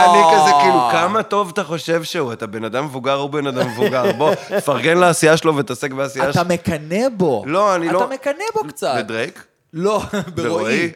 [0.05, 2.33] אני כזה, כאילו, כמה טוב אתה חושב שהוא?
[2.33, 4.13] אתה בן אדם מבוגר או בן אדם מבוגר?
[4.13, 6.45] בוא, תפרגן לעשייה שלו ותעסק בעשייה אתה שלו.
[6.49, 7.45] מקנא בו.
[7.47, 8.05] לא, אני לא...
[8.05, 8.95] אתה מקנא בו קצת.
[8.99, 9.45] בדרייק?
[9.73, 10.03] לא,
[10.35, 10.93] ברועי.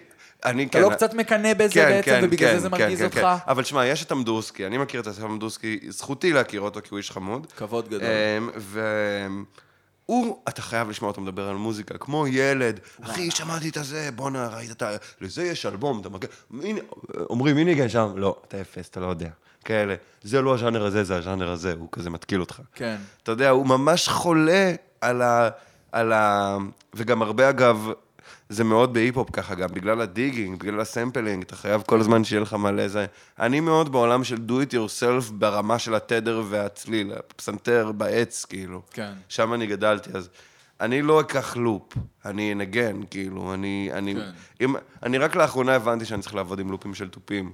[0.46, 0.84] אני אתה כן.
[0.84, 3.26] לא קצת מקנא בזה בעצם, ובגלל זה זה מרגיז אותך?
[3.46, 6.98] אבל שמע, יש את אמדורסקי, אני מכיר את אסף אמדורסקי, זכותי להכיר אותו כי הוא
[6.98, 7.52] איש חמוד.
[7.56, 8.08] כבוד גדול.
[8.08, 8.50] אמ,
[10.06, 12.80] והוא, אתה חייב לשמוע אותו מדבר על מוזיקה, כמו ילד.
[13.02, 14.90] אחי, שמעתי את הזה, בואנה, ראית את ה...
[15.20, 16.28] לזה יש אלבום, אתה מגיע...
[16.62, 16.80] הנה,
[17.30, 18.12] אומרים, מי ניגן שם?
[18.16, 19.28] לא, אתה אפס, אתה לא יודע.
[19.64, 19.94] כאלה.
[20.22, 22.60] זה לא הז'אנר הזה, זה הז'אנר הזה, הוא כזה מתקיל אותך.
[22.74, 22.96] כן.
[23.22, 25.48] אתה יודע, הוא ממש חולה על ה...
[25.92, 26.56] על ה...
[26.94, 27.90] וגם הרבה, אגב,
[28.48, 32.24] זה מאוד בהיפ-הופ ככה גם, בגלל ה digging, בגלל ה sampling, אתה חייב כל הזמן
[32.24, 33.06] שיהיה לך מלא זה.
[33.38, 38.82] אני מאוד בעולם של do it yourself ברמה של התדר והצליל, הפסנתר בעץ, כאילו.
[38.90, 39.12] כן.
[39.28, 40.28] שם אני גדלתי, אז
[40.80, 41.92] אני לא אקח לופ,
[42.24, 43.90] אני אנגן, כאילו, אני...
[43.92, 44.30] אני, כן.
[44.60, 47.52] אם, אני רק לאחרונה הבנתי שאני צריך לעבוד עם לופים של תופים,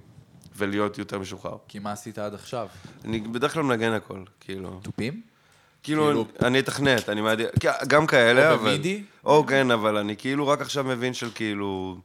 [0.57, 1.57] ולהיות יותר משוחרר.
[1.69, 2.69] כי מה עשית עד עכשיו?
[3.05, 4.81] אני בדרך כלל מנגן הכל, כאילו.
[4.83, 5.32] תופים?
[5.83, 7.51] כאילו, כאילו- אני אתכנת, אני מעדיף,
[7.87, 8.69] גם כאלה, או אבל...
[8.71, 9.03] במידי?
[9.25, 11.99] או כן, אבל אני כאילו רק עכשיו מבין של כאילו...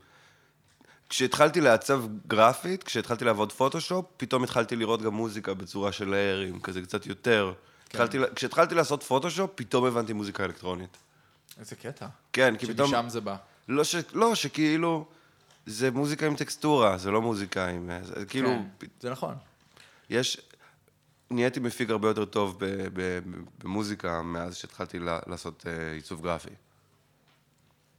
[1.09, 6.81] כשהתחלתי לעצב גרפית, כשהתחלתי לעבוד פוטושופ, פתאום התחלתי לראות גם מוזיקה בצורה של ליירים, כזה
[6.81, 7.53] קצת יותר.
[7.89, 7.97] כן.
[8.01, 10.97] התחלתי, כשהתחלתי לעשות פוטושופ, פתאום הבנתי מוזיקה אלקטרונית.
[11.59, 12.07] איזה קטע.
[12.33, 12.89] כן, כי פתאום...
[12.89, 13.35] שמשם זה בא.
[13.69, 13.95] לא, ש...
[14.13, 15.05] לא, שכאילו...
[15.65, 17.89] זה מוזיקה עם טקסטורה, זה לא מוזיקה עם...
[18.03, 18.49] זה, כאילו,
[18.79, 19.35] כן, זה נכון.
[20.09, 20.37] יש...
[21.31, 23.19] נהייתי מפיק הרבה יותר טוב ב, ב, ב,
[23.63, 26.49] במוזיקה מאז שהתחלתי ל- לעשות uh, עיצוב גרפי.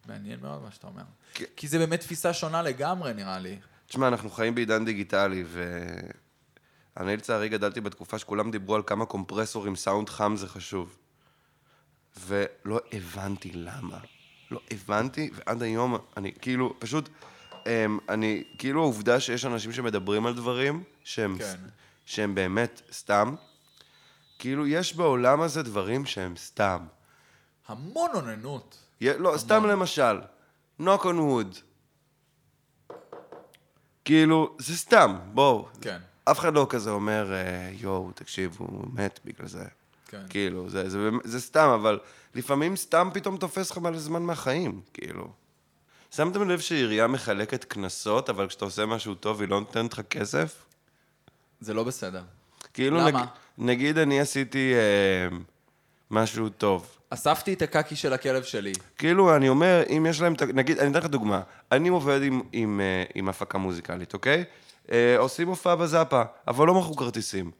[0.06, 1.02] מעניין מאוד מה שאתה אומר.
[1.34, 1.44] כן.
[1.56, 3.58] כי זה באמת תפיסה שונה לגמרי, נראה לי.
[3.86, 5.44] תשמע, אנחנו חיים בעידן דיגיטלי,
[6.96, 10.96] ואני לצערי גדלתי בתקופה שכולם דיברו על כמה קומפרסורים, סאונד חם זה חשוב.
[12.26, 13.98] ולא הבנתי למה.
[14.50, 17.08] לא הבנתי, ועד היום אני כאילו, פשוט,
[17.66, 21.56] אמ, אני, כאילו העובדה שיש אנשים שמדברים על דברים שהם, כן.
[22.08, 23.34] שהם באמת סתם,
[24.38, 26.78] כאילו יש בעולם הזה דברים שהם סתם.
[27.68, 28.78] המון אוננות.
[29.00, 30.20] יה- לא, סתם למשל,
[30.82, 31.58] knock on wood.
[34.04, 35.68] כאילו, זה סתם, בואו.
[35.80, 35.98] כן.
[36.24, 39.64] אף אחד לא כזה אומר, אה, יואו, תקשיב, הוא מת בגלל זה.
[40.08, 40.22] כן.
[40.30, 41.98] כאילו, זה, זה, באמת- זה סתם, אבל
[42.34, 45.28] לפעמים סתם פתאום תופס לך מלא זמן מהחיים, כאילו.
[46.10, 50.64] שמתם לב שעירייה מחלקת קנסות, אבל כשאתה עושה משהו טוב היא לא נותנת לך כסף?
[51.60, 52.22] זה לא בסדר.
[52.74, 53.08] כאילו, למה?
[53.08, 53.28] נג,
[53.58, 55.36] נגיד אני עשיתי אה,
[56.10, 56.98] משהו טוב.
[57.10, 58.72] אספתי את הקקי של הכלב שלי.
[58.98, 61.40] כאילו, אני אומר, אם יש להם, נגיד, אני אתן לך דוגמה.
[61.72, 64.44] אני עובד עם, עם, אה, עם הפקה מוזיקלית, אוקיי?
[64.92, 67.50] אה, עושים הופעה בזאפה, אבל לא מכרו כרטיסים.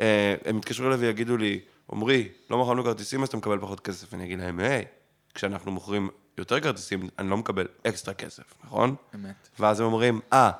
[0.00, 1.60] אה, הם יתקשרו אליי ויגידו לי,
[1.92, 4.14] עמרי, לא מכרנו כרטיסים, אז אתה מקבל פחות כסף.
[4.14, 4.84] אני אגיד להם, היי,
[5.34, 8.94] כשאנחנו מוכרים יותר כרטיסים, אני לא מקבל אקסטרה כסף, נכון?
[9.14, 9.48] אמת.
[9.58, 10.50] ואז הם אומרים, אה,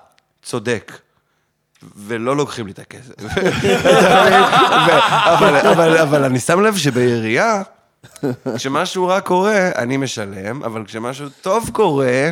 [0.43, 0.93] צודק.
[1.97, 3.13] ולא לוקחים לי את הכסף.
[3.13, 3.77] אתה מבין?
[5.79, 7.63] ו- אבל, אני שם לב שבעירייה,
[8.57, 12.31] כשמשהו רע קורה, אני משלם, אבל כשמשהו טוב קורה,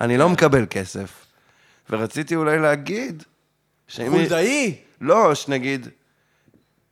[0.00, 1.10] אני לא מקבל כסף.
[1.90, 3.22] ורציתי אולי להגיד...
[4.10, 4.74] חולדאי!
[5.00, 5.88] לא, שנגיד,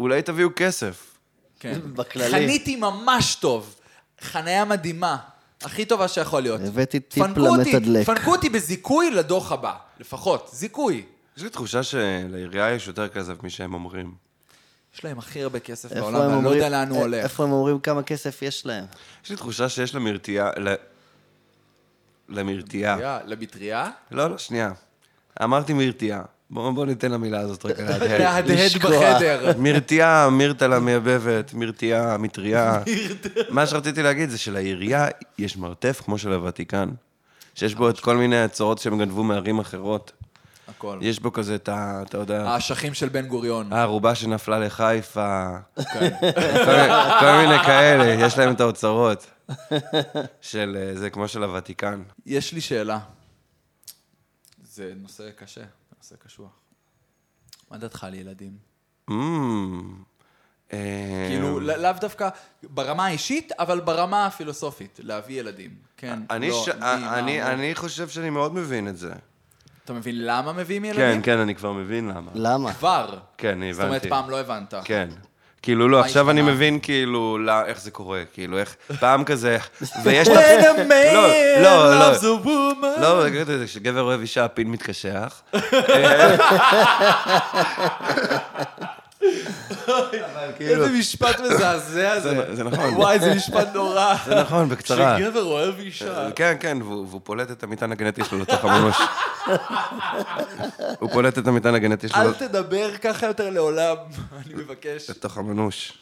[0.01, 1.17] אולי תביאו כסף.
[1.61, 1.81] כן.
[1.97, 2.31] בכללי.
[2.31, 3.75] חניתי ממש טוב.
[4.21, 5.17] חניה מדהימה.
[5.63, 6.61] הכי טובה שיכול להיות.
[6.67, 8.07] הבאתי טיפ למתדלק.
[8.07, 9.73] פנקו אותי בזיכוי לדוח הבא.
[10.01, 10.51] לפחות.
[10.53, 11.05] זיכוי.
[11.37, 14.15] יש לי תחושה שלעירייה יש יותר כסף משהם אומרים.
[14.95, 17.25] יש להם הכי הרבה כסף בעולם, הם ואני לא אומרים- יודע לאן הוא א- הולך.
[17.25, 18.85] איפה הם אומרים כמה כסף יש להם?
[19.25, 20.51] יש לי תחושה שיש למרתיעה...
[20.59, 20.75] ל-
[22.29, 23.19] למרתיעה.
[23.27, 23.91] למטריה?
[24.11, 24.71] לא, לא, שנייה.
[25.43, 26.23] אמרתי מרתיעה.
[26.51, 28.21] בואו בוא ניתן למילה הזאת רגע להדהד.
[28.21, 28.73] להדהד.
[28.79, 29.53] בחדר.
[29.59, 32.83] מרתיעה, מירתלה מייבבת, מרתיעה, מטריה.
[33.51, 35.09] מה שרציתי להגיד זה שלעירייה
[35.39, 36.89] יש מרתף כמו של הוותיקן,
[37.55, 40.13] שיש בו את כל מיני הצורות שהם גנבו מערים אחרות.
[40.69, 40.99] הכל.
[41.03, 42.03] יש בו כזה את ה...
[42.03, 42.43] אתה יודע...
[42.49, 43.73] האשכים של בן גוריון.
[43.73, 46.19] הערובה שנפלה לחיפה, כל מיני-
[47.21, 49.27] כל מיני כאלה, יש להם את האוצרות.
[50.41, 52.03] של, אה, זה כמו של הוותיקן.
[52.27, 52.99] יש לי שאלה.
[54.63, 55.61] זה נושא קשה,
[55.99, 56.51] נושא קשוח.
[57.71, 58.53] מה דעתך על ילדים?
[59.11, 59.95] אמ,
[60.73, 62.29] אה, כאילו, לא- לאו דווקא
[62.63, 65.71] ברמה האישית, אבל ברמה הפילוסופית, להביא ילדים.
[65.97, 67.19] כן, לא, מה.
[67.53, 69.13] אני חושב שאני מאוד מבין את זה.
[69.85, 71.23] אתה מבין למה מביאים כן, ילדים?
[71.23, 72.31] כן, אני כבר מבין למה.
[72.35, 72.73] למה?
[72.73, 73.15] כבר.
[73.39, 74.09] כן, אני זאת אומרת, הבנתי.
[74.09, 74.75] פעם לא הבנת.
[74.85, 75.09] כן.
[75.63, 76.43] כאילו, לא, עכשיו אני?
[76.43, 79.59] מבין כאילו לא- איך זה קורה, כאילו, איך פעם כזה,
[80.05, 80.29] ויש...
[80.29, 81.29] ה- When a man לא,
[81.63, 82.13] לא, לא.
[82.13, 83.01] loves a woman.
[83.01, 85.43] לא, זה כשגבר אוהב אישה, הפין מתקשח.
[90.61, 92.29] איזה משפט מזעזע זה.
[92.31, 92.95] כאילו- זה- זה נכון.
[92.95, 94.15] וואי, זה משפט נורא.
[94.27, 95.17] זה נכון, בקצרה.
[95.19, 96.31] כשגבר אוהב אישה.
[96.37, 98.97] כן, כן, והוא פולט את המטען הגנטי שלו לתוך המנוש.
[100.99, 103.97] הוא פולט את המטען הגנטי שלו אל תדבר ככה יותר לעולם,
[104.47, 105.11] אני מבקש.
[105.11, 105.99] לתוך המנוש.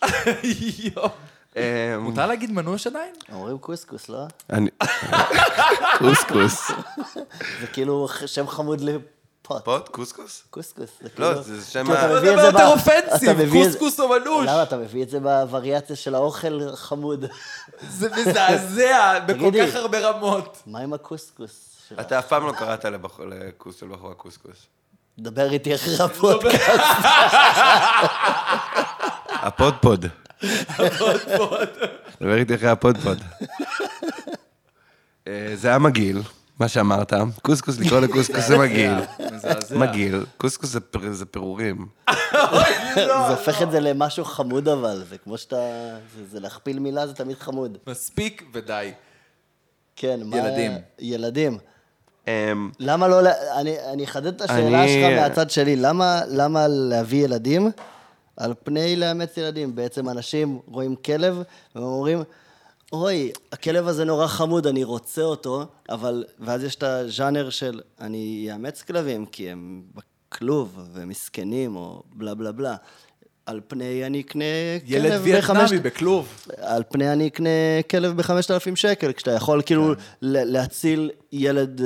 [1.56, 1.62] אמ,
[2.00, 3.12] מותר להגיד מנוש עדיין?
[3.32, 4.24] אומרים קוסקוס, לא?
[4.52, 4.70] אני...
[5.98, 6.70] קוסקוס.
[7.60, 8.80] זה כאילו שם חמוד
[9.44, 9.64] לפוט.
[9.64, 9.88] פוט?
[9.88, 10.42] קוסקוס?
[10.50, 10.90] קוסקוס.
[11.00, 11.42] זה לא, כאילו...
[11.42, 12.08] זה שם אתה ה...
[12.08, 14.46] לא מביא יודע את זה יותר אופנסיב, אתה מביא קוסקוס או מנוש?
[14.46, 17.24] למה אתה מביא את זה בווריאציה של האוכל חמוד?
[17.88, 19.50] זה מזעזע בכל.
[19.68, 20.62] כך הרבה רמות.
[20.66, 21.68] מה עם הקוסקוס?
[22.00, 22.84] אתה אף פעם לא קראת
[23.18, 24.66] לקוס של בחורה קוסקוס.
[25.18, 26.56] דבר איתי אחרי הפודקאסט.
[29.46, 30.06] הפודפוד.
[32.20, 33.18] דבר איתי אחרי הפודפוד.
[35.28, 36.22] אה, זה היה מגעיל,
[36.62, 37.12] מה שאמרת.
[37.42, 38.92] קוסקוס, לקרוא לקוסקוס זה מגעיל.
[39.76, 40.24] מגעיל.
[40.36, 40.76] קוסקוס
[41.12, 41.86] זה פירורים.
[42.96, 45.56] זה הופך את זה למשהו חמוד אבל, זה כמו שאתה...
[46.30, 47.78] זה- להכפיל מילה זה תמיד חמוד.
[47.86, 48.92] מספיק ודי.
[49.96, 50.36] כן, מה...
[50.36, 50.72] ילדים.
[50.98, 51.58] ילדים.
[52.28, 53.20] אמ, למה לא...
[53.56, 55.76] אני אני אחדד את השאלה שלך מהצד שלי.
[55.76, 57.70] למה למה להביא ילדים
[58.36, 59.74] על פני לאמץ ילדים?
[59.74, 61.42] בעצם אנשים רואים כלב
[61.74, 62.22] והם אומרים,
[62.92, 66.24] אוי, הכלב הזה נורא חמוד, אני רוצה אותו, אבל...
[66.38, 72.52] ואז יש את הז'אנר של אני אאמץ כלבים כי הם בכלוב ומסכנים או בלה בלה
[72.52, 72.76] בלה.
[73.46, 74.44] על פני אני אקנה
[74.84, 75.72] ילד כלב וייטנאמי בחמש...
[75.72, 76.46] בכלוב.
[76.56, 77.48] על פני אני אקנה
[77.90, 80.02] כלב בחמשת אלפים שקל, כשאתה יכול כאילו כן.
[80.22, 81.80] להציל ילד...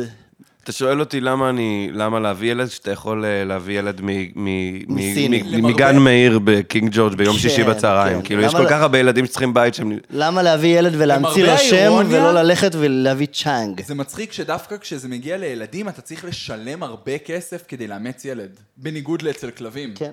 [0.67, 4.25] אתה שואל אותי למה אני, למה להביא ילד, שאתה יכול אה, להביא ילד מ- מ-
[4.35, 5.43] מ- מסיני.
[5.43, 5.75] מ- למרבה.
[5.75, 8.21] מגן מאיר בקינג ג'ורג' ביום כן, שישי בצהריים.
[8.21, 8.27] כן.
[8.27, 9.99] כאילו, יש כל לא- כך הרבה ילדים שצריכים בית שהם...
[10.11, 13.81] למה להביא ילד ולהמציא לו שם ולא ללכת ולהביא צ'אנג?
[13.87, 18.51] זה מצחיק שדווקא כשזה מגיע לילדים, אתה צריך לשלם הרבה כסף כדי לאמץ ילד.
[18.77, 19.95] בניגוד לאצל כלבים.
[19.95, 20.11] כן.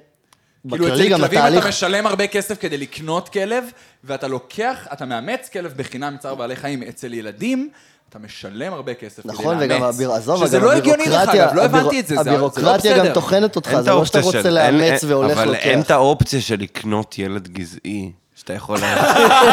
[0.70, 1.60] כאילו אצל כלבים התהליך...
[1.60, 3.64] אתה משלם הרבה כסף כדי לקנות כלב,
[4.04, 6.84] ואתה לוקח, אתה מאמץ כלב בחינם מצער בעלי חיים.
[6.84, 7.70] אצל ילדים,
[8.16, 9.40] אתה משלם הרבה כסף כדי לאמץ.
[9.40, 10.12] נכון, וגם הביר...
[10.12, 12.98] עזוב, שזה לא הגיוני הבירוקרטיה- אגב, לא הביר- הבנתי את זה, זה זה לא הבירוקרטיה
[12.98, 13.14] גם בסדר.
[13.14, 15.86] טוחנת אותך, זה לא שאתה האופציה רוצה לאמץ אין- והולך אבל אין לוקח.
[15.86, 18.12] את האופציה של לקנות ילד גזעי,
[18.44, 18.78] שאתה יכול...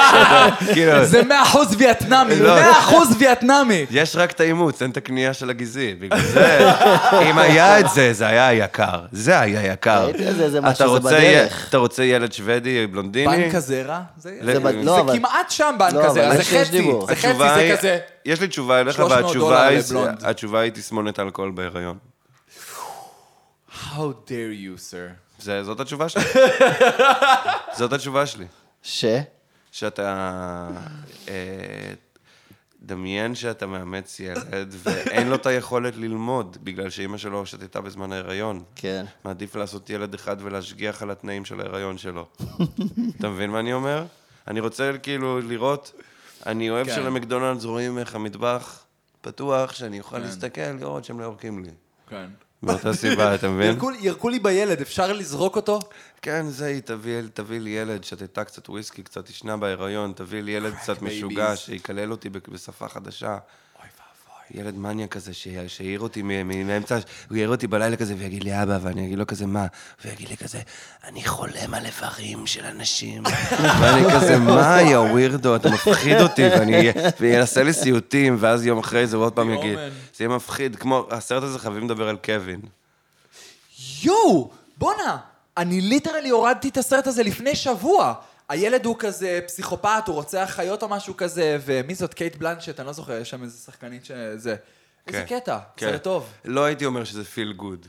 [0.75, 2.55] כאילו, זה מאה אחוז וייטנאמי, לא.
[2.55, 3.87] מאה אחוז וייטנאמי.
[3.91, 5.95] יש רק את האימוץ, אין את הקנייה של הגזעי.
[5.95, 6.71] בגלל זה,
[7.31, 9.01] אם היה את זה, זה היה יקר.
[9.13, 10.05] זה היה יקר.
[10.05, 11.67] ראיתי אתה משהו, זה רוצה- בדרך.
[11.69, 13.37] אתה רוצה ילד שוודי, בלונדיני?
[13.45, 16.83] בנק הזרע, זה לא, כמעט שם בנק לא, הזרע, אבל זה חצי.
[17.09, 17.99] זה חצי, זה כזה.
[18.25, 19.37] יש לי תשובה אליך, 300
[20.23, 21.97] והתשובה היא, תסמונת אלכוהול בהיריון.
[23.95, 24.31] How dare
[24.65, 25.13] you, sir.
[25.43, 26.23] זה- זאת התשובה שלי.
[27.79, 28.45] זאת התשובה שלי.
[28.83, 29.05] ש?
[29.71, 30.69] שאתה...
[31.29, 31.93] אה,
[32.83, 38.63] דמיין שאתה מאמץ ילד ואין לו את היכולת ללמוד בגלל שאימא שלו שתתה בזמן ההיריון.
[38.77, 39.05] כן.
[39.25, 42.27] מעדיף לעשות ילד אחד ולהשגיח על התנאים של ההיריון שלו.
[43.19, 44.05] אתה מבין מה אני אומר?
[44.49, 45.93] אני רוצה כאילו לראות,
[46.47, 46.95] אני אוהב כן.
[46.95, 48.85] שלמקדונלדס רואים איך המטבח
[49.21, 50.23] פתוח, שאני אוכל כן.
[50.23, 51.71] להסתכל, לראות שהם לא יורקים לי.
[52.09, 52.27] כן.
[52.63, 53.71] מאותה סיבה, אתה מבין?
[53.77, 55.79] ירקו- ירקו לי בילד, אפשר לזרוק אותו?
[56.23, 60.51] כן, זה היא, תביא, תביא לי ילד שתתה קצת וויסקי, קצת ישנה בהיריון, תביא לי
[60.53, 61.57] ילד קצת משוגע.
[61.57, 63.39] שיקלל אותי בשפה חדשה.
[64.55, 65.33] ילד מניאק כזה,
[65.67, 66.99] שיעיר אותי מאמצע,
[67.29, 69.67] הוא יעיר אותי בלילה כזה ויגיד לי, אבא, ואני אגיד לו כזה, מה?
[70.05, 70.59] הוא יגיד לי כזה,
[71.05, 73.23] אני חולם על איברים של אנשים.
[73.81, 76.89] ואני כזה, מה, יא weirdo, אתה מפחיד אותי, ואני
[77.21, 79.79] ויעשה לי סיוטים, ואז יום אחרי זה הוא עוד פעם יגיד.
[80.17, 82.61] זה יהיה מפחיד, כמו, הסרט הזה חייבים לדבר על קווין.
[84.03, 85.17] יואו, בואנה,
[85.57, 88.15] אני literally הורדתי את הסרט הזה לפני שבוע.
[88.51, 92.15] הילד הוא כזה פסיכופת, הוא רוצח חיות או משהו כזה, ומי זאת?
[92.15, 94.57] קייט בלנשט, אני לא זוכר, יש שם איזה שחקנית שזה...
[95.07, 95.91] איזה כן, קטע, כן.
[95.91, 96.33] סרט טוב.
[96.45, 97.87] לא הייתי אומר שזה feel good.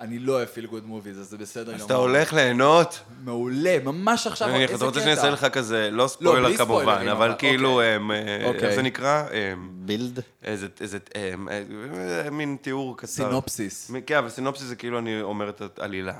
[0.00, 1.74] אני לא אוהב feel good movies, אז זה בסדר גמור.
[1.74, 3.00] אז אתה הולך ליהנות?
[3.24, 5.00] מעולה, ממש עכשיו, איזה אתה רוצה קטע.
[5.00, 7.96] שאני אעשה לך כזה, לא בלי ספוילר כמובן, אבל כאילו, אוקיי.
[7.96, 8.68] אמ, אה, אוקיי.
[8.68, 9.24] איך זה נקרא?
[9.32, 10.20] אמ, בילד?
[10.44, 13.06] איזה, איזה, אמ, אה, מין תיאור קצר.
[13.06, 13.90] סינופסיס.
[14.06, 16.14] כן, אבל סינופסיס זה כאילו אני אומר את העלילה.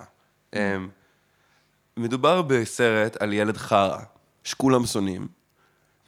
[1.96, 3.98] מדובר בסרט על ילד חרא,
[4.44, 5.28] שכולם שונאים,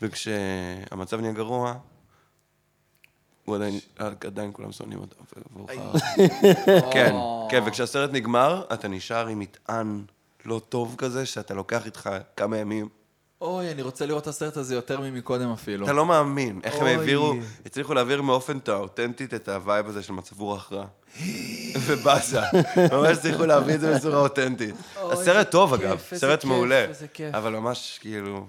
[0.03, 1.75] וכשהמצב נהיה גרוע,
[3.45, 3.79] הוא עדיין,
[4.27, 5.17] עדיין כולם שונאים אותו,
[5.53, 6.01] והוא חרא.
[6.95, 7.15] כן,
[7.51, 10.05] כן, וכשהסרט נגמר, אתה נשאר עם מטען
[10.45, 12.89] לא טוב כזה, שאתה לוקח איתך כמה ימים.
[13.45, 15.85] אוי, אני רוצה לראות את הסרט הזה יותר ממקודם אפילו.
[15.85, 16.91] אתה לא מאמין איך הם אוי.
[16.91, 17.35] העבירו,
[17.67, 20.85] הצליחו להעביר באופן אותנטית את ה vibe הזה של מצב רוח רע.
[21.87, 22.43] ובאסה,
[22.93, 24.75] ממש הצליחו להביא את זה בצורה אותנטית.
[24.97, 26.87] הסרט טוב כיף, אגב, סרט כיף, מעולה.
[27.33, 28.47] אבל ממש כאילו,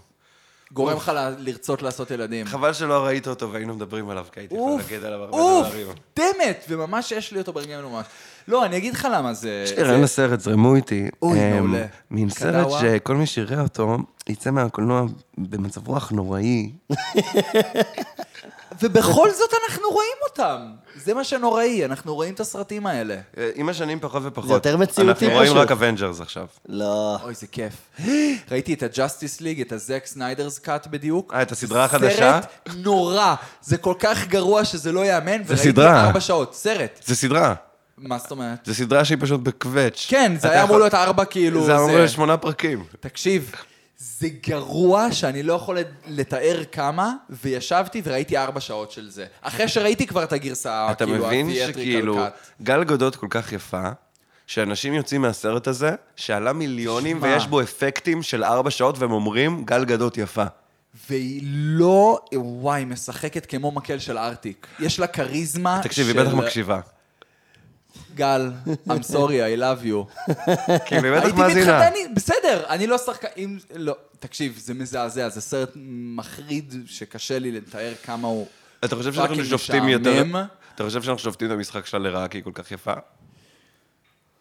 [0.72, 2.46] גורם לך לרצות לעשות ילדים.
[2.46, 5.68] חבל שלא ראית אותו והיינו מדברים עליו, כי הייתי יכול אוף, להגיד עליו הרבה אוף,
[5.68, 5.88] דברים.
[6.16, 8.06] דמת, וממש יש לי אותו ברגעים ממש.
[8.48, 9.62] לא, אני אגיד לך למה זה...
[9.66, 11.10] יש לי רעיון לסרט, זרמו איתי.
[11.22, 11.86] אוי, אמ, מעולה.
[12.12, 12.68] מין סרט?
[12.82, 13.98] שכל מי שיראה אותו,
[14.30, 15.06] יצא מהקולנוע
[15.38, 16.72] במצב רוח נוראי.
[18.82, 20.60] ובכל זאת אנחנו רואים אותם.
[20.96, 23.18] זה מה שנוראי, אנחנו רואים את הסרטים האלה.
[23.38, 24.48] אה, עם השנים פחות ופחות.
[24.48, 25.58] זה יותר מציאותי אנחנו רואים פשוט.
[25.58, 26.46] רק Avengers עכשיו.
[26.70, 27.18] לא.
[27.24, 27.74] אוי, זה כיף.
[28.52, 31.34] ראיתי את ה Justice League, את ה Zack Snyder's Cut בדיוק.
[31.34, 32.40] אה, את הסדרה החדשה?
[32.42, 33.36] סרט נורא.
[33.62, 35.44] זה כל כך גרוע שזה לא ייאמן.
[35.44, 36.06] זה וראיתי סדרה.
[36.06, 36.54] ארבע שעות.
[36.54, 37.00] סרט.
[37.06, 37.54] זה סדרה.
[37.98, 38.60] מה זאת אומרת?
[38.66, 40.06] זה סדרה שהיא פשוט בקווץ'.
[40.10, 41.66] כן, זה היה אמור להיות ארבע כאילו...
[41.66, 42.84] זה אמור להיות שמונה פרקים.
[43.00, 43.52] תקשיב,
[44.20, 45.78] זה גרוע שאני לא יכול
[46.08, 49.26] לתאר כמה, וישבתי וראיתי ארבע שעות של זה.
[49.42, 52.20] אחרי שראיתי כבר את הגרסה, אתה כאילו, מבין ה-theatrical שכאילו.
[52.62, 53.84] גל גדות כל כך יפה,
[54.48, 57.28] שאנשים יוצאים מהסרט הזה, שעלה מיליונים שמע.
[57.28, 60.46] ויש בו אפקטים של ארבע שעות, והם אומרים, גל גדות יפה.
[61.10, 64.68] והיא לא, וואי, היא משחקת כמו מקל של ארטיק.
[64.80, 66.80] יש לה כריזמה תקשיב, היא של- בטח מקשיבה.
[68.16, 68.52] גל,
[68.90, 69.14] I'm sorry,
[69.56, 70.30] I love you.
[70.92, 71.80] היא בטח הייתי מאזינה.
[71.80, 75.72] מתחתן, עם- בסדר, אני לא שחקן, אם, לא, תקשיב, זה מזעזע, זה סרט
[76.16, 78.48] מחריד שקשה לי לתאר כמה הוא
[78.86, 80.24] אתה חושב שאנחנו שופטים יותר...
[80.76, 82.94] אתה חושב שאנחנו שופטים את המשחק שלה לרעה כי היא כל כך יפה?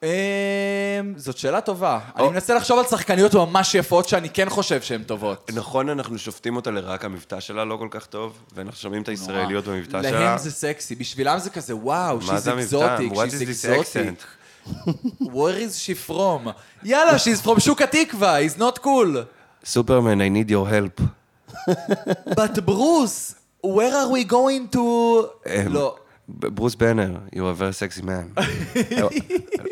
[0.05, 1.99] אמ, זאת שאלה טובה.
[2.17, 5.51] אני מנסה לחשוב על שחקניות ממש יפות שאני כן חושב שהן טובות.
[5.55, 9.09] נכון, אנחנו שופטים אותה לרעה כי המבטא שלה לא כל כך טוב, ואנחנו שומעים את
[9.09, 10.21] הישראליות במבטא שלה.
[10.21, 14.25] להם זה סקסי, בשבילם זה כזה, וואו, she's exotic, she's exotic.
[15.35, 16.49] Where is she from?
[16.83, 19.17] יאללה, she's from שוק התקווה, he's not cool.
[19.65, 21.03] סופרמן, I need your help.
[22.31, 24.81] But Bruce, where are we going to...
[25.69, 25.97] לא.
[26.29, 28.45] ברוס בנר, you are a very sexy man.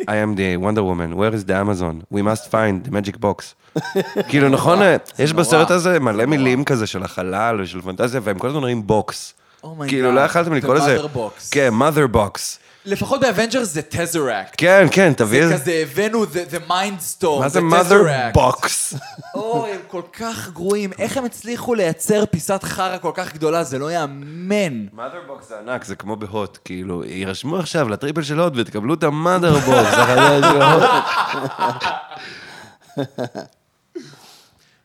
[0.08, 2.04] I am the Wonder Woman, where is the Amazon?
[2.10, 3.54] We must find the magic box.
[4.28, 4.78] כאילו, נכון,
[5.18, 5.32] יש.
[5.32, 6.26] בסרט הזה מלא.
[6.26, 9.34] מילים כזה של החלל ושל פנטזיה, והם כל הזמן אומרים box.
[9.62, 10.96] Oh my כאילו, God, לא יכלתם the לקרוא לזה...
[10.96, 11.48] mother box.
[11.50, 12.38] כן, mother box.
[12.84, 14.54] לפחות ב Avengers זה Tesseract.
[14.56, 15.46] כן, כן, תביא...
[15.46, 18.96] זה כזה, הבאנו the the mind stone, מה זה the mother box?
[19.34, 20.90] אוי, הם כל כך גרועים.
[20.98, 23.64] איך הם הצליחו לייצר פיסת חרא כל כך גדולה?
[23.64, 24.86] זה לא יאמן.
[24.96, 29.04] mother box זה ענק, זה כמו בהוט, כאילו, יירשמו עכשיו לטריפל של הוט ותקבלו את
[29.04, 29.96] ה-mother box.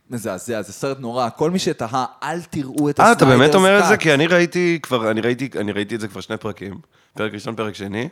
[0.09, 1.29] מזעזע, זה סרט נורא.
[1.29, 3.97] כל מי שתהה, אל תראו את אה, אתה באמת ה Snyder's אומר את זה?
[3.97, 6.79] כי אני ראיתי כבר, אני ראיתי, אני ראיתי את זה כבר שני פרקים.
[7.13, 8.09] פרק ראשון, פרק שני.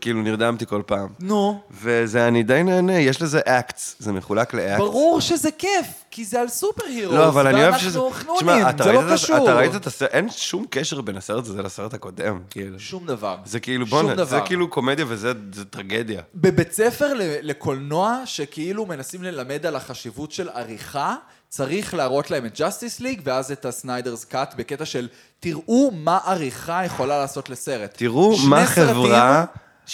[0.00, 1.08] כאילו נרדמתי כל פעם.
[1.20, 4.78] נו, וזה, אני די נהנה, יש לזה acts, זה מחולק ל acts.
[4.78, 7.98] ברור שזה כיף, כי זה על super heroes, לא, אבל אני אוהב שזה...
[8.36, 9.36] תשמע, אתה זה ראית לא קשור.
[9.44, 12.80] אתה ראית את הסרט, אין שום קשר בין הסרט הזה לסרט הקודם, כאילו.
[12.80, 13.36] שום דבר.
[13.44, 14.40] זה כאילו, בואנה, זה.
[14.44, 16.22] כאילו קומדיה וזה זה טרגדיה.
[16.34, 21.14] בבית ספר לקולנוע, שכאילו מנסים ללמד על החשיבות של עריכה,
[21.48, 25.08] צריך להראות להם את Justice League, ואז את ה Snyder's Cut, בקטע של
[25.40, 27.94] תראו מה עריכה יכולה לעשות לסרט.
[27.96, 29.44] תראו מה סרטים- חברה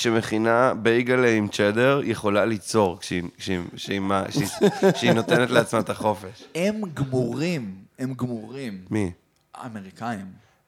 [0.03, 4.49] שמכינה בייגלה עם צ'דר יכולה ליצור כשהיא- כשהיא- כשהיא מה- כשהיא-
[4.95, 6.45] כשהיא נותנת לעצמה את החופש.
[6.55, 8.85] הם גמורים, הם גמורים.
[8.91, 9.13] מי?
[9.55, 10.27] האמריקאים.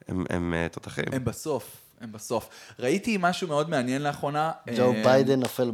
[0.08, 1.04] הם- הם אה, תותחים.
[1.12, 2.48] הם בסוף, הם בסוף.
[2.78, 4.50] ראיתי משהו מאוד מעניין לאחרונה.
[4.76, 5.70] ג'ו אה, ביידן נופל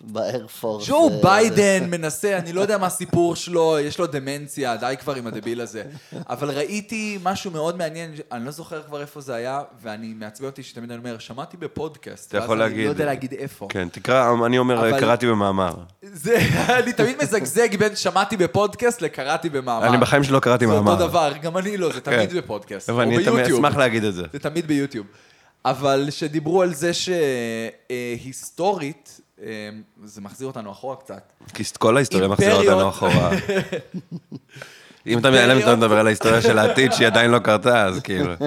[0.00, 0.88] ב Air Force.
[0.88, 5.26] ג'ו ביידן מנסה, אני לא יודע מה הסיפור שלו, יש לו דמנציה, די כבר עם
[5.26, 5.82] הדביל הזה.
[6.28, 10.62] אבל ראיתי משהו מאוד מעניין, אני לא זוכר כבר איפה זה היה, ואני מעצבן אותי
[10.62, 12.28] שתמיד אני אומר, שמעתי בפודקאסט.
[12.28, 12.84] אתה יכול ואז אני.
[12.84, 13.66] לא יודע להגיד איפה.
[13.70, 15.74] כן, תקרא, אני אומר, אבל- קראתי במאמר.
[16.02, 16.38] זה,
[16.82, 19.86] אני תמיד מזגזג בין שמעתי בפודקאסט לקראתי במאמר.
[19.86, 20.92] אני בחיים שלא קראתי זה מאמר.
[20.92, 22.36] אותו דבר, גם אני לא, זה תמיד כן.
[22.36, 22.90] בפודקאסט.
[22.90, 23.44] אבל אני תמיד.
[23.44, 24.22] אשמח להגיד את זה.
[24.32, 25.06] זה תמיד ביוטיוב.
[25.64, 26.90] אבל שדיברו על זה
[27.88, 29.20] שהיסטורית,
[30.04, 31.32] זה מחזיר אותנו אחורה קצת.
[31.78, 32.54] כל ההיסטוריה מחזירה.
[32.54, 33.30] אותנו אחורה.
[35.06, 35.30] אם אתה
[35.76, 38.34] מדבר על ההיסטוריה של העתיד שהיא עדיין לא קרתה, אז כאילו.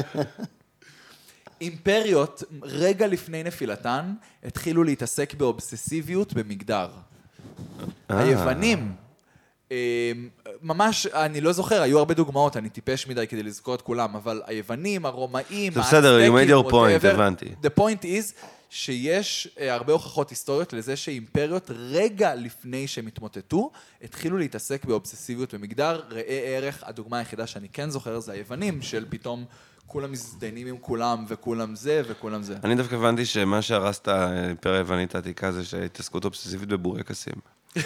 [1.62, 4.14] אימפריות, רגע לפני נפילתן,
[4.44, 6.90] התחילו להתעסק באובססיביות במגדר.
[8.12, 8.20] אה.
[8.20, 8.92] היוונים,
[9.72, 10.12] אה,
[10.64, 14.42] ממש, אני לא זוכר, היו הרבה דוגמאות, אני טיפש מדי כדי לזכור את כולם, אבל
[14.46, 17.46] היוונים, הרומאים, זה בסדר, you made your point, whatever, הבנתי.
[17.64, 18.34] The point is
[18.70, 23.72] שיש אה, הרבה הוכחות היסטוריות לזה שאימפריות, רגע לפני שהם התמוטטו,
[24.04, 26.02] התחילו להתעסק באובססיביות במגדר.
[26.10, 29.46] ראה ערך, הדוגמה היחידה שאני כן זוכר זה היוונים, של פתאום
[29.88, 32.56] כולם מזדיינים עם כולם, וכולם זה, וכולם זה.
[32.64, 37.36] אני דווקא הבנתי שמה שהרס את האימפריה היוונית העתיקה זה שהתעסקות אובססיבית בבורקסים.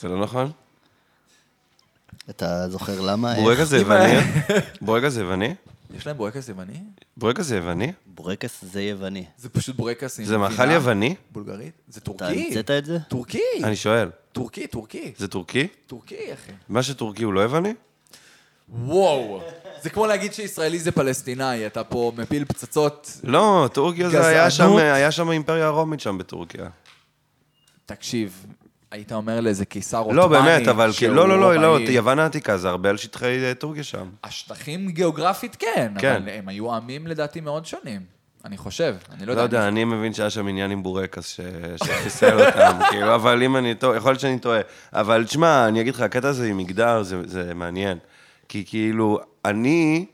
[0.00, 0.50] זה לא נכון?
[2.30, 3.34] אתה זוכר למה?
[3.34, 4.12] בורקס יווני?
[4.80, 5.54] בורקס יווני?
[5.94, 6.80] יש להם בורקס יווני?
[7.16, 7.92] בורקס זה יווני?
[8.06, 9.24] בורקס זה יווני.
[9.38, 11.14] זה פשוט בורקס עם זה מאכל יווני?
[11.32, 11.72] בולגרית?
[11.88, 12.46] זה אתה טורקי.
[12.46, 12.98] המצאת את זה?
[13.08, 13.38] טורקי.
[13.64, 15.12] אני שואל, טורקי, טורקי.
[15.16, 15.68] זה טורקי?
[15.86, 16.52] טורקי, אחי.
[16.68, 17.74] מה שטורקי הוא לא יווני?
[18.68, 19.40] וואו.
[19.82, 23.20] זה כמו להגיד שישראלי זה פלסטינאי, אתה פה מפיל פצצות.
[23.24, 24.76] לא, טורקיה זה היה שם.
[24.76, 26.68] היה שם אימפריה הרומית שם בטורקיה.
[27.86, 28.46] תקשיב,
[28.90, 30.16] היית אומר לאיזה קיסר עות'מאני.
[30.16, 31.90] לא, באמת, אבל כאילו, לא, לא, לא, לא.
[31.90, 34.08] יוון העתיקה זה הרבה על שטחי אה, טורקיה שם.
[34.24, 36.14] השטחים גיאוגרפית כן, כן.
[36.22, 38.00] אבל הם היו עמים לדעתי מאוד שונים.
[38.44, 39.56] אני חושב, אני לא לא יודע.
[39.56, 41.40] יודע, אני מבין שהיה שם עניין עם בורקס ש-
[41.84, 44.60] שחיסל אותם, כאילו, אבל אם אני טועה, יכול להיות שאני טועה.
[44.92, 47.98] אבל תשמע, אני אגיד לך, הקטע הזה עם מגדר זה- זה מעניין.
[48.48, 50.06] כי כאילו, אני,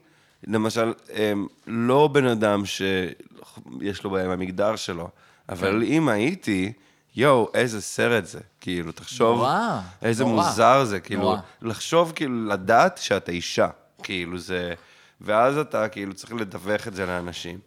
[0.46, 5.08] למשל, אמ, לא בן אדם שיש לו בעיה עם המגדר שלו,
[5.48, 5.92] אבל כן.
[5.92, 6.72] אם הייתי,
[7.16, 8.40] יואו, איזה סרט זה.
[8.60, 10.34] כאילו, תחשוב, נורא, איזה נורא.
[10.48, 11.38] מוזר זה, כאילו, נורא.
[11.62, 13.68] לחשוב, כאילו, לדעת שאתה אישה,
[14.02, 14.74] כאילו, זה...
[15.20, 17.58] ואז אתה, כאילו, צריך לדווח את זה לאנשים.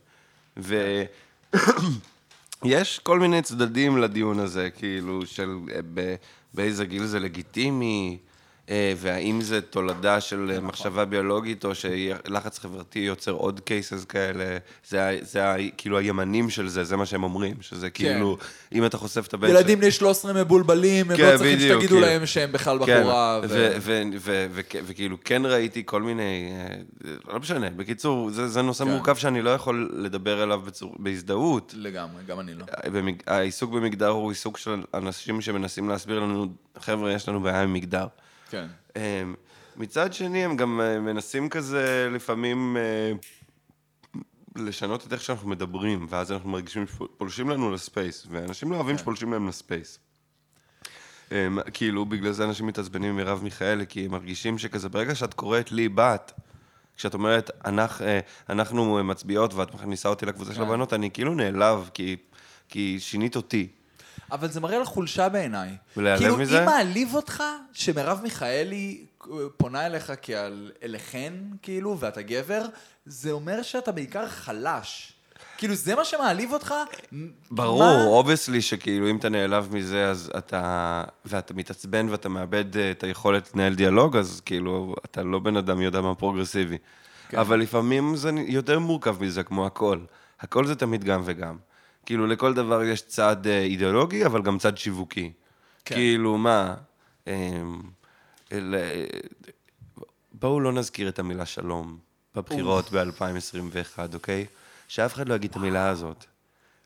[2.63, 6.15] ויש כל מיני צדדים לדיון הזה, כאילו, של אה, ב...
[6.53, 8.17] באיזה גיל זה לגיטימי,
[8.97, 10.49] והאם זה תולדה של נכון.
[10.55, 14.57] אה, מחשבה ביולוגית, או שלחץ חברתי יוצר עוד קייסס כאלה.
[14.87, 15.41] זה, זה
[15.77, 18.37] כאילו הימנים של זה, זה מה שהם אומרים, שזה כאילו,
[18.73, 19.53] אם אתה חושף את הבן כן.
[19.53, 22.01] ילדים בני 13 מבולבלים, הם כן, לא צריכים בדיוק, שתגידו כאילו.
[22.07, 23.41] להם שהם בכלל כן, בחורה.
[23.49, 24.47] ו-
[24.85, 26.51] וכאילו כן ראיתי כל מיני,
[27.05, 28.91] אה, לא משנה, בקיצור, זה זה נושא כן.
[28.91, 31.73] מורכב שאני לא יכול לדבר עליו בצור- בהזדהות.
[31.77, 32.65] לגמרי, גם אני לא.
[32.93, 36.47] במג- העיסוק במגדר הוא עיסוק של אנשים שמנסים להסביר לנו,
[36.79, 38.07] חבר'ה, יש לנו בעיה עם מגדר.
[38.49, 38.67] כן.
[38.95, 39.35] אמ,
[39.77, 43.11] מצד שני, הם גם אה, מנסים כזה לפעמים אה,
[44.55, 49.33] לשנות את איך שאנחנו מדברים, ואז אנחנו מרגישים שפולשים לנו לספייס, ואנשים לא אוהבים שפולשים
[49.33, 49.99] להם לספייס.
[51.31, 55.71] אמ, כאילו, בגלל זה אנשים מתעצבנים ממרב מיכאלי, כי הם מרגישים שכזה, ברגע שאת קוראת
[55.71, 56.31] לי בת,
[56.97, 58.19] כשאת אומרת, "אנחנו, אה,
[58.49, 60.67] אנחנו מצביעות ואת מכניסה אותי לקבוצה של כן.
[60.67, 62.15] הבנות, אני כאילו נעלב, כי,
[62.69, 63.67] כי שינית אותי.
[64.31, 65.69] אבל זה מראה על חולשה בעיניי.
[65.97, 66.59] ולהיעלב כאילו, מזה?
[66.59, 67.43] אם מעליב אותך
[67.73, 72.65] שמרב מיכאלי אה, פונה אליך כאל אליכן, כאילו, ואתה גבר,
[73.05, 75.13] זה אומר שאתה בעיקר חלש.
[75.57, 76.73] כאילו, זה מה שמעליב אותך?
[77.51, 78.03] ברור?
[78.05, 81.03] obviously שכאילו אם אתה נעלב מזה, אז אתה...
[81.25, 85.81] ואתה מתעצבן ואתה מאבד אה, את היכולת לנהל דיאלוג, אז כאילו, אתה לא בן אדם
[85.81, 86.77] יודע מה פרוגרסיבי.
[87.29, 87.37] כן.
[87.37, 89.99] אבל לפעמים זה יותר מורכב מזה, כמו הכל.
[90.39, 91.57] הכל זה תמיד גם וגם.
[92.05, 95.31] כאילו, לכל דבר יש צד אה, אידיאולוגי, אבל גם צד שיווקי.
[95.85, 95.95] כן.
[95.95, 96.75] כאילו, מה?
[97.27, 97.81] אמ,
[98.51, 99.05] אל- אה,
[100.33, 101.97] בואו לא נזכיר את המילה שלום
[102.35, 104.45] בבחירות ב-2021, אוקיי?
[104.87, 106.25] שאף אחד לא יגיד את המילה הזאת.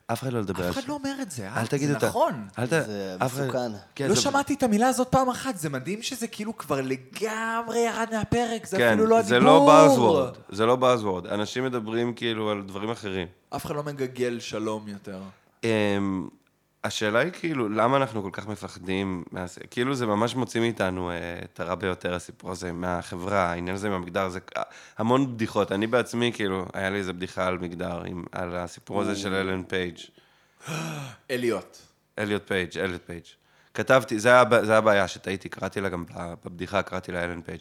[0.06, 0.88] אף אחד לא ידבר על אף אחד זה.
[0.88, 1.60] לא אומר את זה, אה?
[1.60, 2.06] אל תגיד זה אותה.
[2.08, 2.46] נכון.
[2.58, 2.70] אל ת...
[2.70, 3.72] זה אף אחד- מסוכן.
[3.94, 7.78] כן, לא זה- שמעתי את המילה הזאת פעם אחת, זה מדהים שזה כאילו כבר לגמרי
[7.78, 9.52] ירד מהפרק, זה כן, אפילו לא זה הדיבור.
[9.58, 10.34] לא באזוורד.
[10.48, 11.26] זה לא buzzword.
[11.26, 13.26] אנשים מדברים כאילו על דברים אחרים.
[13.56, 15.20] אף אחד לא מגגל שלום יותר.
[16.84, 19.24] השאלה היא כאילו, למה אנחנו כל כך מפחדים?
[19.32, 19.44] מה...
[19.70, 23.92] כאילו זה ממש מוציא מאיתנו אה, את הרע ביותר, הסיפור הזה, מהחברה, העניין הזה עם
[23.92, 24.62] המגדר, זה אה,
[24.98, 25.72] המון בדיחות.
[25.72, 29.62] אני בעצמי, כאילו, היה לי איזה בדיחה על מגדר, עם, על הסיפור הזה של אלן
[29.62, 29.96] פייג'.
[31.30, 31.76] אליוט.
[32.18, 33.22] אליוט פייג', אליוט פייג'.
[33.74, 36.04] כתבתי, זה היה, זה היה הבעיה, שטעיתי, קראתי לה גם
[36.44, 37.60] בבדיחה, קראתי לה אלן פייג'.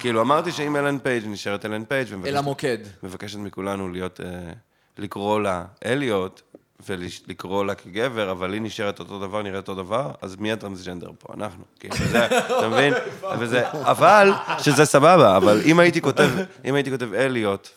[0.00, 2.78] כאילו, אמרתי שאם אלן פייג' נשארת אלן פייג', אל ומבקשת- המוקד.
[3.02, 4.52] מבקשת מכולנו להיות, אה,
[4.98, 6.42] לקרוא לה אליוט,
[6.86, 11.34] ולקרוא לה כגבר, אבל היא נשארת אותו דבר, נראית אותו דבר, אז מי הטרנסג'נדר פה?
[11.34, 11.64] אנחנו.
[11.80, 12.94] כאילו, זה, אתה מבין?
[13.40, 16.28] וזה, אבל, שזה סבבה, אבל אם הייתי כותב,
[16.64, 17.68] אם הייתי כותב אליוט,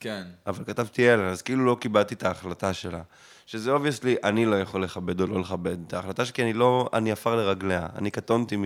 [0.00, 0.22] כן.
[0.46, 3.00] אבל כתבתי אלן, אז כאילו לא קיבלתי את ההחלטה שלה.
[3.46, 6.88] שזה obviously, אני לא יכול לכבד או לא לכבד את ההחלטה שלי, כי אני לא,
[6.92, 7.86] אני עפר לרגליה.
[7.98, 8.64] אני קטונתי מ...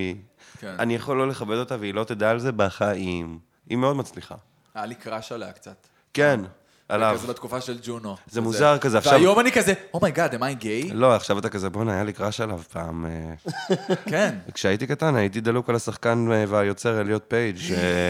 [0.58, 0.74] כן.
[0.78, 3.38] אני יכול לא לכבד אותה והיא לא תדע על זה בחיים.
[3.68, 4.34] היא מאוד מצליחה.
[4.74, 5.86] היה לי crush עליה קצת.
[6.14, 6.40] כן,
[6.88, 7.14] עליו.
[7.18, 8.16] כזה בתקופה של ג'ונו.
[8.26, 10.90] זה מוזר כזה, עכשיו- והיום אני כזה, oh my god, am I gay?
[10.90, 13.06] לא, עכשיו אתה כזה, בואנה, היה לי crush עליו פעם.
[13.06, 13.34] אה,
[14.10, 14.34] כן.
[14.54, 17.56] כשהייתי קטן, הייתי דלוק על השחקן אה, והיוצר אליוט פייג'.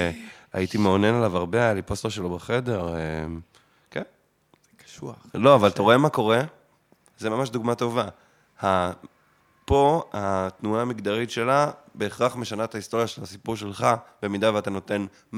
[0.52, 2.94] הייתי מאונן עליו הרבה, היה לי פוסטר שלו בחדר.
[2.94, 3.00] אה,
[3.90, 4.02] כן.
[4.84, 5.16] קשוח.
[5.34, 6.40] לא, אבל אתה רואה מה קורה?
[7.18, 8.04] זה ממש דוגמה טובה.
[9.64, 13.86] פה התנועה המגדרית שלה בהכרח משנה את ההיסטוריה של הסיפור שלך,
[14.22, 15.36] במידה ואתה נותן 100%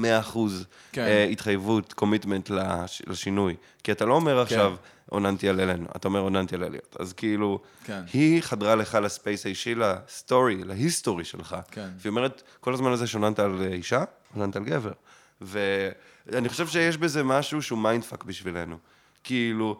[0.91, 1.01] כן.
[1.01, 3.55] אה, התחייבות, commitment לש, לשינוי.
[3.83, 4.75] כי אתה לא אומר עכשיו,
[5.09, 6.95] אוננתי על אלן, אתה אומר אוננתי על אליוט.
[6.99, 8.01] אז כאילו, כן.
[8.13, 11.55] היא חדרה לך ל space האישי, ל story, ל history שלך.
[11.71, 11.89] כן.
[11.97, 14.03] והיא אומרת, כל הזמן הזה שאוננת על אה, אישה,
[14.35, 14.91] אוננת על גבר.
[15.41, 18.77] ואני חושב שיש בזה משהו שהוא mindfuck בשבילנו.
[19.23, 19.79] כאילו,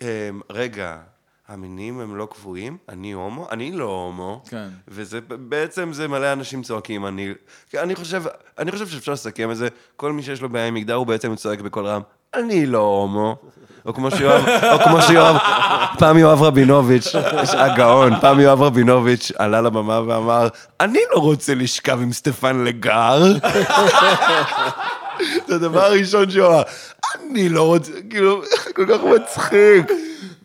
[0.00, 0.06] אמ,
[0.50, 1.00] רגע,
[1.48, 2.76] המינים הם לא קבועים?
[2.88, 3.48] אני הומו?
[3.50, 4.42] אני לא הומו.
[4.48, 4.68] כן.
[4.88, 7.32] וזה, בעצם זה מלא אנשים צועקים, אני...
[7.74, 8.22] אני חושב,
[8.58, 11.36] אני חושב שאפשר לסכם את זה, כל מי שיש לו בעיה עם מגדר הוא בעצם
[11.36, 12.02] צועק בקול רם,
[12.34, 13.36] אני לא הומו.
[13.86, 15.36] או כמו שיואב, או כמו שיואב,
[15.98, 17.06] פעם יואב רבינוביץ',
[17.42, 20.48] יש הגאון, פעם יואב רבינוביץ' עלה לבמה ואמר,
[20.80, 23.22] אני לא רוצה לשכב עם סטפן לגר.
[25.46, 26.62] זה הדבר הראשון שהוא אמר,
[27.30, 28.42] אני לא רוצה, כאילו,
[28.74, 29.86] כל כך מצחיק.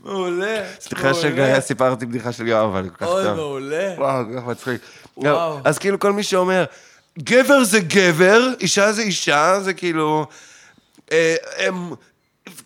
[0.10, 0.64] מעולה.
[0.80, 3.36] סליחה שרגע סיפרתי בדיחה של יואב, אבל כל כך אוי, טוב.
[3.36, 3.94] מעולה.
[3.98, 4.82] וואו, כל כך מצחיק.
[5.18, 5.60] וואו.
[5.64, 6.66] אז כאילו כל מי שאומר,
[7.20, 10.26] גבר זה גבר, אישה זה אישה, זה כאילו...
[11.12, 11.94] אה, הם,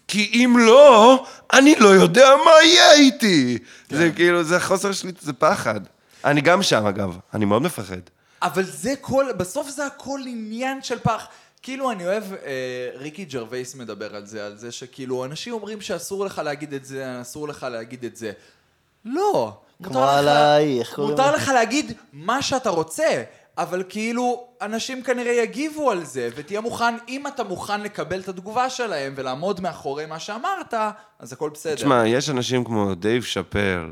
[0.08, 3.58] כי אם לא, אני לא יודע מה יהיה איתי.
[3.90, 3.96] כן.
[3.98, 5.80] זה כאילו, זה חוסר שליטה, זה פחד.
[6.26, 7.18] אני גם שם, אגב.
[7.34, 8.00] אני מאוד מפחד.
[8.42, 11.28] אבל זה כל, בסוף זה הכל עניין של פח.
[11.64, 12.50] כאילו, אני אוהב, אה,
[12.96, 17.22] ריקי ג'רווייס מדבר על זה, על זה שכאילו, אנשים אומרים שאסור לך להגיד את זה,
[17.22, 18.32] אסור לך להגיד את זה.
[19.06, 19.58] לא.
[19.84, 21.36] כמו מותר לך- עליי, איך קוראים מותר?
[21.36, 23.24] לך להגיד מה שאתה רוצה,
[23.58, 28.70] אבל כאילו, אנשים כנראה יגיבו על זה, ותהיה מוכן, אם אתה מוכן לקבל את התגובה
[28.70, 30.74] שלהם ולעמוד מאחורי מה שאמרת,
[31.20, 31.76] אז הכל בסדר.
[31.76, 33.90] תשמע, יש אנשים כמו דייב שאפל,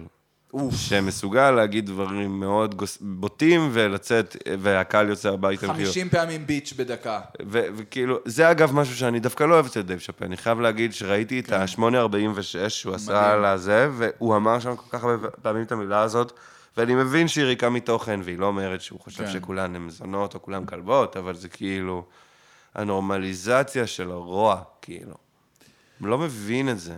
[0.71, 5.65] שמסוגל להגיד דברים מאוד גוס- בוטים ולצאת, והקהל יוצא הביתה.
[5.67, 5.87] עם חיוך.
[5.87, 7.19] 50 פעמים bitch בדקה.
[7.47, 10.25] ו- וכאילו, זה אגב משהו שאני דווקא לא אוהב אצל דייב שאפל.
[10.25, 13.25] אני חייב להגיד שראיתי את ה-846 שהוא עשה מדהים.
[13.33, 16.31] על הזה, והוא אמר שם כל כך הרבה פעמים את המילה הזאת,
[16.77, 19.31] ואני מבין שהיא ריקה מתוכן, והיא לא אומרת שהוא חושב כן.
[19.31, 22.05] שכולן הן זונות או כולן כלבות, אבל זה כאילו
[22.75, 25.13] הנורמליזציה של הרוע, כאילו.
[26.01, 26.95] לא מבין את זה.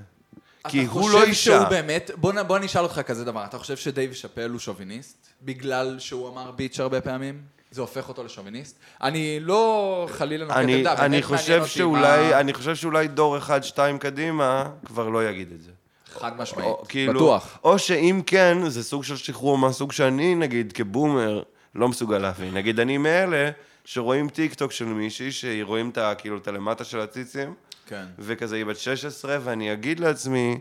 [0.68, 1.58] כי הוא לא אתה חושב אישה.
[1.60, 5.28] שהוא באמת, בוא, בוא אני אשאל אותך כזה דבר, אתה חושב שדייב שאפל הוא שוביניסט?
[5.42, 7.42] בגלל שהוא אמר bitch הרבה פעמים?
[7.72, 8.76] זה הופך אותו לשוביניסט?
[9.04, 13.98] אני לא חלילה נוקט עמדה, אני חושב שאולי, מה- אני חושב שאולי דור אחד, שתיים
[13.98, 15.72] קדימה, כבר לא יגיד את זה.
[16.20, 17.58] חד משמעית, או, כאילו, בטוח.
[17.64, 21.44] או שאם כן, זה סוג של שחרור מהסוג שאני, נגיד, כ boomer,
[21.76, 22.54] לא מסוגל להבין.
[22.54, 23.50] נגיד, אני מאלה
[23.86, 25.98] שרואים טיק טוק של מישהי, שרואים את.
[26.18, 27.54] כאילו, את הלמטה של הציצים,
[27.86, 28.06] כן.
[28.20, 30.60] וכזה היא בת 16, ואני אגיד לעצמי,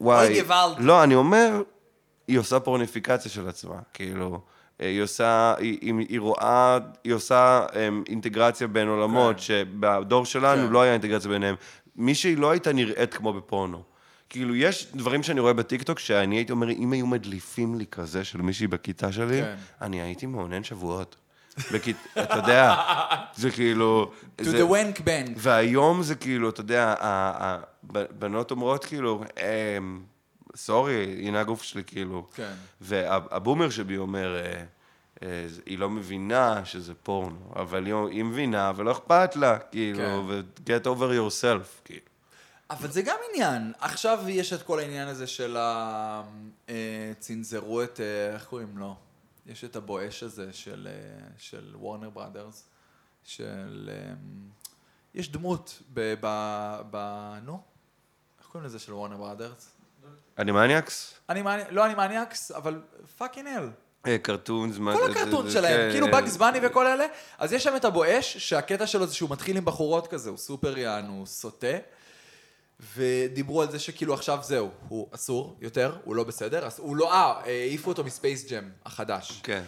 [0.00, 0.26] וואי...
[0.26, 0.76] אוי, גוואלד.
[0.78, 1.62] לא, אני אומר,
[2.28, 4.40] היא עושה פורניפיקציה של עצמה, כאילו...
[4.78, 7.74] היא עושה, היא, היא, היא רואה, היא עושה um,
[8.08, 9.42] אינטגרציה בין עולמות, כן.
[9.42, 10.72] שבדור שלנו כן.
[10.72, 11.54] לא היה אינטגרציה ביניהם.
[11.96, 13.82] מישהי לא הייתה נראית כמו בפורנו.
[14.28, 18.42] כאילו, יש דברים שאני רואה בטיקטוק, שאני הייתי אומר, אם היו מדליפים לי כזה של
[18.42, 19.54] מישהי בכיתה שלי, כן.
[19.80, 21.16] אני הייתי מעונן שבועות.
[22.22, 22.74] אתה יודע,
[23.34, 24.12] זה כאילו...
[24.40, 25.30] To זה, the wank bank.
[25.36, 26.94] והיום זה כאילו, אתה יודע,
[27.94, 29.24] הבנות אומרות כאילו,
[29.78, 30.02] "אמ,
[30.56, 32.26] סורי, הנה הגוף שלי, כאילו.
[32.34, 32.52] כן.
[32.80, 34.62] והבומר שבי אומר, אה,
[35.22, 40.18] אה, היא לא מבינה שזה פורנו, אבל היא, מבינה ולא אכפת לה, כאילו, כן.
[40.26, 42.00] ו-get over yourself, כאילו.
[42.70, 43.72] אבל זה גם עניין.
[43.80, 46.22] עכשיו יש את כל העניין הזה של ה...
[46.68, 46.74] אה,
[47.18, 48.00] צנזרו את...
[48.34, 48.96] איך קוראים לו?
[49.46, 52.68] יש את הבואש הזה של, אה, של וורנר בראדרס,
[53.24, 53.90] של...
[53.92, 54.14] אה,
[55.14, 56.14] יש דמות ב...
[56.20, 56.26] ב,
[56.90, 56.96] ב
[57.42, 57.60] נו?
[58.38, 59.72] איך קוראים לזה של וורנר בראדרס?
[60.38, 61.14] אני מניאקס?
[61.28, 61.62] אני מעני...
[61.70, 62.82] לא אני מניאקס, אבל
[63.18, 63.70] fucking hell.
[64.22, 67.06] cartoons, מה כל ה cartoon זה- שלהם, כן, כאילו אה, באגס בני וכל אלה,
[67.38, 70.78] אז יש שם את הבואש, שהקטע שלו זה שהוא מתחיל עם בחורות כזה, הוא סופר
[70.78, 71.66] horny, הוא סוטה,
[72.96, 77.12] ודיברו על זה שכאילו עכשיו זהו, הוא אסור יותר, הוא לא בסדר, אז הוא לא,
[77.12, 79.40] אה, העיפו אותו מספייס ג'ם החדש.
[79.42, 79.64] כן.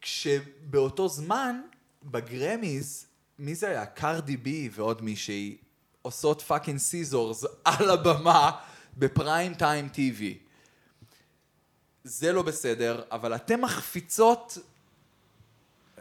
[0.00, 1.60] כשבאותו זמן,
[2.04, 3.06] בגראמיז,
[3.38, 3.86] מי זה היה?
[3.86, 5.56] קרדי בי ועוד מישהי,
[6.02, 8.50] עושות fucking scissors על הבמה
[8.96, 10.38] ב prime time TV.
[12.04, 14.58] זה לא בסדר, אבל אתן מחפיצות...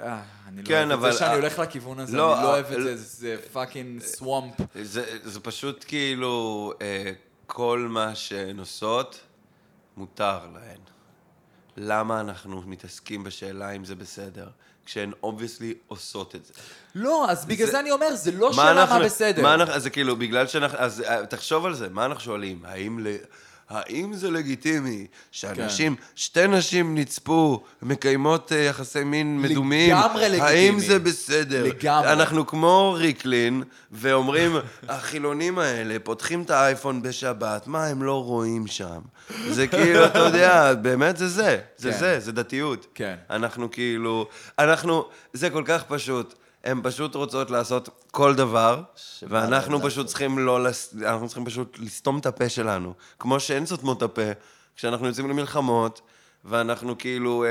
[0.03, 2.43] אה, אני לא כן, אוהב את אבל- זה שאני אה, הולך לכיוון הזה, לא, אני
[2.43, 4.53] לא אה, אוהב את לא- זה, זה fucking swamp.
[4.83, 5.03] זה,
[5.43, 6.73] פשוט כאילו,
[7.47, 9.19] כל מה שהן עושות,
[9.97, 10.79] מותר להן.
[11.77, 14.47] למה אנחנו מתעסקים בשאלה אם זה בסדר,
[14.85, 16.53] כשהן obviously עושות את זה?
[16.95, 19.41] לא, אז בגלל זה- זה אני אומר, זה לא מה שאלה מה בסדר.
[19.41, 22.65] מה אנחנו, זה כאילו, בגלל שאנחנו, אז תחשוב על זה, מה אנחנו שואלים?
[22.65, 23.07] האם, ל,
[23.69, 29.89] האם זה לגיטימי שאנשים, שתי נשים נצפו, מקיימות אה, יחסי מין מדומים?
[29.89, 30.81] לגמרי האם לגיטימי.
[30.81, 31.63] זה בסדר?
[31.63, 32.11] לגמרי.
[32.13, 34.55] אנחנו כמו ריקלין, ואומרים,
[34.89, 38.99] החילונים האלה פותחים את האייפון בשבת, מה הם לא רואים שם?
[39.49, 41.59] זה כאילו, אתה יודע, באמת זה זה.
[41.77, 41.97] זה כן.
[41.97, 42.87] זה, זה דתיות.
[42.95, 43.15] כן.
[43.29, 44.27] אנחנו כאילו,
[44.59, 46.33] אנחנו, זה כל כך פשוט.
[46.63, 48.81] הן פשוט רוצות לעשות כל דבר,
[49.29, 52.93] ואנחנו פשוט צריכים לא, לס- אנחנו צריכים פשוט לסתום את הפה שלנו.
[53.19, 54.21] כמו שהן סותמות את הפה,
[54.75, 56.01] כשאנחנו יוצאים למלחמות,
[56.45, 57.49] ואנחנו כאילו אה,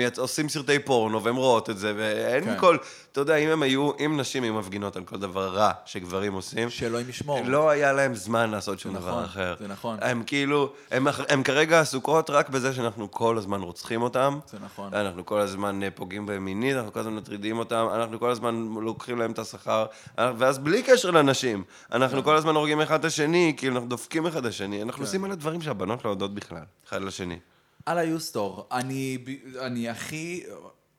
[0.00, 2.58] אה, עושים סרטי פורנו, והן רואות את זה, ואין כן.
[2.58, 2.76] כל...
[3.12, 6.70] אתה יודע, אם הם היו, אם נשים היו מפגינות על כל דבר רע שגברים עושים,
[6.70, 7.40] שאלוהים ישמור.
[7.46, 9.54] לא היה להם זמן לעשות שום זה דבר נכון, אחר.
[9.58, 9.98] זה נכון.
[10.00, 14.38] הם כאילו, הם, הם כרגע עסוקות רק בזה שאנחנו כל הזמן רוצחים אותם.
[14.46, 14.94] זה נכון.
[14.94, 18.68] אנחנו כל הזמן אה, פוגעים בהם מינית, אנחנו כל הזמן מטרידים אותם, אנחנו כל הזמן
[18.80, 19.86] לוקחים להם את השכר,
[20.18, 24.46] ואז בלי קשר לנשים, אנחנו כל הזמן הורגים אחד את השני, כאילו אנחנו דופקים אחד
[24.46, 25.04] את השני, אנחנו כן.
[25.04, 27.38] עושים אלה דברים שהבנות לא יודעות בכלל, אחד לשני.
[27.86, 29.18] על היוסטור, אני,
[29.60, 30.44] אני הכי...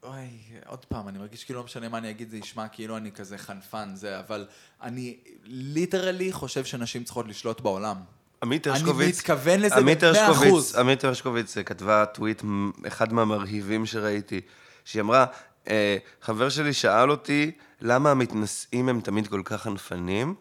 [0.04, 0.30] אוי,
[0.66, 3.38] עוד פעם, אני מרגיש כאילו לא משנה מה אני אגיד, זה ישמע כאילו אני כזה
[3.38, 4.48] חנפן, זה, אבל
[4.82, 7.98] אני ליטרלי חושב שנשים צריכות לשלוט בעולם.
[8.44, 10.76] עמית אני הרשקוביץ, מתכוון לזה עמית במאה הרשקוביץ, אחוז.
[10.76, 12.42] עמית הרשקוביץ אה, כתבה טוויט,
[12.88, 14.42] אחד מהמרהיבים שראיתי,
[14.86, 15.26] שהיא אמרה,
[15.70, 17.52] אה, חבר שלי שאל אותי,
[17.82, 20.36] למה המתנשאים הם תמיד כל כך חנפנים?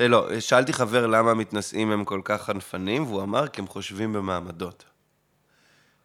[0.00, 4.12] אה, לא, שאלתי חבר למה המתנשאים הם כל כך חנפנים, והוא אמר, כי הם חושבים
[4.12, 4.84] במעמדות.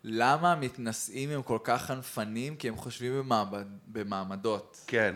[0.03, 2.55] למה המתנשאים הם כל כך חנפנים?
[2.55, 4.81] כי הם חושבים במעמד, במעמדות.
[4.87, 5.15] כן.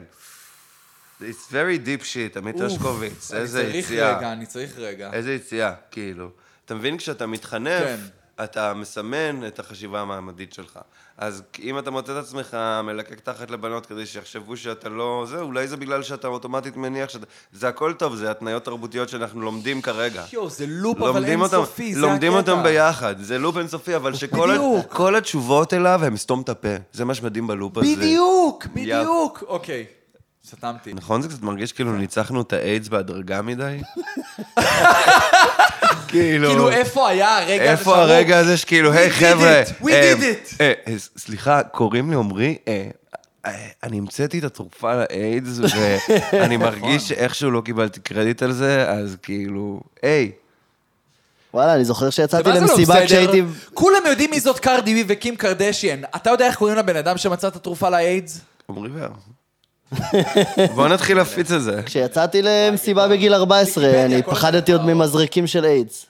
[1.21, 4.17] It's very deep shit, עמית אוף, הרשקוביץ, איזה אני צריך יציאה.
[4.17, 5.13] רגע, אני צריך רגע.
[5.13, 6.31] איזה יציאה, כאילו.
[6.65, 7.99] אתה מבין, כשאתה מתחנף, כן.
[8.43, 10.79] אתה מסמן את החשיבה המעמדית שלך.
[11.17, 15.25] אז אם אתה מוצא את עצמך מלקק תחת לבנות כדי שיחשבו שאתה לא...
[15.29, 17.25] זה, אולי זה בגלל שאתה אוטומטית מניח שאתה...
[17.51, 20.23] זה הכל טוב, זה התניות תרבותיות שאנחנו לומדים כרגע.
[20.33, 22.51] יואו, זה לופ אבל לומדים אותם, אינסופי, זה לומדים הקטע.
[22.51, 24.85] אותם ביחד, זה לופ אינסופי, אבל שכל בדיוק.
[24.93, 26.75] כל התשובות אליו הם סתום את הפה.
[26.93, 27.95] זה מה שמדהים בלופ הזה.
[27.95, 29.43] בדיוק, בדיוק.
[29.47, 29.85] אוקיי,
[30.47, 30.93] סתמתי.
[30.93, 31.21] נכון?
[31.21, 33.81] זה קצת מרגיש כאילו ניצחנו את האיידס בהדרגה מדי?
[36.07, 36.49] כאילו...
[36.49, 40.13] כאילו, איפה היה הרגע הזה איפה הרגע הזה שכאילו, היי did חבר'ה, it, we אה,
[40.13, 42.57] did it." אה, אה, סליחה, קוראים לי עמרי,
[43.83, 45.59] אני המצאתי את התרופה לאיידס,
[46.33, 46.69] ואני נכון.
[46.69, 50.31] מרגיש שאיכשהו לא קיבלתי קרדיט על זה, אז כאילו, היי,
[51.53, 53.05] וואלה, אני זוכר שיצאתי לא למסיבה?
[53.05, 53.43] כשהייתי...
[53.73, 56.01] כולם יודעים מי זאת קרדי וקים קרדשיאן.
[56.15, 58.41] אתה יודע איך קוראים לבן אדם שמצא את התרופה לאיידס?
[58.69, 59.36] עמרי ור.
[60.75, 61.81] בוא נתחיל להפיץ את זה.
[61.85, 64.85] כשיצאתי למסיבה בגיל 14, ויקיפדיה, אני פחדתי עוד.
[64.85, 66.05] ממזרקים של איידס.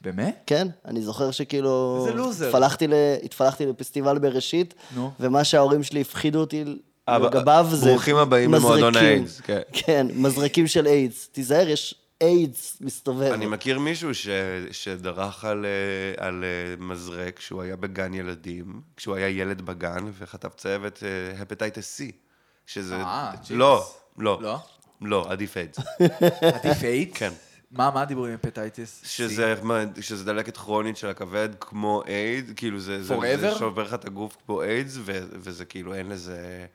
[0.00, 0.42] באמת?
[0.46, 2.04] כן, אני זוכר שכאילו...
[2.06, 2.46] איזה loser.
[2.46, 2.92] התפלחתי, ל...
[3.24, 5.10] התפלחתי לפסטיבל בראשית, נו.
[5.20, 6.64] ומה שההורים שלי הפחידו אותי
[7.08, 9.08] אבא, לגביו זה ברוכים הבאים למועדון מזרקים.
[9.08, 9.60] האיידס, כן.
[9.72, 11.28] כן, מזרקים של איידס.
[11.32, 13.32] תיזהר, יש איידס מסתובב.
[13.32, 14.28] אני מכיר מישהו ש,
[14.70, 20.54] שדרך על, אה, על אה, מזרק כשהוא היה בגן ילדים, כשהוא היה ילד בגן, וחטף
[20.54, 21.02] צהבת
[21.38, 22.27] hepatitis C.
[22.68, 22.96] שזה...
[22.96, 23.50] אה, צ'יפס.
[23.50, 24.38] לא, לא.
[24.42, 24.58] לא?
[25.00, 25.78] לא, עדיף איידס.
[26.56, 27.16] עדיף איידס?
[27.16, 27.32] כן.
[27.70, 29.02] מה, מה הדיבורים עם הפטייטיס?
[29.04, 29.54] שזה,
[30.00, 33.40] שזה דלקת כרונית של הכבד כמו איידס, כאילו זה, זה, Forever?
[33.40, 36.66] זה שובר לך את הגוף כמו איידס, ו, וזה כאילו אין לזה,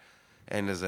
[0.52, 0.88] אין לזה,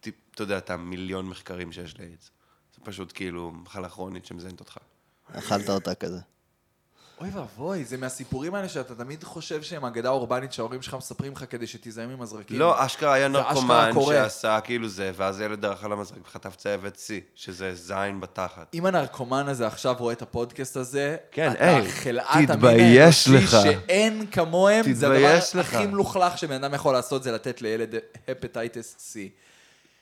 [0.00, 2.30] אתה יודע, את המיליון מחקרים שיש לאיידס.
[2.74, 4.78] זה פשוט כאילו מחלה כרונית שמזיינת אותך.
[5.32, 6.20] אכלת אותה כזה.
[7.20, 11.44] אוי ואבוי, זה מהסיפורים האלה שאתה תמיד חושב שהם אגדה אורבנית שההורים שלך מספרים לך
[11.50, 12.58] כדי שתיזהר ממזרקים.
[12.58, 13.90] לא, אשכרה היה נרקומן.
[14.08, 16.98] שעשה כאילו זה, ואז הילד דרך על המזרק וחטף צוות C,
[17.34, 18.74] שזה זין בתחת.
[18.74, 23.46] אם הנרקומן הזה עכשיו רואה את הפודקאסט הזה, כן, אתה היי, חלאת המין האנושי.
[23.46, 25.74] שאין כמוהם, זה הדבר לך.
[25.74, 27.94] הכי מלוכלך שבן אדם יכול לעשות, זה לתת לילד
[28.28, 29.18] הפטייטיס C.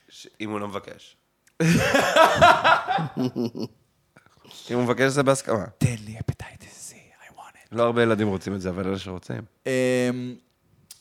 [0.09, 1.17] ש- אם הוא לא מבקש.
[4.71, 5.65] אם הוא מבקש זה בהסכמה.
[5.77, 6.36] תן לי it.
[7.71, 9.41] לא הרבה ילדים רוצים את זה, אבל אלה שרוצים.
[9.65, 9.71] אמ,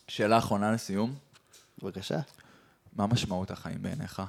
[0.09, 1.15] שאלה אחרונה לסיום,
[1.83, 2.19] בבקשה.
[2.97, 4.23] מה משמעות החיים בעיניך?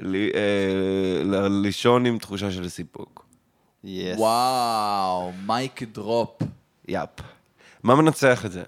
[0.00, 3.26] אה, לישון עם תחושה של סיפוק.
[3.84, 4.18] yes.
[4.18, 6.42] וואו, mic drop.
[6.88, 7.08] yep.
[7.82, 8.62] מה מנצח את זה?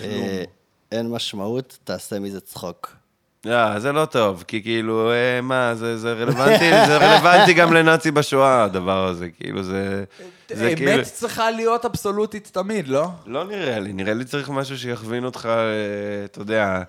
[0.00, 0.44] אה,
[0.92, 2.96] אין משמעות, תעשה מזה צחוק.
[3.46, 8.10] אה, זה לא טוב, כי כאילו, אה, מה, זה, זה רלוונטי, זה רלוונטי גם לנאצי
[8.10, 10.04] בשואה, הדבר הזה, כאילו, זה...
[10.54, 10.94] זה כאילו...
[10.94, 13.08] אמת צריכה להיות אבסולוטית תמיד, לא?
[13.26, 16.82] לא נראה לי, נראה לי צריך משהו שיכווין אותך, אה, אתה יודע,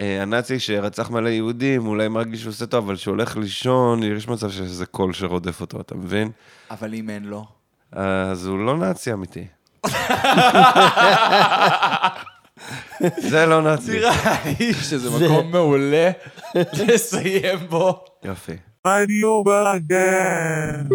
[0.00, 4.28] אה, הנאצי שרצח מלא יהודים, אולי מרגיש שהוא עושה טוב, אבל כשהוא הולך לישון, יש
[4.28, 6.30] מצב שיש איזה קול שרודף אותו, אתה מבין?
[6.70, 7.44] אבל אם אין לו.
[7.92, 9.46] אז הוא לא נאצי אמיתי.
[13.30, 13.90] זה לא נאצי.
[13.90, 16.10] נראה לי שזה מקום מעולה
[16.88, 18.04] לסיים בו.
[18.24, 18.56] יופי.
[18.86, 20.88] רדיו בלאגן.